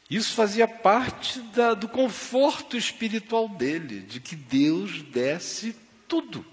Isso 0.10 0.34
fazia 0.34 0.68
parte 0.68 1.39
da, 1.39 1.74
do 1.74 1.88
conforto 1.88 2.76
espiritual 2.76 3.47
dele, 3.47 4.02
de 4.02 4.20
que 4.20 4.36
Deus 4.36 5.02
desse 5.02 5.74
tudo 6.10 6.51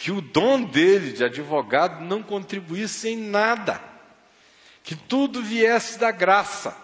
que 0.00 0.10
o 0.10 0.22
dom 0.22 0.62
dele 0.62 1.12
de 1.12 1.22
advogado 1.22 2.02
não 2.02 2.22
contribuísse 2.22 3.10
em 3.10 3.18
nada, 3.18 3.82
que 4.82 4.96
tudo 4.96 5.42
viesse 5.42 5.98
da 5.98 6.10
graça. 6.10 6.74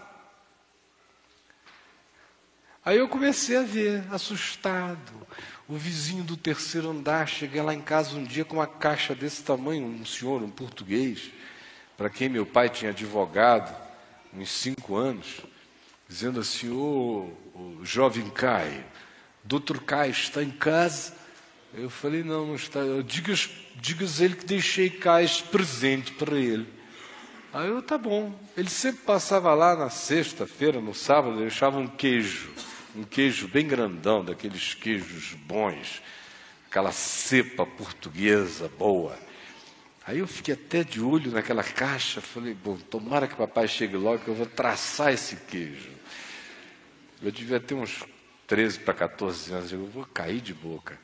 Aí 2.84 2.98
eu 2.98 3.08
comecei 3.08 3.56
a 3.56 3.62
ver, 3.62 4.04
assustado, 4.12 5.26
o 5.66 5.78
vizinho 5.78 6.24
do 6.24 6.36
terceiro 6.36 6.90
andar, 6.90 7.26
cheguei 7.26 7.62
lá 7.62 7.72
em 7.72 7.80
casa 7.80 8.14
um 8.14 8.22
dia 8.22 8.44
com 8.44 8.56
uma 8.56 8.66
caixa 8.66 9.14
desse 9.14 9.42
tamanho, 9.42 9.86
um 9.86 10.04
senhor, 10.04 10.42
um 10.42 10.50
português, 10.50 11.30
para 11.96 12.10
quem 12.10 12.28
meu 12.28 12.44
pai 12.44 12.68
tinha 12.68 12.90
advogado, 12.90 13.74
uns 14.34 14.50
cinco 14.50 14.94
anos, 14.94 15.40
dizendo 16.06 16.38
assim, 16.38 16.68
ô, 16.68 17.32
ô 17.54 17.82
jovem 17.82 18.28
Caio, 18.28 18.84
doutor 19.42 19.80
Caio 19.80 20.10
está 20.12 20.42
em 20.42 20.50
casa? 20.50 21.24
Eu 21.74 21.90
falei, 21.90 22.22
não, 22.22 22.46
não 22.46 22.54
está. 22.54 22.80
Digas, 23.04 23.50
digas 23.76 24.20
ele 24.20 24.36
que 24.36 24.46
deixei 24.46 24.88
cá 24.88 25.22
este 25.22 25.42
presente 25.44 26.12
para 26.12 26.36
ele. 26.36 26.66
Aí 27.52 27.68
eu, 27.68 27.82
tá 27.82 27.96
bom. 27.96 28.38
Ele 28.56 28.68
sempre 28.68 29.02
passava 29.02 29.52
lá 29.54 29.74
na 29.74 29.90
sexta-feira, 29.90 30.80
no 30.80 30.94
sábado, 30.94 31.38
deixava 31.38 31.78
um 31.78 31.86
queijo. 31.86 32.50
Um 32.94 33.04
queijo 33.04 33.48
bem 33.48 33.66
grandão, 33.66 34.24
daqueles 34.24 34.74
queijos 34.74 35.34
bons. 35.46 36.02
Aquela 36.68 36.92
cepa 36.92 37.66
portuguesa 37.66 38.70
boa. 38.78 39.18
Aí 40.06 40.20
eu 40.20 40.26
fiquei 40.26 40.54
até 40.54 40.84
de 40.84 41.00
olho 41.00 41.32
naquela 41.32 41.64
caixa, 41.64 42.20
falei, 42.20 42.54
bom, 42.54 42.76
tomara 42.76 43.26
que 43.26 43.34
papai 43.34 43.66
chegue 43.66 43.96
logo 43.96 44.22
que 44.22 44.28
eu 44.28 44.34
vou 44.34 44.46
traçar 44.46 45.12
esse 45.12 45.34
queijo. 45.34 45.90
Eu 47.20 47.32
devia 47.32 47.58
ter 47.58 47.74
uns 47.74 48.04
13 48.46 48.78
para 48.80 48.94
14 48.94 49.52
anos, 49.52 49.72
eu 49.72 49.84
vou 49.86 50.04
cair 50.04 50.40
de 50.40 50.54
boca. 50.54 50.98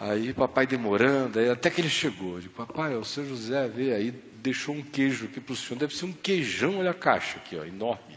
Aí 0.00 0.32
papai 0.32 0.66
demorando, 0.66 1.40
aí 1.40 1.50
até 1.50 1.70
que 1.70 1.80
ele 1.80 1.90
chegou. 1.90 2.34
Eu 2.34 2.40
digo, 2.40 2.54
papai, 2.54 2.94
o 2.94 3.04
seu 3.04 3.28
José 3.28 3.66
veio 3.66 3.94
aí, 3.96 4.10
deixou 4.10 4.74
um 4.74 4.82
queijo 4.82 5.26
aqui 5.26 5.40
para 5.40 5.52
o 5.52 5.56
senhor, 5.56 5.78
deve 5.78 5.96
ser 5.96 6.04
um 6.04 6.12
queijão, 6.12 6.78
olha 6.78 6.92
a 6.92 6.94
caixa 6.94 7.38
aqui, 7.38 7.56
ó, 7.56 7.64
enorme. 7.64 8.16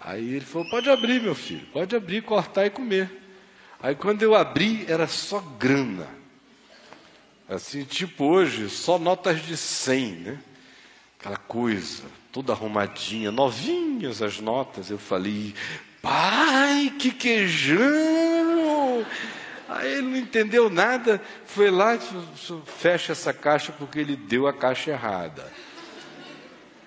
Aí 0.00 0.34
ele 0.34 0.44
falou, 0.44 0.68
pode 0.68 0.90
abrir, 0.90 1.22
meu 1.22 1.34
filho, 1.34 1.66
pode 1.72 1.94
abrir, 1.94 2.22
cortar 2.22 2.66
e 2.66 2.70
comer. 2.70 3.10
Aí 3.80 3.94
quando 3.94 4.22
eu 4.22 4.34
abri, 4.34 4.84
era 4.88 5.06
só 5.06 5.38
grana. 5.38 6.08
Assim, 7.48 7.84
tipo 7.84 8.24
hoje, 8.24 8.68
só 8.68 8.98
notas 8.98 9.40
de 9.44 9.56
100, 9.56 10.12
né? 10.16 10.38
Aquela 11.18 11.36
coisa, 11.36 12.02
toda 12.32 12.52
arrumadinha, 12.52 13.30
novinhas 13.30 14.20
as 14.20 14.40
notas. 14.40 14.90
Eu 14.90 14.98
falei, 14.98 15.54
pai, 16.02 16.92
que 16.98 17.12
queijão! 17.12 19.06
Aí 19.68 19.94
ele 19.94 20.02
não 20.02 20.16
entendeu 20.16 20.70
nada, 20.70 21.20
foi 21.44 21.70
lá 21.70 21.96
e 21.96 22.00
fecha 22.66 23.12
essa 23.12 23.32
caixa 23.32 23.72
porque 23.72 23.98
ele 23.98 24.14
deu 24.14 24.46
a 24.46 24.52
caixa 24.52 24.92
errada. 24.92 25.50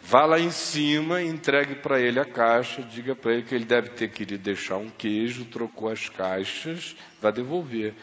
Vá 0.02 0.26
lá 0.26 0.40
em 0.40 0.50
cima, 0.50 1.22
entregue 1.22 1.76
para 1.76 2.00
ele 2.00 2.20
a 2.20 2.26
caixa, 2.26 2.82
diga 2.82 3.16
para 3.16 3.34
ele 3.34 3.44
que 3.44 3.54
ele 3.54 3.66
deve 3.66 3.90
ter 3.90 4.10
querido 4.10 4.42
deixar 4.42 4.78
um 4.78 4.90
queijo, 4.90 5.46
trocou 5.46 5.90
as 5.90 6.10
caixas, 6.10 6.96
vai 7.22 7.32
devolver. 7.32 7.94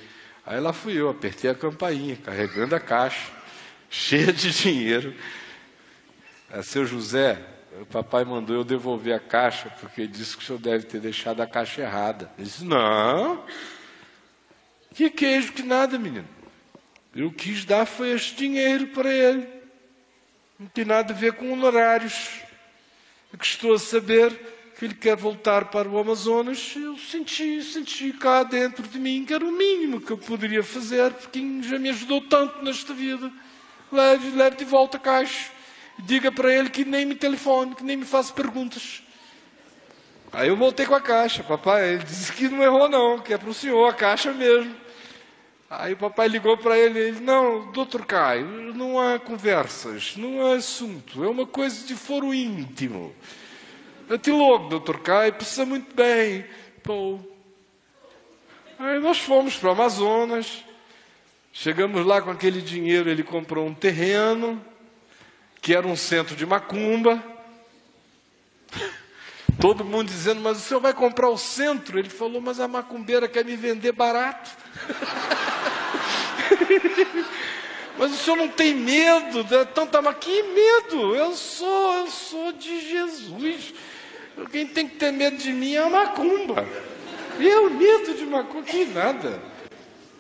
Aí 0.45 0.61
lá 0.61 0.73
fui 0.73 0.93
eu, 0.93 1.09
apertei 1.09 1.51
a 1.51 1.55
campainha, 1.55 2.17
carregando 2.17 2.77
a 2.77 2.81
caixa, 2.81 3.33
cheia 3.91 4.33
de 4.33 4.53
dinheiro. 4.53 5.15
É, 6.49 6.63
seu 6.63 6.87
José, 6.87 7.45
o 7.81 7.87
papai 7.87 8.25
mandou 8.25 8.55
eu 8.55 8.63
devolver 8.63 9.15
a 9.15 9.19
caixa, 9.19 9.69
porque 9.81 10.07
disse 10.07 10.37
que 10.37 10.45
o 10.45 10.47
senhor 10.47 10.61
deve 10.61 10.85
ter 10.85 11.01
deixado 11.01 11.41
a 11.43 11.47
caixa 11.47 11.81
errada. 11.81 12.31
Ele 12.39 12.47
disse, 12.47 12.65
não, 12.65 13.45
que 14.97 15.11
queijo, 15.11 15.53
que 15.53 15.63
nada, 15.63 15.99
menino. 15.99 16.27
Eu 17.15 17.31
quis 17.31 17.67
dar 17.67 17.85
foi 17.85 18.13
esse 18.13 18.35
dinheiro 18.35 18.87
para 18.89 19.13
ele. 19.13 19.47
Não 20.59 20.67
tem 20.69 20.87
nada 20.87 21.13
a 21.13 21.17
ver 21.17 21.35
com 21.35 21.53
honorários. 21.53 22.41
É 23.33 23.37
que 23.37 23.45
estou 23.45 23.75
a 23.75 23.79
saber 23.79 24.33
que 24.79 24.87
ele 24.87 24.95
quer 24.95 25.15
voltar 25.15 25.67
para 25.67 25.87
o 25.87 25.99
Amazonas, 25.99 26.75
eu 26.77 26.97
senti, 26.99 27.63
senti 27.63 28.13
cá 28.13 28.43
dentro 28.43 28.87
de 28.87 28.99
mim 28.99 29.25
que 29.25 29.33
era 29.33 29.45
o 29.45 29.51
mínimo 29.51 30.01
que 30.01 30.11
eu 30.11 30.19
poderia 30.19 30.63
fazer, 30.63 31.13
porque 31.13 31.41
já 31.63 31.79
me 31.79 31.91
ajudou 31.91 32.23
tanto 32.23 32.63
nesta 32.65 32.95
vida. 32.95 33.31
Leve, 33.93 34.31
leve 34.31 34.57
de 34.57 34.65
volta 34.65 34.97
a 34.97 35.01
caixa. 35.01 35.51
Diga 35.99 36.33
para 36.33 36.53
ele 36.53 36.71
que 36.71 36.85
nem 36.85 37.05
me 37.05 37.15
telefone, 37.15 37.75
que 37.75 37.85
nem 37.85 37.99
me 37.99 38.05
faça 38.07 38.33
perguntas. 38.33 39.03
Aí 40.33 40.49
eu 40.49 40.57
voltei 40.57 40.87
com 40.87 40.95
a 40.95 41.01
caixa. 41.03 41.43
Papai, 41.43 41.95
ele 41.95 42.05
disse 42.05 42.33
que 42.33 42.49
não 42.49 42.63
errou 42.63 42.89
não, 42.89 43.19
que 43.19 43.35
é 43.35 43.39
para 43.39 43.51
o 43.51 43.55
senhor 43.55 43.89
a 43.89 43.93
caixa 43.93 44.33
mesmo. 44.33 44.86
Aí 45.69 45.95
o 45.95 45.97
papai 45.97 46.29
ligou 46.29 46.57
para 46.57 46.79
ele 46.79 47.09
e 47.09 47.11
disse, 47.11 47.23
não, 47.23 47.73
doutor 47.73 48.07
Caio, 48.07 48.73
não 48.73 49.01
há 49.01 49.19
conversas, 49.19 50.17
não 50.17 50.47
há 50.47 50.55
assunto, 50.55 51.25
é 51.25 51.29
uma 51.29 51.45
coisa 51.45 51.85
de 51.85 51.97
foro 51.97 52.33
íntimo. 52.33 53.13
Até 54.09 54.31
logo, 54.31 54.69
doutor 54.69 55.01
Caio, 55.01 55.33
precisa 55.33 55.67
muito 55.67 55.93
bem. 55.93 56.45
Pô. 56.85 57.19
Aí 58.79 59.01
nós 59.01 59.19
fomos 59.19 59.57
para 59.57 59.71
o 59.71 59.73
Amazonas, 59.73 60.65
chegamos 61.53 62.07
lá 62.07 62.23
com 62.23 62.31
aquele 62.31 62.63
dinheiro, 62.63 63.11
ele 63.11 63.25
comprou 63.25 63.67
um 63.67 63.75
terreno, 63.75 64.65
que 65.61 65.75
era 65.75 65.85
um 65.85 65.97
centro 65.97 66.37
de 66.37 66.47
macumba. 66.47 67.21
Todo 69.61 69.85
mundo 69.85 70.09
dizendo, 70.09 70.41
mas 70.43 70.59
o 70.59 70.61
senhor 70.61 70.81
vai 70.81 70.93
comprar 70.93 71.31
o 71.31 71.39
centro? 71.39 71.99
Ele 71.99 72.11
falou, 72.11 72.41
mas 72.41 72.61
a 72.61 72.69
macumbeira 72.69 73.27
quer 73.27 73.45
me 73.45 73.57
vender 73.57 73.93
barato. 73.93 74.51
mas 77.99 78.13
o 78.13 78.17
senhor 78.17 78.37
não 78.37 78.49
tem 78.49 78.75
medo 78.75 79.43
de 79.45 79.65
tanta 79.67 80.03
mas 80.03 80.17
que 80.19 80.43
medo? 80.43 81.15
Eu 81.15 81.33
sou, 81.33 81.95
eu 81.95 82.07
sou 82.09 82.53
de 82.53 82.81
Jesus. 82.81 83.73
Quem 84.53 84.67
tem 84.67 84.87
que 84.87 84.97
ter 84.97 85.11
medo 85.11 85.39
de 85.39 85.53
mim 85.53 85.75
é 85.75 85.83
a 85.83 85.89
macumba. 85.89 86.69
Eu, 87.41 87.71
medo 87.71 88.15
de 88.15 88.27
macumba, 88.27 88.63
que 88.63 88.85
nada. 88.85 89.56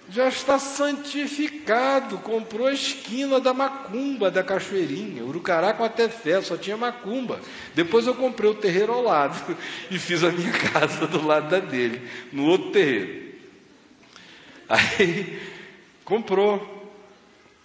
Já 0.08 0.28
está 0.28 0.56
santificado, 0.58 2.18
comprou 2.18 2.68
a 2.68 2.72
esquina 2.72 3.40
da 3.40 3.52
macumba 3.52 4.30
da 4.30 4.42
Cachoeirinha, 4.42 5.24
Urucará 5.24 5.72
com 5.72 5.82
até 5.82 6.08
fé, 6.08 6.40
só 6.40 6.56
tinha 6.56 6.76
macumba. 6.76 7.40
Depois 7.74 8.06
eu 8.06 8.14
comprei 8.14 8.48
o 8.48 8.54
terreiro 8.54 8.92
ao 8.92 9.02
lado 9.02 9.56
e 9.90 9.98
fiz 9.98 10.22
a 10.22 10.30
minha 10.30 10.52
casa 10.72 11.08
do 11.08 11.26
lado 11.26 11.48
da 11.48 11.58
dele, 11.58 12.08
no 12.32 12.44
outro 12.44 12.70
terreiro. 12.70 13.34
Aí 14.68 15.40
comprou 16.04 16.74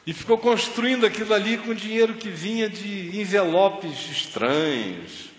e 0.05 0.11
ficou 0.11 0.37
construindo 0.37 1.05
aquilo 1.05 1.33
ali 1.35 1.59
com 1.59 1.75
dinheiro 1.75 2.15
que 2.15 2.29
vinha 2.29 2.67
de 2.67 3.21
envelopes 3.21 4.09
estranhos, 4.09 5.29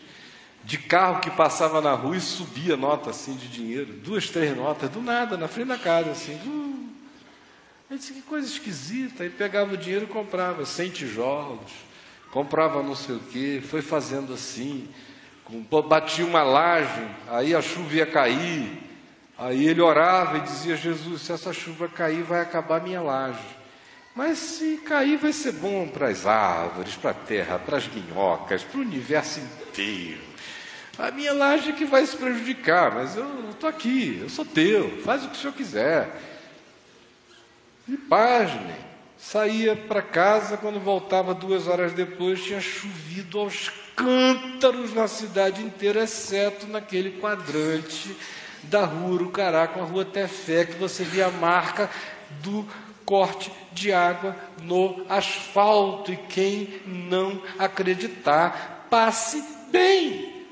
de 0.62 0.78
carro 0.78 1.20
que 1.20 1.30
passava 1.32 1.80
na 1.80 1.94
rua 1.94 2.16
e 2.16 2.20
subia 2.20 2.76
nota 2.76 3.11
assim 3.11 3.34
de 3.34 3.48
dinheiro, 3.48 3.92
duas, 3.92 4.30
três 4.30 4.57
notas, 4.57 4.88
do 4.88 5.00
nada, 5.00 5.36
na 5.36 5.48
frente 5.48 5.68
da 5.68 5.78
casa, 5.78 6.12
assim. 6.12 6.34
Uh. 6.46 6.91
Eu 7.93 7.99
disse, 7.99 8.14
que 8.14 8.22
coisa 8.22 8.47
esquisita. 8.47 9.22
Aí 9.22 9.28
pegava 9.28 9.74
o 9.74 9.76
dinheiro 9.76 10.07
e 10.07 10.09
comprava 10.09 10.64
sem 10.64 10.88
tijolos, 10.88 11.70
comprava 12.30 12.82
não 12.82 12.95
sei 12.95 13.16
o 13.16 13.20
quê, 13.20 13.62
foi 13.62 13.82
fazendo 13.82 14.32
assim, 14.32 14.88
batia 15.86 16.24
uma 16.24 16.43
laje, 16.43 17.07
aí 17.28 17.55
a 17.55 17.61
chuva 17.61 17.97
ia 17.97 18.07
cair. 18.07 18.82
Aí 19.36 19.66
ele 19.66 19.82
orava 19.82 20.38
e 20.38 20.40
dizia, 20.40 20.74
Jesus, 20.74 21.20
se 21.20 21.32
essa 21.32 21.53
chuva 21.53 21.86
cair, 21.86 22.22
vai 22.22 22.40
acabar 22.40 22.80
a 22.80 22.82
minha 22.82 23.03
laje. 23.03 23.45
Mas 24.16 24.38
se 24.38 24.78
cair, 24.78 25.18
vai 25.18 25.34
ser 25.34 25.53
bom 25.53 25.86
para 25.86 26.09
as 26.09 26.24
árvores, 26.24 26.97
para 26.97 27.11
a 27.11 27.14
terra, 27.14 27.59
para 27.59 27.76
as 27.76 27.86
minhocas, 27.86 28.62
para 28.62 28.78
o 28.78 28.82
universo 28.82 29.38
inteiro. 29.38 30.22
A 30.99 31.11
minha 31.11 31.34
laje 31.34 31.68
é 31.68 31.72
que 31.74 31.84
vai 31.84 32.07
se 32.07 32.16
prejudicar, 32.16 32.90
mas 32.95 33.16
eu 33.16 33.51
estou 33.51 33.68
aqui, 33.68 34.18
eu 34.22 34.30
sou 34.30 34.47
teu, 34.47 35.03
faz 35.03 35.26
o 35.26 35.28
que 35.28 35.36
o 35.36 35.38
senhor 35.38 35.53
quiser. 35.53 36.31
E 37.88 37.96
pasme, 37.96 38.74
saía 39.18 39.74
para 39.74 40.02
casa, 40.02 40.56
quando 40.56 40.80
voltava 40.80 41.34
duas 41.34 41.66
horas 41.66 41.92
depois, 41.92 42.42
tinha 42.42 42.60
chovido 42.60 43.38
aos 43.38 43.70
cântaros 43.96 44.94
na 44.94 45.08
cidade 45.08 45.62
inteira, 45.62 46.04
exceto 46.04 46.66
naquele 46.66 47.18
quadrante 47.20 48.16
da 48.64 48.84
rua 48.84 49.10
Urucará 49.10 49.66
com 49.66 49.80
a 49.80 49.84
rua 49.84 50.04
Tefé, 50.04 50.64
que 50.64 50.78
você 50.78 51.02
via 51.04 51.26
a 51.26 51.30
marca 51.30 51.90
do 52.42 52.66
corte 53.04 53.52
de 53.72 53.92
água 53.92 54.36
no 54.62 55.04
asfalto. 55.08 56.12
E 56.12 56.16
quem 56.16 56.80
não 56.86 57.42
acreditar, 57.58 58.86
passe 58.88 59.42
bem. 59.70 60.46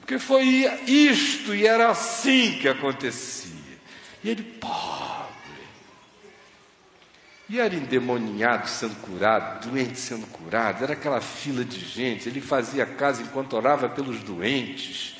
Porque 0.00 0.18
foi 0.18 0.66
isto 0.86 1.54
e 1.54 1.66
era 1.66 1.90
assim 1.90 2.58
que 2.58 2.68
acontecia. 2.68 3.52
E 4.24 4.30
ele, 4.30 4.42
pobre. 4.42 5.07
E 7.48 7.58
era 7.58 7.74
endemoniado 7.74 8.68
sendo 8.68 8.94
curado, 8.96 9.70
doente 9.70 9.98
sendo 9.98 10.26
curado, 10.26 10.84
era 10.84 10.92
aquela 10.92 11.20
fila 11.20 11.64
de 11.64 11.80
gente. 11.80 12.28
Ele 12.28 12.42
fazia 12.42 12.84
casa 12.84 13.22
enquanto 13.22 13.54
orava 13.54 13.88
pelos 13.88 14.20
doentes. 14.22 15.16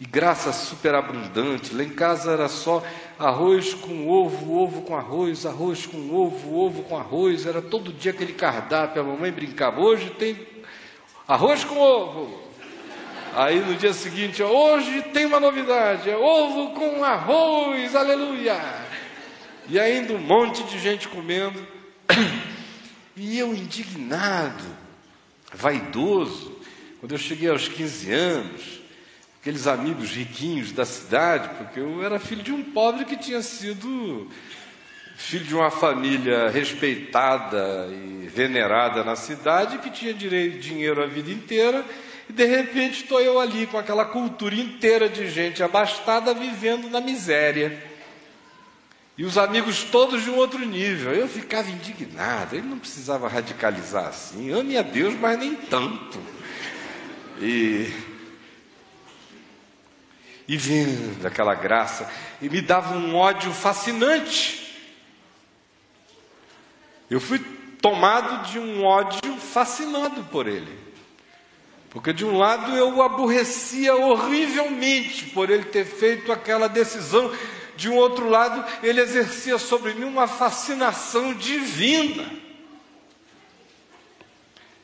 E 0.00 0.04
graça 0.04 0.52
superabundante. 0.52 1.72
Lá 1.72 1.84
em 1.84 1.90
casa 1.90 2.32
era 2.32 2.48
só 2.48 2.82
arroz 3.16 3.74
com 3.74 4.08
ovo, 4.08 4.58
ovo 4.58 4.82
com 4.82 4.96
arroz, 4.96 5.46
arroz 5.46 5.86
com 5.86 6.12
ovo, 6.12 6.58
ovo 6.58 6.82
com 6.82 6.98
arroz. 6.98 7.46
Era 7.46 7.62
todo 7.62 7.92
dia 7.92 8.10
aquele 8.10 8.32
cardápio. 8.32 9.00
A 9.00 9.04
mamãe 9.04 9.30
brincava. 9.30 9.80
Hoje 9.80 10.10
tem 10.10 10.36
arroz 11.28 11.62
com 11.62 11.78
ovo, 11.78 12.42
Aí 13.36 13.58
no 13.58 13.74
dia 13.74 13.92
seguinte, 13.92 14.40
hoje 14.44 15.02
tem 15.12 15.26
uma 15.26 15.40
novidade, 15.40 16.08
é 16.08 16.16
ovo 16.16 16.70
com 16.70 17.02
arroz, 17.02 17.96
aleluia! 17.96 18.83
E 19.68 19.78
ainda 19.78 20.12
um 20.12 20.18
monte 20.18 20.62
de 20.64 20.78
gente 20.78 21.08
comendo. 21.08 21.66
E 23.16 23.38
eu 23.38 23.54
indignado, 23.54 24.64
vaidoso, 25.52 26.58
quando 26.98 27.12
eu 27.12 27.18
cheguei 27.18 27.48
aos 27.48 27.68
15 27.68 28.12
anos, 28.12 28.80
aqueles 29.40 29.68
amigos 29.68 30.10
riquinhos 30.10 30.72
da 30.72 30.84
cidade, 30.84 31.48
porque 31.56 31.78
eu 31.78 32.04
era 32.04 32.18
filho 32.18 32.42
de 32.42 32.50
um 32.50 32.64
pobre 32.72 33.04
que 33.04 33.16
tinha 33.16 33.40
sido 33.40 34.28
filho 35.16 35.44
de 35.44 35.54
uma 35.54 35.70
família 35.70 36.50
respeitada 36.50 37.88
e 37.92 38.26
venerada 38.26 39.04
na 39.04 39.14
cidade, 39.14 39.78
que 39.78 39.90
tinha 39.90 40.12
direito, 40.12 40.58
dinheiro 40.58 41.00
a 41.00 41.06
vida 41.06 41.30
inteira 41.30 41.84
e 42.28 42.32
de 42.32 42.44
repente 42.44 43.02
estou 43.02 43.20
eu 43.20 43.38
ali 43.38 43.66
com 43.66 43.78
aquela 43.78 44.04
cultura 44.04 44.54
inteira 44.54 45.08
de 45.08 45.28
gente 45.28 45.62
abastada 45.62 46.32
vivendo 46.32 46.88
na 46.88 47.00
miséria. 47.00 47.93
E 49.16 49.24
os 49.24 49.38
amigos 49.38 49.84
todos 49.84 50.24
de 50.24 50.30
um 50.30 50.36
outro 50.36 50.58
nível. 50.58 51.12
Eu 51.12 51.28
ficava 51.28 51.70
indignado, 51.70 52.56
ele 52.56 52.66
não 52.66 52.78
precisava 52.78 53.28
radicalizar 53.28 54.08
assim. 54.08 54.50
Ame 54.50 54.76
a 54.76 54.82
Deus, 54.82 55.14
mas 55.14 55.38
nem 55.38 55.54
tanto. 55.54 56.18
E, 57.40 57.92
e 60.48 60.56
vendo 60.56 61.26
aquela 61.26 61.54
graça, 61.54 62.10
e 62.42 62.48
me 62.48 62.60
dava 62.60 62.96
um 62.96 63.14
ódio 63.14 63.52
fascinante. 63.52 64.64
Eu 67.08 67.20
fui 67.20 67.38
tomado 67.80 68.50
de 68.50 68.58
um 68.58 68.82
ódio 68.82 69.36
fascinado 69.36 70.24
por 70.24 70.48
ele. 70.48 70.84
Porque 71.90 72.12
de 72.12 72.24
um 72.24 72.36
lado 72.36 72.76
eu 72.76 72.96
o 72.96 73.02
aborrecia 73.02 73.94
horrivelmente 73.94 75.26
por 75.26 75.48
ele 75.48 75.66
ter 75.66 75.84
feito 75.84 76.32
aquela 76.32 76.66
decisão, 76.68 77.32
de 77.76 77.88
um 77.88 77.96
outro 77.96 78.28
lado 78.28 78.64
ele 78.82 79.00
exercia 79.00 79.58
sobre 79.58 79.94
mim 79.94 80.04
uma 80.04 80.26
fascinação 80.26 81.34
divina. 81.34 82.30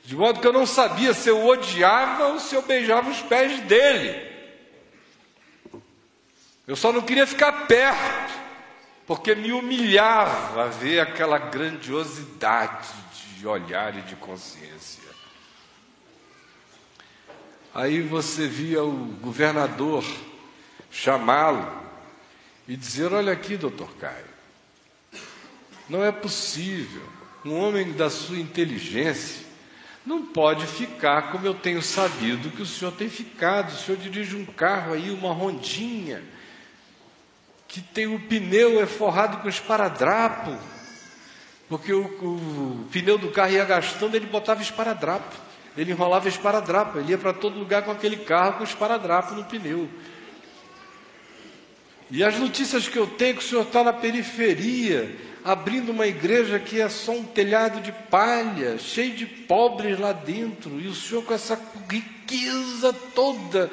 De 0.05 0.16
modo 0.16 0.41
que 0.41 0.47
eu 0.47 0.53
não 0.53 0.66
sabia 0.66 1.14
se 1.14 1.28
eu 1.28 1.47
odiava 1.47 2.28
ou 2.28 2.41
se 2.41 2.55
eu 2.55 2.62
beijava 2.62 3.11
os 3.11 3.22
pés 3.22 3.61
dele. 3.61 4.28
Eu 6.66 6.76
só 6.76 6.93
não 6.93 7.03
queria 7.03 7.26
ficar 7.26 7.66
perto, 7.66 8.32
porque 9.07 9.34
me 9.34 9.53
humilhava 9.53 10.68
ver 10.68 11.01
aquela 11.01 11.38
grandiosidade 11.38 12.88
de 13.36 13.47
olhar 13.47 13.97
e 13.97 14.03
de 14.03 14.16
consciência. 14.16 15.03
Aí 17.74 18.03
você 18.03 18.47
via 18.49 18.82
o 18.82 18.93
governador 19.20 20.05
chamá-lo 20.91 21.80
e 22.71 22.77
dizer: 22.77 23.12
Olha 23.12 23.33
aqui, 23.33 23.57
doutor 23.57 23.91
Caio, 23.97 24.25
não 25.89 26.05
é 26.05 26.12
possível, 26.12 27.03
um 27.45 27.53
homem 27.59 27.93
da 27.93 28.09
sua 28.09 28.39
inteligência 28.39 29.45
não 30.07 30.27
pode 30.27 30.66
ficar 30.66 31.33
como 31.33 31.45
eu 31.45 31.53
tenho 31.53 31.83
sabido 31.83 32.51
que 32.51 32.62
o 32.62 32.66
senhor 32.66 32.93
tem 32.93 33.09
ficado. 33.09 33.71
O 33.71 33.77
senhor 33.77 33.99
dirige 33.99 34.37
um 34.37 34.47
carro 34.47 34.95
aí, 34.95 35.11
uma 35.11 35.33
rondinha, 35.33 36.23
que 37.66 37.81
tem 37.81 38.07
o 38.07 38.21
pneu 38.21 38.81
é 38.81 38.87
forrado 38.87 39.43
com 39.43 39.49
esparadrapo, 39.49 40.57
porque 41.68 41.93
o, 41.93 42.05
o 42.05 42.89
pneu 42.91 43.18
do 43.18 43.31
carro 43.31 43.53
ia 43.53 43.64
gastando, 43.64 44.14
ele 44.14 44.27
botava 44.27 44.62
esparadrapo. 44.62 45.37
Ele 45.77 45.93
enrolava 45.93 46.29
esparadrapo, 46.29 46.99
ele 46.99 47.11
ia 47.11 47.18
para 47.18 47.33
todo 47.33 47.59
lugar 47.59 47.83
com 47.83 47.91
aquele 47.91 48.18
carro 48.18 48.59
com 48.59 48.64
esparadrapo 48.64 49.35
no 49.35 49.45
pneu. 49.45 49.89
E 52.11 52.25
as 52.25 52.39
notícias 52.39 52.89
que 52.89 52.99
eu 52.99 53.07
tenho 53.07 53.31
é 53.31 53.35
que 53.35 53.45
o 53.45 53.47
senhor 53.47 53.63
está 53.63 53.85
na 53.85 53.93
periferia, 53.93 55.17
abrindo 55.45 55.91
uma 55.91 56.07
igreja 56.07 56.59
que 56.59 56.81
é 56.81 56.89
só 56.89 57.13
um 57.13 57.25
telhado 57.25 57.81
de 57.81 57.93
palha, 57.93 58.79
cheio 58.79 59.15
de 59.15 59.27
pobres 59.27 59.99
lá 59.99 60.13
dentro, 60.13 60.81
e 60.81 60.89
o 60.89 60.95
senhor 60.95 61.25
com 61.25 61.33
essa 61.33 61.61
riqueza 61.89 62.93
toda, 63.15 63.71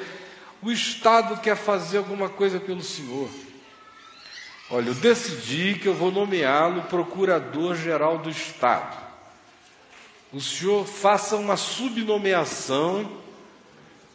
o 0.62 0.70
Estado 0.70 1.40
quer 1.40 1.56
fazer 1.56 1.98
alguma 1.98 2.28
coisa 2.28 2.60
pelo 2.60 2.82
senhor. 2.82 3.28
Olha, 4.70 4.88
eu 4.88 4.94
decidi 4.94 5.74
que 5.74 5.88
eu 5.88 5.94
vou 5.94 6.12
nomeá-lo 6.12 6.82
procurador-geral 6.82 8.18
do 8.18 8.30
Estado 8.30 9.08
o 10.32 10.40
senhor 10.40 10.86
faça 10.86 11.36
uma 11.36 11.56
subnomeação. 11.56 13.10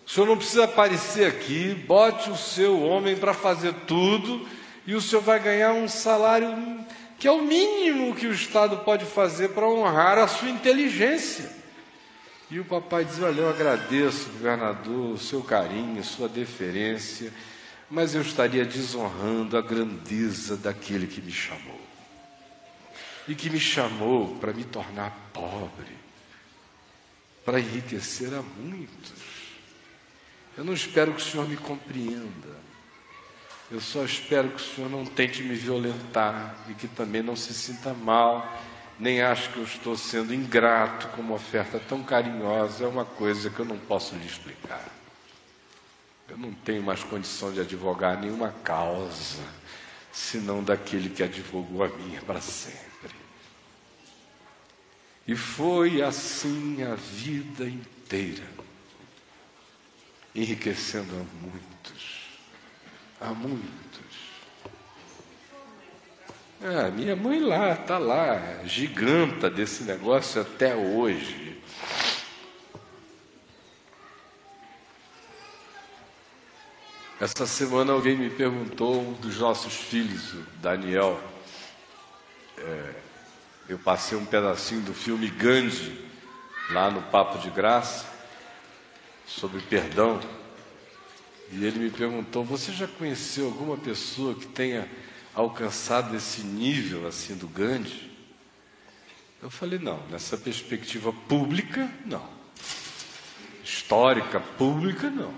O 0.05 0.09
senhor 0.09 0.27
não 0.27 0.37
precisa 0.37 0.65
aparecer 0.65 1.27
aqui, 1.27 1.73
bote 1.73 2.29
o 2.29 2.37
seu 2.37 2.81
homem 2.81 3.15
para 3.15 3.33
fazer 3.33 3.73
tudo 3.87 4.47
e 4.85 4.95
o 4.95 5.01
senhor 5.01 5.21
vai 5.21 5.39
ganhar 5.39 5.73
um 5.73 5.87
salário 5.87 6.53
que 7.17 7.27
é 7.27 7.31
o 7.31 7.41
mínimo 7.41 8.13
que 8.13 8.27
o 8.27 8.33
Estado 8.33 8.79
pode 8.79 9.05
fazer 9.05 9.49
para 9.49 9.65
honrar 9.65 10.17
a 10.17 10.27
sua 10.27 10.49
inteligência. 10.49 11.49
E 12.51 12.59
o 12.59 12.65
papai 12.65 13.05
diz: 13.05 13.21
Olha, 13.21 13.41
eu 13.41 13.49
agradeço, 13.49 14.29
governador, 14.31 15.13
o 15.13 15.17
seu 15.17 15.41
carinho, 15.41 16.03
sua 16.03 16.27
deferência, 16.27 17.31
mas 17.89 18.13
eu 18.13 18.21
estaria 18.21 18.65
desonrando 18.65 19.57
a 19.57 19.61
grandeza 19.61 20.57
daquele 20.57 21.07
que 21.07 21.21
me 21.21 21.31
chamou. 21.31 21.79
E 23.25 23.33
que 23.33 23.49
me 23.49 23.59
chamou 23.59 24.35
para 24.35 24.51
me 24.51 24.65
tornar 24.65 25.31
pobre 25.31 26.03
para 27.45 27.59
enriquecer 27.59 28.33
a 28.33 28.41
muitos. 28.41 29.22
Eu 30.57 30.63
não 30.63 30.73
espero 30.73 31.13
que 31.13 31.21
o 31.21 31.25
Senhor 31.25 31.47
me 31.47 31.57
compreenda. 31.57 32.53
Eu 33.71 33.81
só 33.81 34.05
espero 34.05 34.49
que 34.49 34.61
o 34.61 34.75
Senhor 34.75 34.89
não 34.89 35.05
tente 35.05 35.41
me 35.41 35.55
violentar 35.55 36.55
e 36.69 36.73
que 36.73 36.87
também 36.87 37.23
não 37.23 37.35
se 37.35 37.53
sinta 37.53 37.93
mal, 37.93 38.61
nem 38.99 39.21
ache 39.21 39.49
que 39.49 39.57
eu 39.57 39.63
estou 39.63 39.97
sendo 39.97 40.33
ingrato 40.33 41.07
com 41.09 41.21
uma 41.21 41.35
oferta 41.35 41.79
tão 41.79 42.03
carinhosa. 42.03 42.83
É 42.83 42.87
uma 42.87 43.05
coisa 43.05 43.49
que 43.49 43.59
eu 43.59 43.65
não 43.65 43.77
posso 43.79 44.15
lhe 44.15 44.27
explicar. 44.27 44.87
Eu 46.29 46.37
não 46.37 46.53
tenho 46.53 46.83
mais 46.83 47.03
condição 47.03 47.51
de 47.51 47.59
advogar 47.59 48.19
nenhuma 48.19 48.53
causa, 48.63 49.43
senão 50.11 50.63
daquele 50.63 51.09
que 51.09 51.23
advogou 51.23 51.83
a 51.83 51.87
minha 51.87 52.21
para 52.21 52.41
sempre. 52.41 52.83
E 55.27 55.35
foi 55.35 56.01
assim 56.01 56.83
a 56.83 56.95
vida 56.95 57.65
inteira, 57.65 58.45
enriquecendo 60.35 61.13
a 61.15 61.45
muitos, 61.45 62.29
a 63.21 63.27
muitos. 63.33 63.73
Ah, 66.61 66.89
minha 66.89 67.15
mãe 67.15 67.39
lá, 67.39 67.73
está 67.73 67.97
lá, 67.97 68.63
giganta 68.63 69.49
desse 69.49 69.83
negócio 69.83 70.41
até 70.41 70.73
hoje. 70.73 71.61
Essa 77.19 77.45
semana 77.45 77.93
alguém 77.93 78.17
me 78.17 78.29
perguntou, 78.29 79.01
um 79.01 79.13
dos 79.13 79.39
nossos 79.39 79.73
filhos, 79.73 80.33
o 80.33 80.41
Daniel, 80.61 81.21
é, 82.57 82.93
eu 83.69 83.77
passei 83.77 84.17
um 84.17 84.25
pedacinho 84.25 84.81
do 84.81 84.93
filme 84.93 85.29
Gandhi, 85.29 86.09
lá 86.71 86.89
no 86.89 87.01
Papo 87.03 87.39
de 87.39 87.49
Graça, 87.49 88.12
sobre 89.37 89.61
perdão. 89.61 90.19
E 91.51 91.63
ele 91.65 91.79
me 91.79 91.89
perguntou: 91.89 92.43
Você 92.43 92.71
já 92.71 92.87
conheceu 92.87 93.45
alguma 93.45 93.77
pessoa 93.77 94.35
que 94.35 94.47
tenha 94.47 94.89
alcançado 95.33 96.15
esse 96.15 96.41
nível 96.41 97.07
assim 97.07 97.35
do 97.35 97.47
Gandhi? 97.47 98.11
Eu 99.41 99.49
falei: 99.49 99.79
Não, 99.79 100.05
nessa 100.07 100.37
perspectiva 100.37 101.11
pública, 101.11 101.91
não. 102.05 102.27
Histórica, 103.63 104.39
pública, 104.39 105.09
não. 105.09 105.33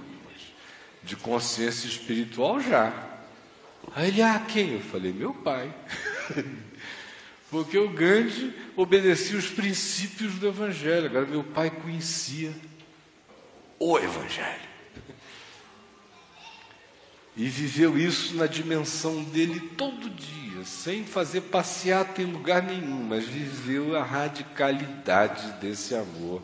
De 1.04 1.16
consciência 1.16 1.88
espiritual, 1.88 2.60
já. 2.60 2.93
Aí 3.96 4.10
ele: 4.10 4.22
Ah, 4.22 4.39
quem? 4.39 4.74
Eu 4.74 4.82
falei: 4.82 5.12
Meu 5.12 5.34
pai. 5.34 5.74
Porque 7.50 7.78
o 7.78 7.89
Gandhi 7.89 8.54
obedecia 8.76 9.38
os 9.38 9.48
princípios 9.50 10.34
do 10.36 10.48
Evangelho. 10.48 11.06
Agora, 11.06 11.26
meu 11.26 11.43
pai 11.43 11.70
conhecia 11.70 12.54
o 13.80 13.98
Evangelho. 13.98 14.76
E 17.38 17.50
viveu 17.50 17.98
isso 17.98 18.36
na 18.36 18.48
dimensão 18.48 19.22
dele 19.24 19.60
todo 19.78 20.10
dia, 20.10 20.64
sem 20.64 21.04
fazer 21.04 21.42
passeata 21.42 22.22
em 22.22 22.26
lugar 22.26 22.64
nenhum, 22.64 23.04
mas 23.04 23.26
viveu 23.26 23.98
a 23.98 24.04
radicalidade 24.04 25.52
desse 25.60 25.94
amor, 25.94 26.42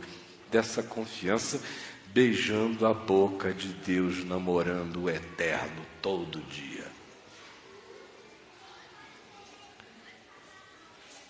dessa 0.52 0.84
confiança, 0.84 1.62
beijando 2.08 2.86
a 2.86 2.94
boca 2.94 3.54
de 3.54 3.70
Deus, 3.70 4.26
namorando 4.26 5.04
o 5.04 5.10
eterno 5.10 5.86
todo 6.02 6.42
dia. 6.42 6.92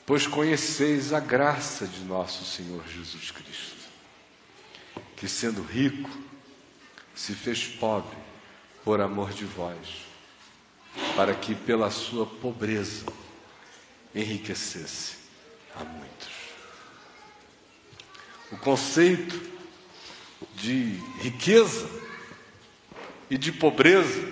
Pois 0.04 0.26
conheceis 0.26 1.14
a 1.14 1.20
graça 1.20 1.86
de 1.86 2.02
nosso 2.02 2.44
Senhor 2.44 2.84
Jesus 2.88 3.30
Cristo, 3.30 3.81
que 5.22 5.30
sendo 5.30 5.62
rico, 5.62 6.10
se 7.14 7.36
fez 7.36 7.68
pobre 7.68 8.18
por 8.84 9.00
amor 9.00 9.32
de 9.32 9.46
vós, 9.46 9.78
para 11.16 11.36
que 11.36 11.54
pela 11.54 11.92
sua 11.92 12.26
pobreza 12.26 13.06
enriquecesse 14.16 15.18
a 15.76 15.84
muitos. 15.84 16.28
O 18.52 18.58
conceito 18.58 19.40
de 20.56 21.00
riqueza 21.20 21.88
e 23.30 23.38
de 23.38 23.52
pobreza, 23.52 24.28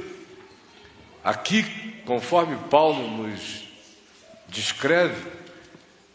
aqui, 1.23 2.01
conforme 2.03 2.57
Paulo 2.67 3.07
nos 3.11 3.65
descreve, 4.47 5.23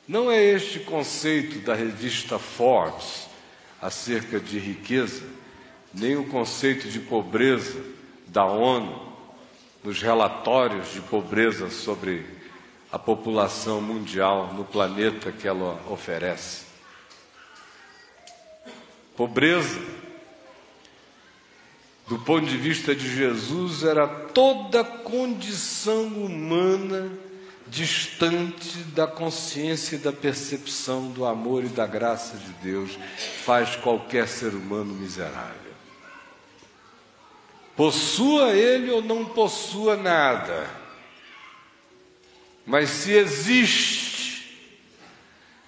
não 0.08 0.32
é 0.32 0.42
este 0.42 0.80
conceito 0.80 1.60
da 1.60 1.76
revista 1.76 2.40
Forbes 2.40 3.32
acerca 3.84 4.40
de 4.40 4.58
riqueza, 4.58 5.22
nem 5.92 6.16
o 6.16 6.24
conceito 6.24 6.88
de 6.88 6.98
pobreza 6.98 7.84
da 8.26 8.42
ONU, 8.42 9.12
nos 9.84 10.00
relatórios 10.00 10.90
de 10.94 11.02
pobreza 11.02 11.68
sobre 11.68 12.24
a 12.90 12.98
população 12.98 13.82
mundial 13.82 14.54
no 14.54 14.64
planeta 14.64 15.30
que 15.30 15.46
ela 15.46 15.78
oferece. 15.90 16.64
Pobreza, 19.14 19.78
do 22.08 22.18
ponto 22.20 22.46
de 22.46 22.56
vista 22.56 22.94
de 22.94 23.14
Jesus, 23.14 23.82
era 23.82 24.08
toda 24.08 24.82
condição 24.82 26.06
humana 26.06 27.12
distante 27.74 28.78
da 28.94 29.04
consciência 29.04 29.96
e 29.96 29.98
da 29.98 30.12
percepção 30.12 31.10
do 31.10 31.26
amor 31.26 31.64
e 31.64 31.68
da 31.68 31.84
graça 31.84 32.36
de 32.36 32.52
Deus, 32.62 32.96
faz 33.44 33.74
qualquer 33.74 34.28
ser 34.28 34.54
humano 34.54 34.94
miserável. 34.94 35.74
Possua 37.76 38.52
ele 38.52 38.92
ou 38.92 39.02
não 39.02 39.24
possua 39.24 39.96
nada, 39.96 40.70
mas 42.64 42.90
se 42.90 43.10
existe, 43.10 44.56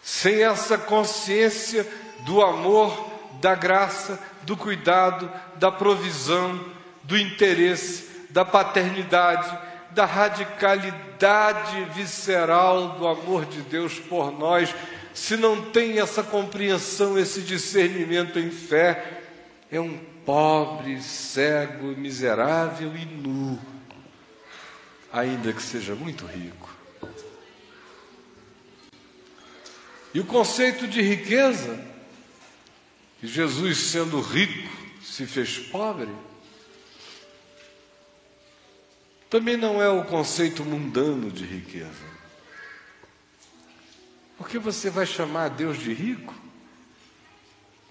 sem 0.01 0.45
essa 0.45 0.79
consciência 0.79 1.85
do 2.25 2.41
amor, 2.41 3.11
da 3.41 3.57
graça, 3.57 4.17
do 4.43 4.57
cuidado, 4.57 5.29
da 5.57 5.73
provisão, 5.73 6.65
do 7.03 7.19
interesse, 7.19 8.29
da 8.31 8.45
paternidade, 8.45 9.59
da 9.97 10.05
radicalidade 10.05 11.85
visceral 11.95 12.99
do 12.99 13.09
amor 13.09 13.47
de 13.47 13.63
Deus 13.63 13.99
por 13.99 14.31
nós, 14.31 14.75
se 15.15 15.39
não 15.39 15.71
tem 15.71 15.99
essa 15.99 16.23
compreensão, 16.23 17.19
esse 17.19 17.41
discernimento 17.41 18.39
em 18.39 18.51
fé, 18.51 19.23
é 19.73 19.81
um 19.81 19.99
pobre, 20.27 21.01
cego, 21.01 21.87
miserável 21.97 22.95
e 22.95 23.07
nu, 23.07 23.59
ainda 25.11 25.51
que 25.51 25.63
seja 25.63 25.95
muito 25.95 26.27
rico. 26.27 26.69
E 30.13 30.21
o 30.21 30.27
conceito 30.27 30.87
de 30.87 31.01
riqueza, 31.01 31.83
que 33.19 33.27
Jesus, 33.27 33.79
sendo 33.79 34.21
rico, 34.21 34.71
se 35.03 35.25
fez 35.25 35.57
pobre, 35.57 36.11
também 39.29 39.57
não 39.57 39.83
é 39.83 39.89
o 39.89 40.05
conceito 40.05 40.65
mundano 40.65 41.31
de 41.31 41.45
riqueza. 41.45 42.17
Porque 44.39 44.59
você 44.59 44.91
vai 44.91 45.07
chamar 45.07 45.49
Deus 45.49 45.79
de 45.79 45.93
rico? 45.93 46.35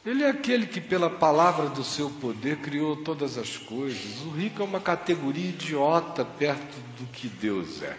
Ele 0.06 0.24
é 0.24 0.30
aquele 0.30 0.68
que, 0.68 0.80
pela 0.80 1.10
palavra 1.10 1.68
do 1.68 1.84
seu 1.84 2.10
poder, 2.10 2.58
criou 2.58 2.98
todas 2.98 3.40
as 3.40 3.58
coisas. 3.58 4.22
O 4.22 4.30
rico 4.30 4.62
é 4.62 4.66
uma 4.66 4.80
categoria 4.80 5.50
idiota 5.50 6.24
perto 6.24 6.78
do 7.00 7.08
que 7.08 7.28
Deus 7.28 7.82
é. 7.82 7.98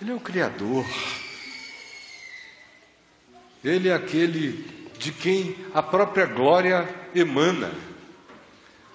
Ele 0.00 0.12
é 0.12 0.14
o 0.14 0.20
Criador. 0.20 0.86
Ele 3.64 3.88
é 3.88 3.94
aquele 3.94 4.64
de 4.96 5.10
quem 5.10 5.56
a 5.74 5.82
própria 5.82 6.26
glória 6.26 6.88
emana. 7.12 7.74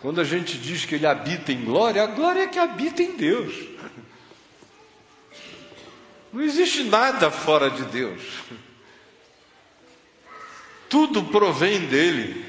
Quando 0.02 0.20
a 0.20 0.24
gente 0.24 0.58
diz 0.58 0.84
que 0.84 0.96
ele 0.96 1.06
habita 1.06 1.52
em 1.52 1.64
glória, 1.64 2.04
a 2.04 2.08
glória 2.08 2.42
é 2.42 2.48
que 2.48 2.58
habita 2.58 3.04
em 3.04 3.16
Deus. 3.16 3.54
Não 6.34 6.42
existe 6.42 6.84
nada 6.86 7.30
fora 7.30 7.70
de 7.70 7.84
Deus. 7.84 8.22
Tudo 10.90 11.26
provém 11.26 11.86
dele. 11.86 12.44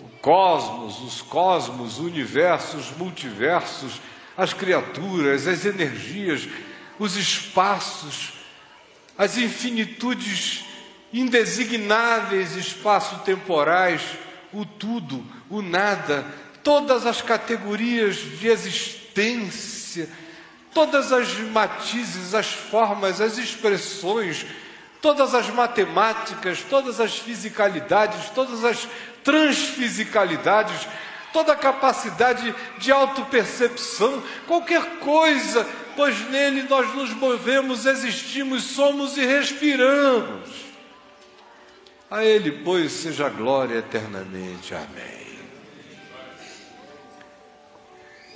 O 0.00 0.08
cosmos, 0.20 1.00
os 1.00 1.20
cosmos, 1.20 1.98
o 1.98 2.04
universo, 2.04 2.78
os 2.78 2.90
multiversos, 2.96 4.00
as 4.34 4.54
criaturas, 4.54 5.46
as 5.46 5.66
energias, 5.66 6.48
os 6.98 7.16
espaços, 7.16 8.32
as 9.18 9.36
infinitudes 9.36 10.64
indesignáveis 11.12 12.56
espaço-temporais 12.56 14.00
o 14.52 14.64
tudo, 14.64 15.24
o 15.48 15.62
nada, 15.62 16.24
todas 16.62 17.06
as 17.06 17.22
categorias 17.22 18.16
de 18.16 18.48
existência, 18.48 20.08
todas 20.72 21.12
as 21.12 21.36
matizes, 21.38 22.34
as 22.34 22.52
formas, 22.52 23.20
as 23.20 23.38
expressões, 23.38 24.46
todas 25.00 25.34
as 25.34 25.48
matemáticas, 25.50 26.62
todas 26.68 27.00
as 27.00 27.18
fisicalidades, 27.18 28.30
todas 28.30 28.64
as 28.64 28.88
transfisicalidades, 29.24 30.86
toda 31.32 31.52
a 31.52 31.56
capacidade 31.56 32.54
de 32.78 32.92
autopercepção, 32.92 34.22
qualquer 34.46 34.98
coisa, 34.98 35.66
pois 35.96 36.18
nele 36.30 36.64
nós 36.64 36.94
nos 36.94 37.10
movemos, 37.10 37.86
existimos, 37.86 38.64
somos 38.64 39.16
e 39.16 39.24
respiramos. 39.24 40.71
A 42.12 42.22
Ele, 42.22 42.52
pois, 42.62 42.92
seja 42.92 43.30
glória 43.30 43.78
eternamente. 43.78 44.74
Amém. 44.74 45.38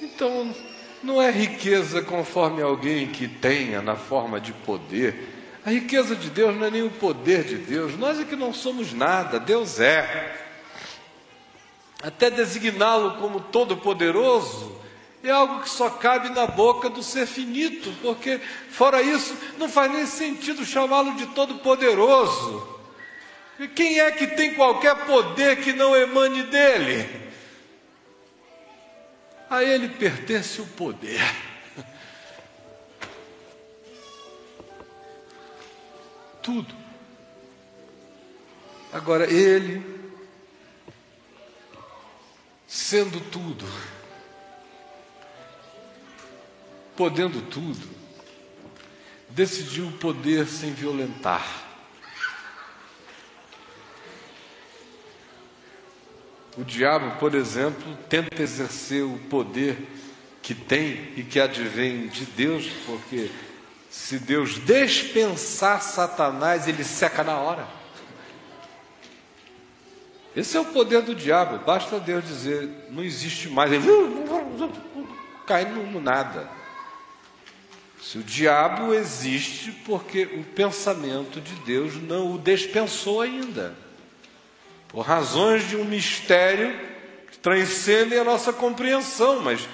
Então, 0.01 0.57
não 1.03 1.21
é 1.21 1.31
riqueza 1.31 2.01
conforme 2.01 2.63
alguém 2.63 3.09
que 3.09 3.29
tenha 3.29 3.83
na 3.83 3.95
forma 3.95 4.41
de 4.41 4.55
poder. 4.55 5.61
A 5.63 5.69
riqueza 5.69 6.17
de 6.17 6.31
Deus 6.31 6.57
não 6.57 6.69
é 6.69 6.71
nem 6.71 6.85
o 6.85 6.91
poder 6.91 7.45
de 7.45 7.59
Deus. 7.59 7.99
Nós 7.99 8.19
é 8.19 8.25
que 8.25 8.35
não 8.35 8.51
somos 8.51 8.95
nada, 8.95 9.39
Deus 9.39 9.79
é. 9.79 10.35
Até 12.03 12.31
designá-lo 12.31 13.19
como 13.21 13.41
todo-poderoso 13.41 14.75
é 15.23 15.31
algo 15.31 15.61
que 15.61 15.69
só 15.69 15.91
cabe 15.91 16.31
na 16.31 16.47
boca 16.47 16.89
do 16.89 17.03
ser 17.03 17.27
finito, 17.27 17.93
porque, 18.01 18.41
fora 18.71 19.03
isso, 19.03 19.37
não 19.59 19.69
faz 19.69 19.93
nem 19.93 20.07
sentido 20.07 20.65
chamá-lo 20.65 21.15
de 21.17 21.27
todo-poderoso. 21.27 22.76
E 23.59 23.67
quem 23.69 24.01
é 24.01 24.13
que 24.13 24.27
tem 24.27 24.55
qualquer 24.55 25.07
poder 25.07 25.63
que 25.63 25.73
não 25.73 25.97
emane 25.97 26.43
dele? 26.45 27.09
A 29.49 29.63
ele 29.63 29.89
pertence 29.89 30.61
o 30.61 30.67
poder. 30.67 31.23
Tudo. 36.43 36.75
Agora, 38.93 39.31
ele, 39.31 39.85
sendo 42.67 43.21
tudo, 43.31 43.65
podendo 46.97 47.43
tudo, 47.43 47.87
decidiu 49.29 49.93
poder 50.01 50.47
sem 50.47 50.73
violentar. 50.73 51.66
O 56.57 56.65
diabo, 56.65 57.19
por 57.19 57.35
exemplo, 57.35 57.97
tenta 58.09 58.43
exercer 58.43 59.05
o 59.05 59.19
poder 59.29 59.77
que 60.41 60.55
tem 60.55 61.13
e 61.15 61.23
que 61.23 61.39
advém 61.39 62.07
de 62.09 62.25
Deus, 62.25 62.67
porque 62.87 63.31
se 63.91 64.19
Deus 64.19 64.59
dispensar 64.65 65.83
Satanás, 65.83 66.67
ele 66.67 66.83
seca 66.83 67.23
na 67.23 67.37
hora. 67.37 67.69
Esse 70.35 70.57
é 70.57 70.61
o 70.61 70.65
poder 70.67 71.03
do 71.03 71.15
diabo, 71.15 71.59
basta 71.65 72.01
Deus 72.01 72.25
dizer, 72.25 72.87
não 72.91 73.03
existe 73.03 73.51
mais, 73.51 73.71
ele 73.71 73.87
cai 75.47 75.67
no 75.67 76.01
nada. 76.01 76.49
Se 78.01 78.19
o 78.19 78.23
diabo 78.23 78.95
existe, 78.95 79.73
porque 79.85 80.25
o 80.25 80.45
pensamento 80.45 81.39
de 81.39 81.55
Deus 81.57 81.97
não 81.97 82.35
o 82.35 82.39
dispensou 82.39 83.21
ainda 83.21 83.86
por 84.89 85.01
razões 85.01 85.69
de 85.69 85.77
um 85.77 85.85
mistério 85.85 86.79
que 87.31 87.39
transcendem 87.39 88.19
a 88.19 88.25
nossa 88.25 88.53
compreensão, 88.53 89.41
mas 89.41 89.69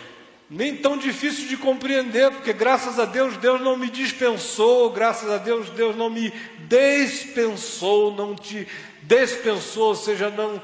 nem 0.49 0.77
tão 0.77 0.99
difícil 0.99 1.49
de 1.49 1.57
compreender, 1.57 2.31
porque 2.31 2.53
graças 2.53 2.99
a 2.99 3.07
Deus, 3.07 3.39
Deus 3.39 3.61
não 3.61 3.77
me 3.77 3.89
dispensou, 3.89 4.91
graças 4.91 5.31
a 5.31 5.39
Deus, 5.39 5.71
Deus 5.71 5.97
não 5.97 6.11
me 6.11 6.31
dispensou, 6.69 8.15
não 8.15 8.35
te 8.35 8.69
dispensou, 9.03 9.89
ou 9.89 9.95
seja, 9.95 10.29
não 10.29 10.61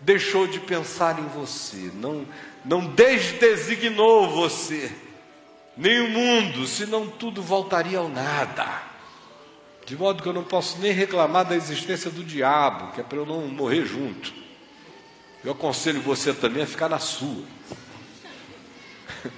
deixou 0.00 0.46
de 0.46 0.60
pensar 0.60 1.18
em 1.18 1.26
você, 1.26 1.90
não, 1.94 2.26
não 2.64 2.86
desdesignou 2.86 4.30
você, 4.30 4.92
nem 5.76 6.00
o 6.00 6.10
mundo, 6.10 6.66
senão 6.66 7.08
tudo 7.08 7.42
voltaria 7.42 7.98
ao 7.98 8.08
nada. 8.08 8.91
De 9.84 9.96
modo 9.96 10.22
que 10.22 10.28
eu 10.28 10.32
não 10.32 10.44
posso 10.44 10.78
nem 10.78 10.92
reclamar 10.92 11.44
da 11.44 11.56
existência 11.56 12.10
do 12.10 12.22
diabo, 12.22 12.92
que 12.92 13.00
é 13.00 13.04
para 13.04 13.18
eu 13.18 13.26
não 13.26 13.48
morrer 13.48 13.84
junto. 13.84 14.32
Eu 15.44 15.52
aconselho 15.52 16.00
você 16.00 16.32
também 16.32 16.62
a 16.62 16.66
ficar 16.66 16.88
na 16.88 17.00
sua. 17.00 17.44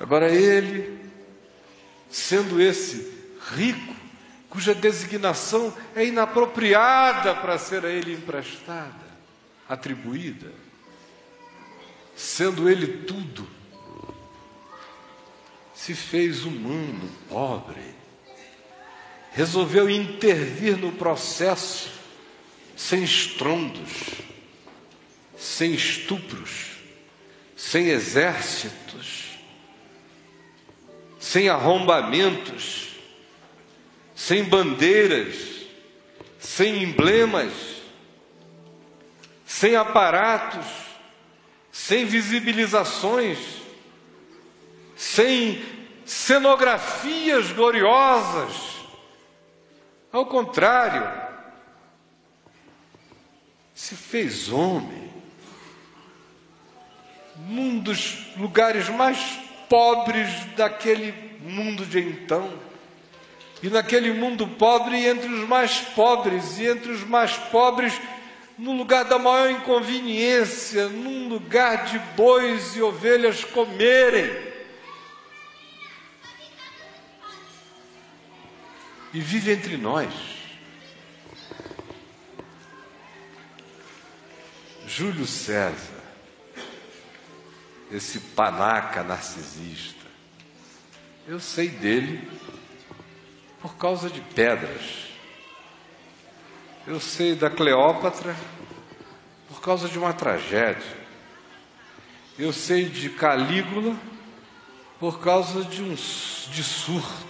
Agora 0.00 0.28
ele, 0.28 0.98
sendo 2.10 2.60
esse 2.60 3.16
rico, 3.54 3.94
cuja 4.48 4.74
designação 4.74 5.72
é 5.94 6.04
inapropriada 6.04 7.36
para 7.36 7.56
ser 7.58 7.86
a 7.86 7.88
ele 7.88 8.12
emprestada, 8.12 9.08
atribuída, 9.68 10.52
sendo 12.16 12.68
ele 12.68 13.04
tudo, 13.04 13.46
se 15.80 15.94
fez 15.94 16.44
humano, 16.44 17.10
pobre, 17.26 17.80
resolveu 19.32 19.88
intervir 19.88 20.76
no 20.76 20.92
processo 20.92 21.88
sem 22.76 23.02
estrondos, 23.02 23.90
sem 25.38 25.72
estupros, 25.72 26.72
sem 27.56 27.88
exércitos, 27.88 29.38
sem 31.18 31.48
arrombamentos, 31.48 32.96
sem 34.14 34.44
bandeiras, 34.44 35.34
sem 36.38 36.82
emblemas, 36.82 37.54
sem 39.46 39.76
aparatos, 39.76 40.66
sem 41.72 42.04
visibilizações, 42.04 43.60
sem 45.00 45.64
cenografias 46.04 47.50
gloriosas. 47.52 48.52
Ao 50.12 50.26
contrário, 50.26 51.10
se 53.74 53.94
fez 53.94 54.50
homem, 54.50 55.10
num 57.48 57.78
dos 57.78 58.36
lugares 58.36 58.90
mais 58.90 59.38
pobres 59.70 60.28
daquele 60.54 61.14
mundo 61.40 61.86
de 61.86 61.98
então. 61.98 62.52
E 63.62 63.70
naquele 63.70 64.12
mundo 64.12 64.46
pobre, 64.46 65.06
entre 65.06 65.28
os 65.28 65.48
mais 65.48 65.78
pobres, 65.80 66.58
e 66.58 66.66
entre 66.66 66.92
os 66.92 67.04
mais 67.04 67.32
pobres, 67.32 67.98
no 68.58 68.76
lugar 68.76 69.06
da 69.06 69.18
maior 69.18 69.50
inconveniência, 69.50 70.88
num 70.88 71.26
lugar 71.26 71.86
de 71.86 71.98
bois 72.14 72.76
e 72.76 72.82
ovelhas 72.82 73.42
comerem. 73.44 74.49
E 79.12 79.20
vive 79.20 79.52
entre 79.52 79.76
nós. 79.76 80.12
Júlio 84.86 85.26
César, 85.26 86.02
esse 87.90 88.18
panaca 88.20 89.02
narcisista, 89.02 90.06
eu 91.26 91.38
sei 91.38 91.68
dele 91.68 92.28
por 93.60 93.76
causa 93.76 94.10
de 94.10 94.20
pedras. 94.20 95.10
Eu 96.86 96.98
sei 96.98 97.34
da 97.34 97.48
Cleópatra 97.48 98.34
por 99.48 99.60
causa 99.60 99.88
de 99.88 99.98
uma 99.98 100.12
tragédia. 100.12 100.98
Eu 102.38 102.52
sei 102.52 102.86
de 102.86 103.10
Calígula 103.10 103.96
por 104.98 105.20
causa 105.20 105.62
de 105.62 105.82
uns 105.82 106.48
de 106.50 106.64
surtos. 106.64 107.29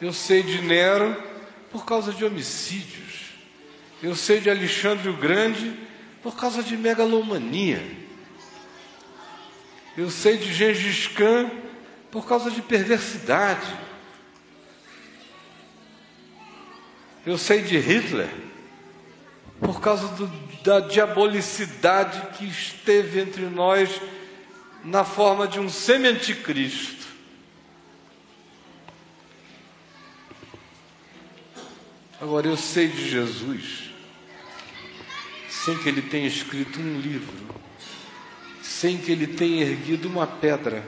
Eu 0.00 0.12
sei 0.12 0.42
de 0.42 0.60
Nero 0.62 1.16
por 1.70 1.84
causa 1.84 2.12
de 2.12 2.24
homicídios. 2.24 3.32
Eu 4.02 4.14
sei 4.14 4.40
de 4.40 4.50
Alexandre 4.50 5.08
o 5.08 5.16
Grande 5.16 5.74
por 6.22 6.36
causa 6.36 6.62
de 6.62 6.76
megalomania. 6.76 7.82
Eu 9.96 10.10
sei 10.10 10.36
de 10.36 10.52
Gengis 10.52 11.06
Khan 11.08 11.50
por 12.10 12.26
causa 12.26 12.50
de 12.50 12.60
perversidade. 12.60 13.74
Eu 17.24 17.38
sei 17.38 17.62
de 17.62 17.78
Hitler 17.78 18.28
por 19.58 19.80
causa 19.80 20.06
do, 20.08 20.26
da 20.62 20.80
diabolicidade 20.80 22.36
que 22.36 22.44
esteve 22.44 23.20
entre 23.20 23.46
nós 23.46 24.00
na 24.84 25.04
forma 25.04 25.48
de 25.48 25.58
um 25.58 25.68
semi-anticristo. 25.68 26.95
Agora 32.26 32.48
eu 32.48 32.56
sei 32.56 32.88
de 32.88 33.08
Jesus, 33.08 33.90
sem 35.48 35.78
que 35.78 35.88
ele 35.88 36.02
tenha 36.02 36.26
escrito 36.26 36.80
um 36.80 36.98
livro, 36.98 37.32
sem 38.60 38.98
que 38.98 39.12
ele 39.12 39.28
tenha 39.28 39.62
erguido 39.62 40.08
uma 40.08 40.26
pedra. 40.26 40.84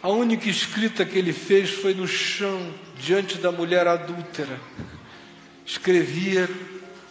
A 0.00 0.08
única 0.10 0.48
escrita 0.48 1.04
que 1.04 1.18
ele 1.18 1.32
fez 1.32 1.70
foi 1.70 1.92
no 1.92 2.06
chão, 2.06 2.72
diante 3.00 3.36
da 3.38 3.50
mulher 3.50 3.88
adúltera. 3.88 4.60
Escrevia 5.66 6.48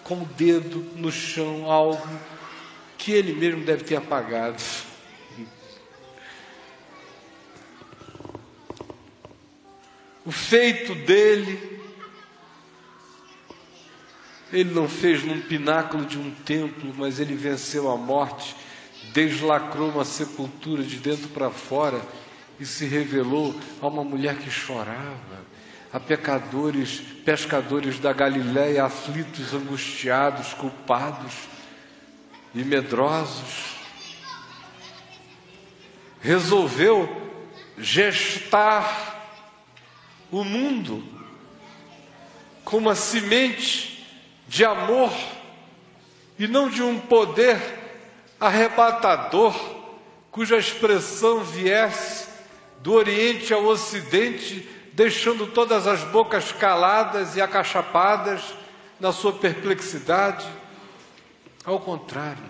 com 0.01 0.21
o 0.21 0.25
dedo 0.25 0.89
no 0.95 1.11
chão 1.11 1.69
algo 1.69 2.17
que 2.97 3.11
ele 3.11 3.33
mesmo 3.33 3.65
deve 3.65 3.83
ter 3.83 3.97
apagado. 3.97 4.63
O 10.25 10.31
feito 10.31 10.95
dele, 10.95 11.72
ele 14.53 14.71
não 14.73 14.87
fez 14.87 15.23
num 15.23 15.41
pináculo 15.41 16.05
de 16.05 16.17
um 16.17 16.29
templo, 16.29 16.93
mas 16.95 17.19
ele 17.19 17.35
venceu 17.35 17.89
a 17.89 17.97
morte, 17.97 18.55
deslacrou 19.11 19.89
uma 19.89 20.05
sepultura 20.05 20.83
de 20.83 20.97
dentro 20.97 21.27
para 21.29 21.49
fora 21.49 21.99
e 22.59 22.65
se 22.65 22.85
revelou 22.85 23.55
a 23.81 23.87
uma 23.87 24.03
mulher 24.03 24.37
que 24.37 24.51
chorava 24.51 25.53
a 25.91 25.99
pecadores, 25.99 27.01
pescadores 27.23 27.99
da 27.99 28.13
Galiléia, 28.13 28.85
aflitos, 28.85 29.53
angustiados, 29.53 30.53
culpados 30.53 31.33
e 32.53 32.63
medrosos. 32.63 33.75
Resolveu 36.19 37.31
gestar 37.77 39.19
o 40.31 40.43
mundo 40.43 41.03
com 42.63 42.77
uma 42.77 42.95
semente 42.95 43.92
de 44.53 44.63
amor 44.63 45.11
e 46.37 46.47
não 46.47 46.69
de 46.69 46.83
um 46.83 46.99
poder 46.99 47.59
arrebatador, 48.39 49.51
cuja 50.29 50.59
expressão 50.59 51.43
viesse 51.43 52.27
do 52.79 52.93
Oriente 52.93 53.51
ao 53.51 53.65
Ocidente 53.65 54.69
deixando 54.93 55.47
todas 55.47 55.87
as 55.87 56.03
bocas 56.03 56.51
caladas 56.51 57.35
e 57.35 57.41
acachapadas 57.41 58.53
na 58.99 59.11
sua 59.11 59.33
perplexidade. 59.33 60.45
Ao 61.65 61.79
contrário, 61.79 62.43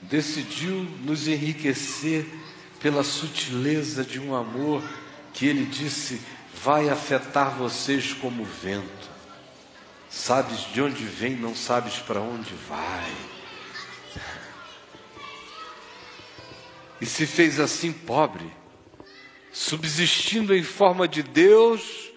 decidiu 0.00 0.88
nos 1.04 1.28
enriquecer 1.28 2.26
pela 2.80 3.04
sutileza 3.04 4.02
de 4.02 4.18
um 4.18 4.34
amor 4.34 4.82
que 5.32 5.46
ele 5.46 5.66
disse 5.66 6.20
vai 6.52 6.88
afetar 6.88 7.54
vocês 7.54 8.12
como 8.12 8.44
vento. 8.44 8.99
Sabes 10.10 10.72
de 10.72 10.82
onde 10.82 11.04
vem, 11.04 11.36
não 11.36 11.54
sabes 11.54 11.98
para 11.98 12.20
onde 12.20 12.52
vai. 12.68 13.12
E 17.00 17.06
se 17.06 17.26
fez 17.26 17.60
assim 17.60 17.92
pobre, 17.92 18.52
subsistindo 19.52 20.54
em 20.54 20.64
forma 20.64 21.06
de 21.06 21.22
Deus, 21.22 22.10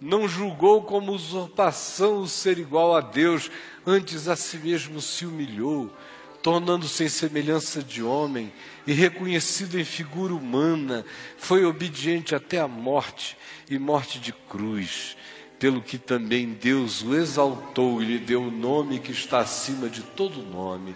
não 0.00 0.28
julgou 0.28 0.82
como 0.82 1.12
usurpação 1.12 2.20
o 2.20 2.28
ser 2.28 2.58
igual 2.58 2.94
a 2.94 3.00
Deus, 3.00 3.50
antes 3.84 4.28
a 4.28 4.36
si 4.36 4.58
mesmo 4.58 5.00
se 5.00 5.26
humilhou, 5.26 5.94
tornando-se 6.42 7.04
em 7.04 7.08
semelhança 7.08 7.82
de 7.82 8.02
homem 8.02 8.52
e 8.86 8.92
reconhecido 8.92 9.78
em 9.78 9.84
figura 9.84 10.32
humana, 10.32 11.04
foi 11.36 11.64
obediente 11.64 12.34
até 12.34 12.58
a 12.58 12.68
morte 12.68 13.36
e 13.68 13.78
morte 13.78 14.18
de 14.18 14.32
cruz, 14.32 15.16
pelo 15.62 15.80
que 15.80 15.96
também 15.96 16.54
Deus 16.54 17.04
o 17.04 17.14
exaltou 17.14 18.02
e 18.02 18.04
lhe 18.04 18.18
deu 18.18 18.42
o 18.42 18.50
nome 18.50 18.98
que 18.98 19.12
está 19.12 19.38
acima 19.38 19.88
de 19.88 20.02
todo 20.02 20.42
nome, 20.42 20.92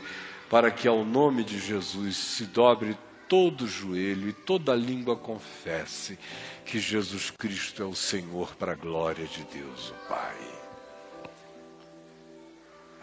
para 0.50 0.72
que 0.72 0.88
ao 0.88 1.04
nome 1.04 1.44
de 1.44 1.56
Jesus 1.60 2.16
se 2.16 2.46
dobre 2.46 2.98
todo 3.28 3.68
joelho 3.68 4.28
e 4.28 4.32
toda 4.32 4.74
língua 4.74 5.14
confesse 5.14 6.18
que 6.64 6.80
Jesus 6.80 7.30
Cristo 7.30 7.80
é 7.80 7.86
o 7.86 7.94
Senhor 7.94 8.56
para 8.56 8.72
a 8.72 8.74
glória 8.74 9.24
de 9.28 9.44
Deus, 9.44 9.90
o 9.90 10.08
Pai. 10.08 10.36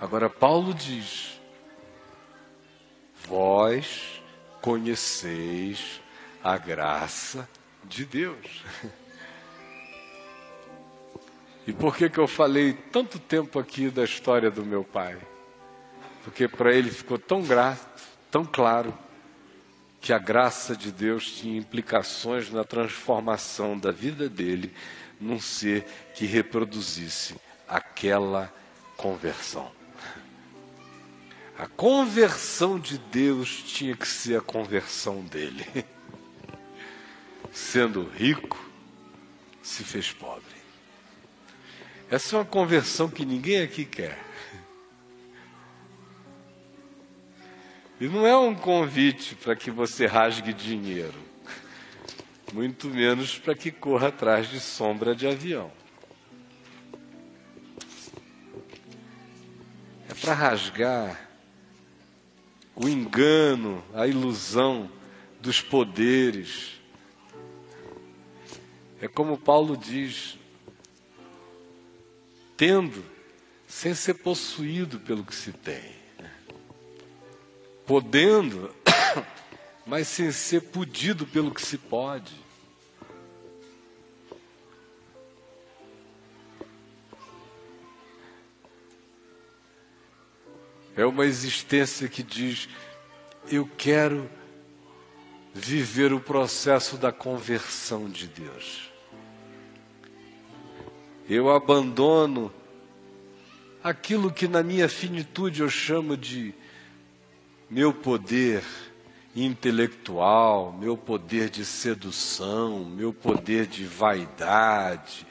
Agora, 0.02 0.30
Paulo 0.30 0.74
diz: 0.74 1.40
Vós 3.26 4.22
conheceis 4.62 6.02
a 6.44 6.58
graça 6.58 7.48
de 7.86 8.04
Deus. 8.04 8.66
E 11.66 11.72
por 11.72 11.96
que, 11.96 12.10
que 12.10 12.18
eu 12.18 12.28
falei 12.28 12.74
tanto 12.92 13.18
tempo 13.18 13.58
aqui 13.58 13.90
da 13.90 14.04
história 14.04 14.52
do 14.52 14.66
meu 14.66 14.84
pai? 14.84 15.18
Porque 16.24 16.48
para 16.48 16.74
ele 16.74 16.92
ficou 16.92 17.18
tão 17.18 17.42
grato, 17.42 18.04
tão 18.30 18.46
claro, 18.46 18.98
que 20.02 20.12
a 20.12 20.18
graça 20.18 20.76
de 20.76 20.92
Deus 20.92 21.32
tinha 21.32 21.58
implicações 21.58 22.52
na 22.52 22.66
transformação 22.66 23.78
da 23.78 23.92
vida 23.92 24.28
dele 24.28 24.74
num 25.20 25.40
ser 25.40 25.86
que 26.14 26.26
reproduzisse 26.26 27.36
aquela 27.68 28.54
conversão. 28.98 29.72
A 31.58 31.68
conversão 31.68 32.78
de 32.78 32.98
Deus 32.98 33.64
tinha 33.64 33.96
que 33.96 34.08
ser 34.08 34.38
a 34.38 34.42
conversão 34.42 35.22
dele. 35.22 35.66
Sendo 37.54 38.04
rico, 38.04 38.60
se 39.62 39.84
fez 39.84 40.12
pobre. 40.12 40.53
Essa 42.14 42.36
é 42.36 42.40
uma 42.40 42.46
conversão 42.46 43.10
que 43.10 43.26
ninguém 43.26 43.64
aqui 43.64 43.84
quer. 43.84 44.24
E 48.00 48.08
não 48.08 48.28
é 48.28 48.38
um 48.38 48.54
convite 48.54 49.34
para 49.34 49.56
que 49.56 49.72
você 49.72 50.06
rasgue 50.06 50.54
dinheiro, 50.54 51.20
muito 52.54 52.88
menos 52.88 53.40
para 53.40 53.56
que 53.56 53.72
corra 53.72 54.10
atrás 54.10 54.48
de 54.48 54.60
sombra 54.60 55.16
de 55.16 55.26
avião. 55.26 55.72
É 60.08 60.14
para 60.14 60.36
rasgar 60.36 61.20
o 62.76 62.88
engano, 62.88 63.84
a 63.92 64.06
ilusão 64.06 64.88
dos 65.42 65.62
poderes. 65.62 66.80
É 69.02 69.08
como 69.08 69.36
Paulo 69.36 69.76
diz: 69.76 70.38
tendo, 72.64 73.04
sem 73.68 73.94
ser 73.94 74.14
possuído 74.14 74.98
pelo 74.98 75.26
que 75.26 75.36
se 75.36 75.52
tem 75.52 76.02
podendo, 77.86 78.74
mas 79.86 80.08
sem 80.08 80.32
ser 80.32 80.62
pudido 80.62 81.28
pelo 81.28 81.54
que 81.54 81.62
se 81.62 81.78
pode. 81.78 82.34
É 90.96 91.06
uma 91.06 91.26
existência 91.26 92.08
que 92.08 92.24
diz: 92.24 92.70
eu 93.52 93.70
quero 93.78 94.30
viver 95.54 96.14
o 96.14 96.20
processo 96.22 96.96
da 96.96 97.12
conversão 97.12 98.10
de 98.10 98.26
Deus. 98.26 98.93
Eu 101.30 101.50
abandono 101.50 102.52
aquilo 103.82 104.30
que 104.30 104.46
na 104.46 104.62
minha 104.62 104.90
finitude 104.90 105.62
eu 105.62 105.70
chamo 105.70 106.18
de 106.18 106.54
meu 107.70 107.94
poder 107.94 108.62
intelectual, 109.34 110.74
meu 110.74 110.98
poder 110.98 111.50
de 111.50 111.64
sedução, 111.64 112.84
meu 112.84 113.14
poder 113.14 113.68
de 113.68 113.86
vaidade, 113.86 115.26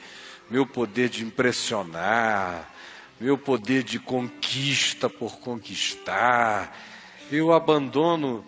meu 0.49 0.65
poder 0.65 1.09
de 1.09 1.23
impressionar, 1.23 2.73
meu 3.19 3.37
poder 3.37 3.83
de 3.83 3.99
conquista 3.99 5.07
por 5.07 5.37
conquistar. 5.37 6.75
Eu 7.31 7.53
abandono 7.53 8.43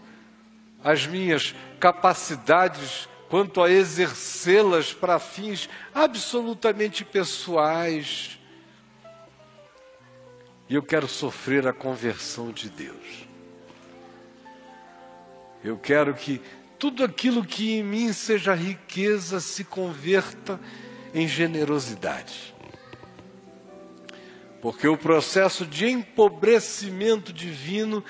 as 0.83 1.05
minhas 1.05 1.55
capacidades 1.79 3.07
quanto 3.35 3.61
a 3.61 3.69
exercê-las 3.69 4.93
para 4.93 5.19
fins 5.19 5.67
absolutamente 5.93 7.03
pessoais. 7.03 8.39
E 10.69 10.75
eu 10.75 10.81
quero 10.81 11.05
sofrer 11.05 11.67
a 11.67 11.73
conversão 11.73 12.49
de 12.49 12.69
Deus. 12.69 13.27
Eu 15.61 15.77
quero 15.77 16.13
que 16.13 16.41
tudo 16.79 17.03
aquilo 17.03 17.43
que 17.43 17.73
em 17.73 17.83
mim 17.83 18.13
seja 18.13 18.53
riqueza 18.53 19.41
se 19.41 19.65
converta 19.65 20.57
em 21.13 21.27
generosidade. 21.27 22.55
Porque 24.61 24.87
o 24.87 24.97
processo 24.97 25.65
de 25.65 25.87
empobrecimento 25.87 27.33
divino 27.33 28.01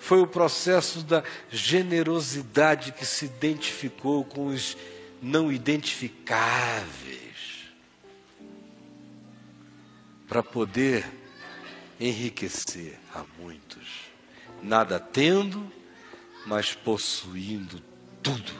foi 0.00 0.20
o 0.20 0.26
processo 0.26 1.02
da 1.02 1.22
generosidade 1.50 2.90
que 2.90 3.04
se 3.04 3.26
identificou 3.26 4.24
com 4.24 4.46
os 4.46 4.76
não 5.22 5.52
identificáveis, 5.52 7.20
para 10.26 10.42
poder 10.42 11.06
enriquecer 12.00 12.98
a 13.14 13.22
muitos, 13.38 14.06
nada 14.62 14.98
tendo 14.98 15.70
mas 16.46 16.72
possuindo 16.72 17.82
tudo. 18.22 18.52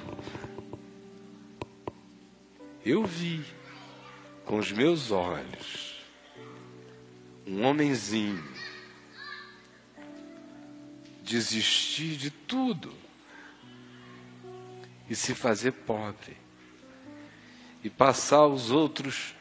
Eu 2.84 3.04
vi 3.06 3.42
com 4.44 4.58
os 4.58 4.70
meus 4.70 5.10
olhos 5.10 6.04
um 7.46 7.64
homenzinho 7.64 8.59
desistir 11.30 12.16
de 12.16 12.28
tudo 12.28 12.92
e 15.08 15.14
se 15.14 15.32
fazer 15.32 15.70
pobre 15.70 16.36
e 17.84 17.88
passar 17.88 18.48
os 18.48 18.72
outros 18.72 19.32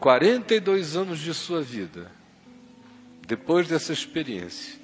42 0.00 0.96
anos 0.96 1.18
de 1.18 1.34
sua 1.34 1.60
vida 1.60 2.10
depois 3.26 3.68
dessa 3.68 3.92
experiência 3.92 4.80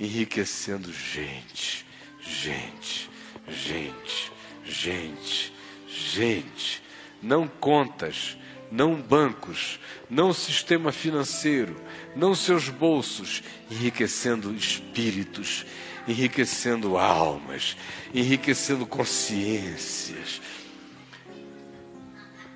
enriquecendo 0.00 0.92
gente, 0.92 1.86
gente, 2.20 3.08
gente, 3.48 4.32
gente, 4.64 5.52
gente. 5.86 6.82
Não 7.22 7.46
contas, 7.46 8.36
não 8.72 9.00
bancos, 9.00 9.78
não 10.12 10.32
sistema 10.32 10.92
financeiro, 10.92 11.74
não 12.14 12.34
seus 12.34 12.68
bolsos, 12.68 13.42
enriquecendo 13.70 14.54
espíritos, 14.54 15.64
enriquecendo 16.06 16.98
almas, 16.98 17.76
enriquecendo 18.12 18.86
consciências, 18.86 20.42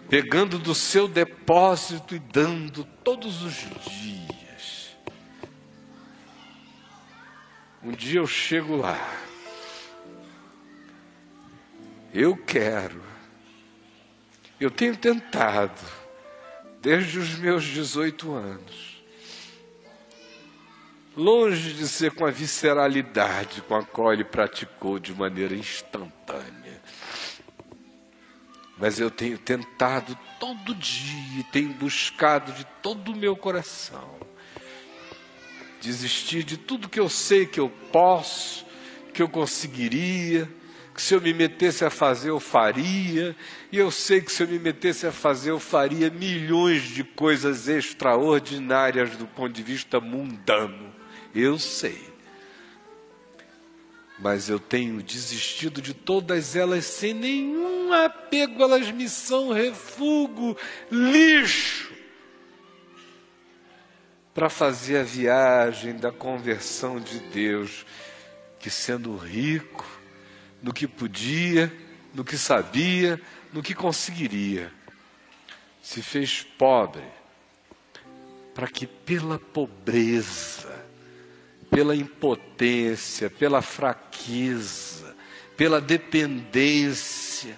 pegando 0.08 0.58
do 0.58 0.74
seu 0.74 1.08
depósito 1.08 2.14
e 2.14 2.18
dando 2.18 2.84
todos 3.02 3.42
os 3.42 3.54
dias 3.54 4.26
Um 7.86 7.92
dia 7.92 8.18
eu 8.18 8.26
chego 8.26 8.74
lá. 8.74 8.98
Eu 12.12 12.36
quero. 12.36 13.00
Eu 14.58 14.72
tenho 14.72 14.96
tentado, 14.96 15.80
desde 16.86 17.18
os 17.18 17.36
meus 17.36 17.64
18 17.64 18.32
anos, 18.32 19.02
longe 21.16 21.72
de 21.72 21.88
ser 21.88 22.12
com 22.12 22.24
a 22.24 22.30
visceralidade 22.30 23.60
com 23.62 23.74
a 23.74 23.82
qual 23.82 24.12
ele 24.12 24.22
praticou 24.22 25.00
de 25.00 25.12
maneira 25.12 25.52
instantânea. 25.52 26.80
Mas 28.78 29.00
eu 29.00 29.10
tenho 29.10 29.36
tentado 29.36 30.16
todo 30.38 30.76
dia, 30.76 31.44
tenho 31.50 31.70
buscado 31.70 32.52
de 32.52 32.64
todo 32.80 33.10
o 33.10 33.16
meu 33.16 33.34
coração 33.34 34.14
desistir 35.80 36.44
de 36.44 36.56
tudo 36.56 36.88
que 36.88 37.00
eu 37.00 37.08
sei 37.08 37.46
que 37.46 37.58
eu 37.58 37.68
posso, 37.90 38.64
que 39.12 39.20
eu 39.20 39.28
conseguiria, 39.28 40.48
que 40.96 41.02
se 41.02 41.12
eu 41.12 41.20
me 41.20 41.34
metesse 41.34 41.84
a 41.84 41.90
fazer 41.90 42.30
eu 42.30 42.40
faria, 42.40 43.36
e 43.70 43.76
eu 43.76 43.90
sei 43.90 44.22
que 44.22 44.32
se 44.32 44.42
eu 44.42 44.48
me 44.48 44.58
metesse 44.58 45.06
a 45.06 45.12
fazer 45.12 45.50
eu 45.50 45.60
faria 45.60 46.08
milhões 46.08 46.84
de 46.84 47.04
coisas 47.04 47.68
extraordinárias 47.68 49.14
do 49.14 49.26
ponto 49.26 49.52
de 49.52 49.62
vista 49.62 50.00
mundano. 50.00 50.90
Eu 51.34 51.58
sei. 51.58 52.00
Mas 54.18 54.48
eu 54.48 54.58
tenho 54.58 55.02
desistido 55.02 55.82
de 55.82 55.92
todas 55.92 56.56
elas 56.56 56.86
sem 56.86 57.12
nenhum 57.12 57.92
apego, 57.92 58.62
elas 58.62 58.90
me 58.90 59.06
são 59.06 59.52
refúgio, 59.52 60.56
lixo 60.90 61.92
para 64.32 64.48
fazer 64.48 64.98
a 64.98 65.02
viagem 65.02 65.94
da 65.96 66.10
conversão 66.10 66.98
de 66.98 67.18
Deus, 67.18 67.84
que 68.58 68.70
sendo 68.70 69.14
rico 69.14 69.95
no 70.66 70.72
que 70.72 70.88
podia, 70.88 71.72
no 72.12 72.24
que 72.24 72.36
sabia, 72.36 73.20
no 73.52 73.62
que 73.62 73.72
conseguiria, 73.72 74.72
se 75.80 76.02
fez 76.02 76.42
pobre, 76.42 77.04
para 78.52 78.66
que 78.66 78.84
pela 78.84 79.38
pobreza, 79.38 80.84
pela 81.70 81.94
impotência, 81.94 83.30
pela 83.30 83.62
fraqueza, 83.62 85.14
pela 85.56 85.80
dependência, 85.80 87.56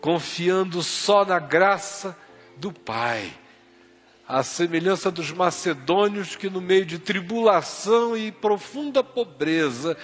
confiando 0.00 0.82
só 0.82 1.26
na 1.26 1.38
graça 1.38 2.16
do 2.56 2.72
Pai, 2.72 3.30
à 4.26 4.42
semelhança 4.42 5.10
dos 5.10 5.30
macedônios 5.32 6.34
que, 6.34 6.48
no 6.48 6.62
meio 6.62 6.86
de 6.86 6.98
tribulação 6.98 8.16
e 8.16 8.32
profunda 8.32 9.04
pobreza, 9.04 9.98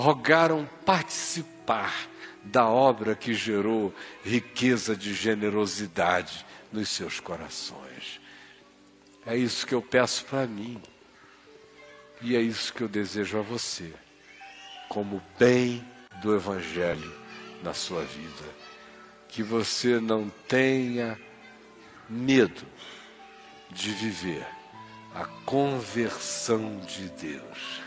rogaram 0.00 0.68
participar 0.84 2.08
da 2.42 2.66
obra 2.66 3.14
que 3.14 3.34
gerou 3.34 3.94
riqueza 4.24 4.96
de 4.96 5.14
generosidade 5.14 6.44
nos 6.72 6.88
seus 6.88 7.20
corações. 7.20 8.20
É 9.26 9.36
isso 9.36 9.66
que 9.66 9.74
eu 9.74 9.82
peço 9.82 10.24
para 10.24 10.46
mim. 10.46 10.80
E 12.22 12.36
é 12.36 12.40
isso 12.40 12.72
que 12.72 12.82
eu 12.82 12.88
desejo 12.88 13.38
a 13.38 13.42
você, 13.42 13.92
como 14.88 15.22
bem 15.38 15.82
do 16.20 16.34
Evangelho 16.34 17.14
na 17.62 17.72
sua 17.72 18.02
vida. 18.02 18.44
Que 19.28 19.42
você 19.42 19.98
não 20.00 20.28
tenha 20.48 21.18
medo 22.08 22.62
de 23.70 23.90
viver 23.90 24.46
a 25.14 25.24
conversão 25.44 26.78
de 26.80 27.08
Deus. 27.10 27.80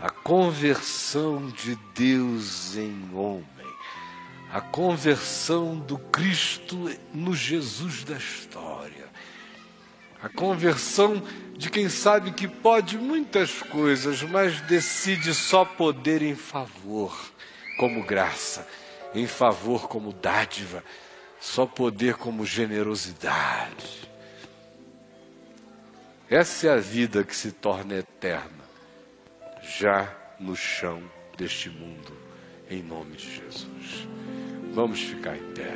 A 0.00 0.10
conversão 0.10 1.48
de 1.48 1.76
Deus 1.94 2.76
em 2.76 3.10
homem. 3.14 3.44
A 4.52 4.60
conversão 4.60 5.76
do 5.78 5.98
Cristo 5.98 6.90
no 7.12 7.34
Jesus 7.34 8.04
da 8.04 8.16
história. 8.16 9.08
A 10.22 10.28
conversão 10.28 11.22
de 11.56 11.70
quem 11.70 11.88
sabe 11.88 12.32
que 12.32 12.48
pode 12.48 12.96
muitas 12.96 13.62
coisas, 13.62 14.22
mas 14.22 14.60
decide 14.62 15.34
só 15.34 15.64
poder 15.64 16.22
em 16.22 16.34
favor, 16.34 17.14
como 17.78 18.04
graça, 18.04 18.66
em 19.14 19.26
favor 19.26 19.88
como 19.88 20.12
dádiva, 20.12 20.82
só 21.40 21.66
poder 21.66 22.14
como 22.14 22.46
generosidade. 22.46 24.08
Essa 26.30 26.68
é 26.68 26.70
a 26.70 26.76
vida 26.78 27.22
que 27.22 27.36
se 27.36 27.52
torna 27.52 27.96
eterna, 27.96 28.53
já 29.66 30.14
no 30.38 30.54
chão 30.54 31.02
deste 31.36 31.70
mundo, 31.70 32.12
em 32.70 32.82
nome 32.82 33.16
de 33.16 33.36
Jesus. 33.36 34.08
Vamos 34.72 35.00
ficar 35.00 35.36
em 35.36 35.52
pé. 35.52 35.74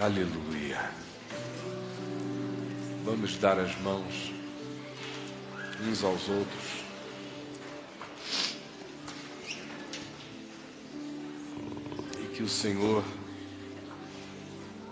Aleluia. 0.00 0.90
Vamos 3.04 3.36
dar 3.38 3.58
as 3.58 3.76
mãos 3.80 4.32
uns 5.82 6.04
aos 6.04 6.28
outros. 6.28 6.87
Que 12.38 12.44
o 12.44 12.48
Senhor 12.48 13.02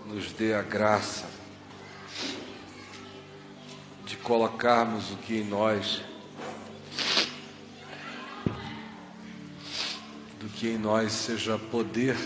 nos 0.05 0.33
dê 0.33 0.53
a 0.53 0.61
graça 0.61 1.29
de 4.05 4.17
colocarmos 4.17 5.11
o 5.11 5.15
que 5.15 5.37
em 5.37 5.45
nós, 5.45 6.01
do 10.41 10.49
que 10.57 10.67
em 10.67 10.77
nós 10.77 11.13
seja 11.13 11.57
poder. 11.57 12.17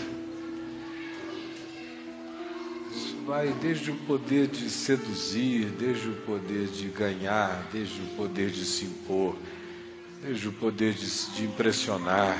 Vai 3.24 3.52
desde 3.62 3.92
o 3.92 3.96
poder 3.98 4.48
de 4.48 4.68
seduzir, 4.68 5.66
desde 5.66 6.08
o 6.08 6.16
poder 6.22 6.66
de 6.66 6.88
ganhar, 6.88 7.68
desde 7.72 8.02
o 8.02 8.06
poder 8.16 8.50
de 8.50 8.64
se 8.64 8.86
impor, 8.86 9.36
desde 10.20 10.48
o 10.48 10.52
poder 10.52 10.94
de, 10.94 11.06
de 11.36 11.44
impressionar, 11.44 12.36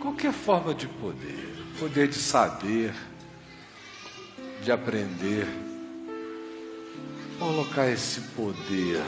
qualquer 0.00 0.32
forma 0.32 0.72
de 0.72 0.88
poder, 0.88 1.53
poder 1.78 2.08
de 2.08 2.14
saber, 2.14 2.94
de 4.62 4.70
aprender, 4.70 5.46
colocar 7.38 7.88
esse 7.88 8.20
poder 8.20 9.02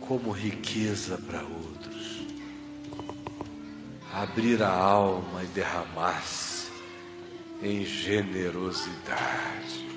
como 0.00 0.30
riqueza 0.30 1.18
para 1.18 1.42
outros, 1.42 2.22
abrir 4.12 4.62
a 4.62 4.70
alma 4.70 5.42
e 5.42 5.46
derramar-se 5.48 6.70
em 7.62 7.84
generosidade, 7.84 9.88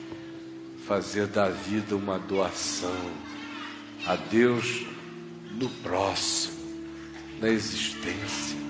fazer 0.87 1.27
da 1.27 1.49
vida 1.49 1.95
uma 1.95 2.17
doação 2.17 3.11
a 4.07 4.15
Deus 4.15 4.85
no 5.51 5.69
próximo, 5.69 6.55
na 7.39 7.49
existência. 7.49 8.64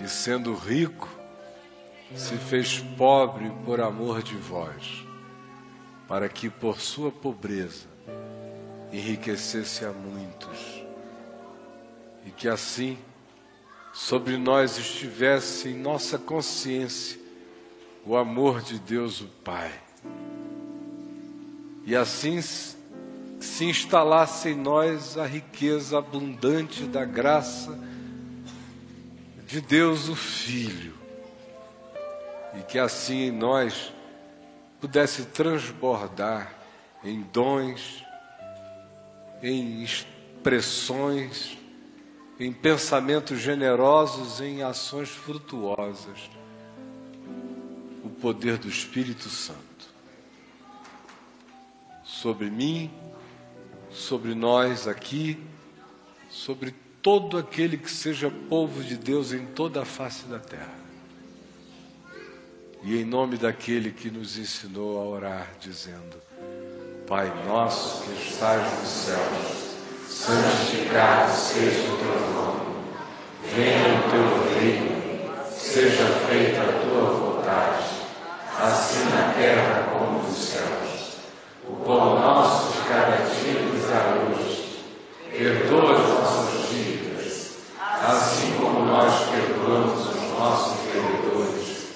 Que 0.00 0.08
sendo 0.08 0.54
rico, 0.54 1.06
se 2.16 2.34
fez 2.38 2.78
pobre 2.96 3.52
por 3.66 3.82
amor 3.82 4.22
de 4.22 4.34
vós, 4.34 5.04
para 6.08 6.26
que 6.26 6.48
por 6.48 6.80
sua 6.80 7.12
pobreza 7.12 7.86
enriquecesse 8.90 9.84
a 9.84 9.92
muitos, 9.92 10.82
e 12.24 12.30
que 12.30 12.48
assim 12.48 12.96
sobre 13.92 14.38
nós 14.38 14.78
estivesse 14.78 15.68
em 15.68 15.76
nossa 15.76 16.16
consciência 16.16 17.20
o 18.02 18.16
amor 18.16 18.62
de 18.62 18.78
Deus 18.78 19.20
o 19.20 19.26
Pai. 19.44 19.70
E 21.84 21.94
assim 21.94 22.40
se 22.40 23.64
instalasse 23.66 24.48
em 24.48 24.56
nós 24.56 25.18
a 25.18 25.26
riqueza 25.26 25.98
abundante 25.98 26.84
da 26.84 27.04
graça 27.04 27.89
de 29.50 29.60
Deus 29.60 30.08
o 30.08 30.14
Filho. 30.14 30.94
E 32.58 32.62
que 32.62 32.78
assim 32.78 33.22
em 33.22 33.30
nós 33.32 33.92
pudesse 34.80 35.26
transbordar 35.26 36.54
em 37.02 37.22
dons, 37.22 38.04
em 39.42 39.82
expressões, 39.82 41.58
em 42.38 42.52
pensamentos 42.52 43.40
generosos, 43.40 44.40
em 44.40 44.62
ações 44.62 45.10
frutuosas, 45.10 46.30
o 48.04 48.08
poder 48.08 48.56
do 48.56 48.68
Espírito 48.68 49.28
Santo 49.28 49.70
sobre 52.04 52.50
mim, 52.50 52.90
sobre 53.90 54.34
nós 54.34 54.86
aqui, 54.86 55.42
sobre 56.28 56.74
todo 57.02 57.38
aquele 57.38 57.76
que 57.78 57.90
seja 57.90 58.30
povo 58.48 58.82
de 58.82 58.96
Deus 58.96 59.32
em 59.32 59.46
toda 59.46 59.82
a 59.82 59.84
face 59.84 60.26
da 60.26 60.38
terra. 60.38 60.80
E 62.82 62.96
em 62.98 63.04
nome 63.04 63.36
daquele 63.36 63.90
que 63.90 64.10
nos 64.10 64.38
ensinou 64.38 64.98
a 64.98 65.04
orar, 65.04 65.48
dizendo: 65.60 66.16
Pai 67.06 67.30
nosso 67.46 68.02
que 68.04 68.12
estás 68.30 68.62
nos 68.80 68.88
céus, 68.88 69.70
santificado 70.08 71.32
seja 71.32 71.92
o 71.92 71.98
teu 71.98 72.20
nome, 72.32 72.60
venha 73.54 73.98
o 73.98 74.10
teu 74.10 74.54
reino, 74.54 75.00
seja 75.50 76.06
feita 76.28 76.62
a 76.62 76.72
tua 76.80 77.10
vontade, 77.10 77.84
assim 78.58 79.04
na 79.10 79.34
terra 79.34 79.88
como 79.92 80.22
nos 80.22 80.38
céus. 80.38 81.16
O 81.68 81.76
pão 81.84 82.18
nosso 82.18 82.72
de 82.72 82.88
cada 82.88 83.16
dia 83.16 83.60
nos 83.60 83.82
dá 83.88 84.00
hoje, 84.24 84.84
perdoa 85.30 85.92
as 85.96 86.08
nossas 86.08 86.68
dívidas, 86.70 86.89
assim 88.00 88.54
como 88.58 88.86
nós 88.86 89.12
perdoamos 89.30 90.08
os 90.08 90.38
nossos 90.38 90.78
devedores. 90.86 91.90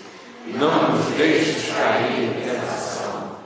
Não 0.46 0.90
nos 0.90 1.06
deixes 1.16 1.72
cair 1.74 2.24
em 2.24 2.42
tentação, 2.42 3.38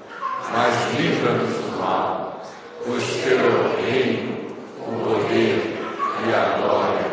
mas 0.53 0.99
livra-nos 0.99 1.55
do 1.55 1.79
mal, 1.79 2.43
pois 2.85 3.05
teu 3.23 3.39
é 3.39 3.45
o 3.45 3.87
reino, 3.87 4.57
o 4.81 4.93
poder 5.05 5.79
e 6.27 6.35
a 6.35 6.59
glória 6.59 7.08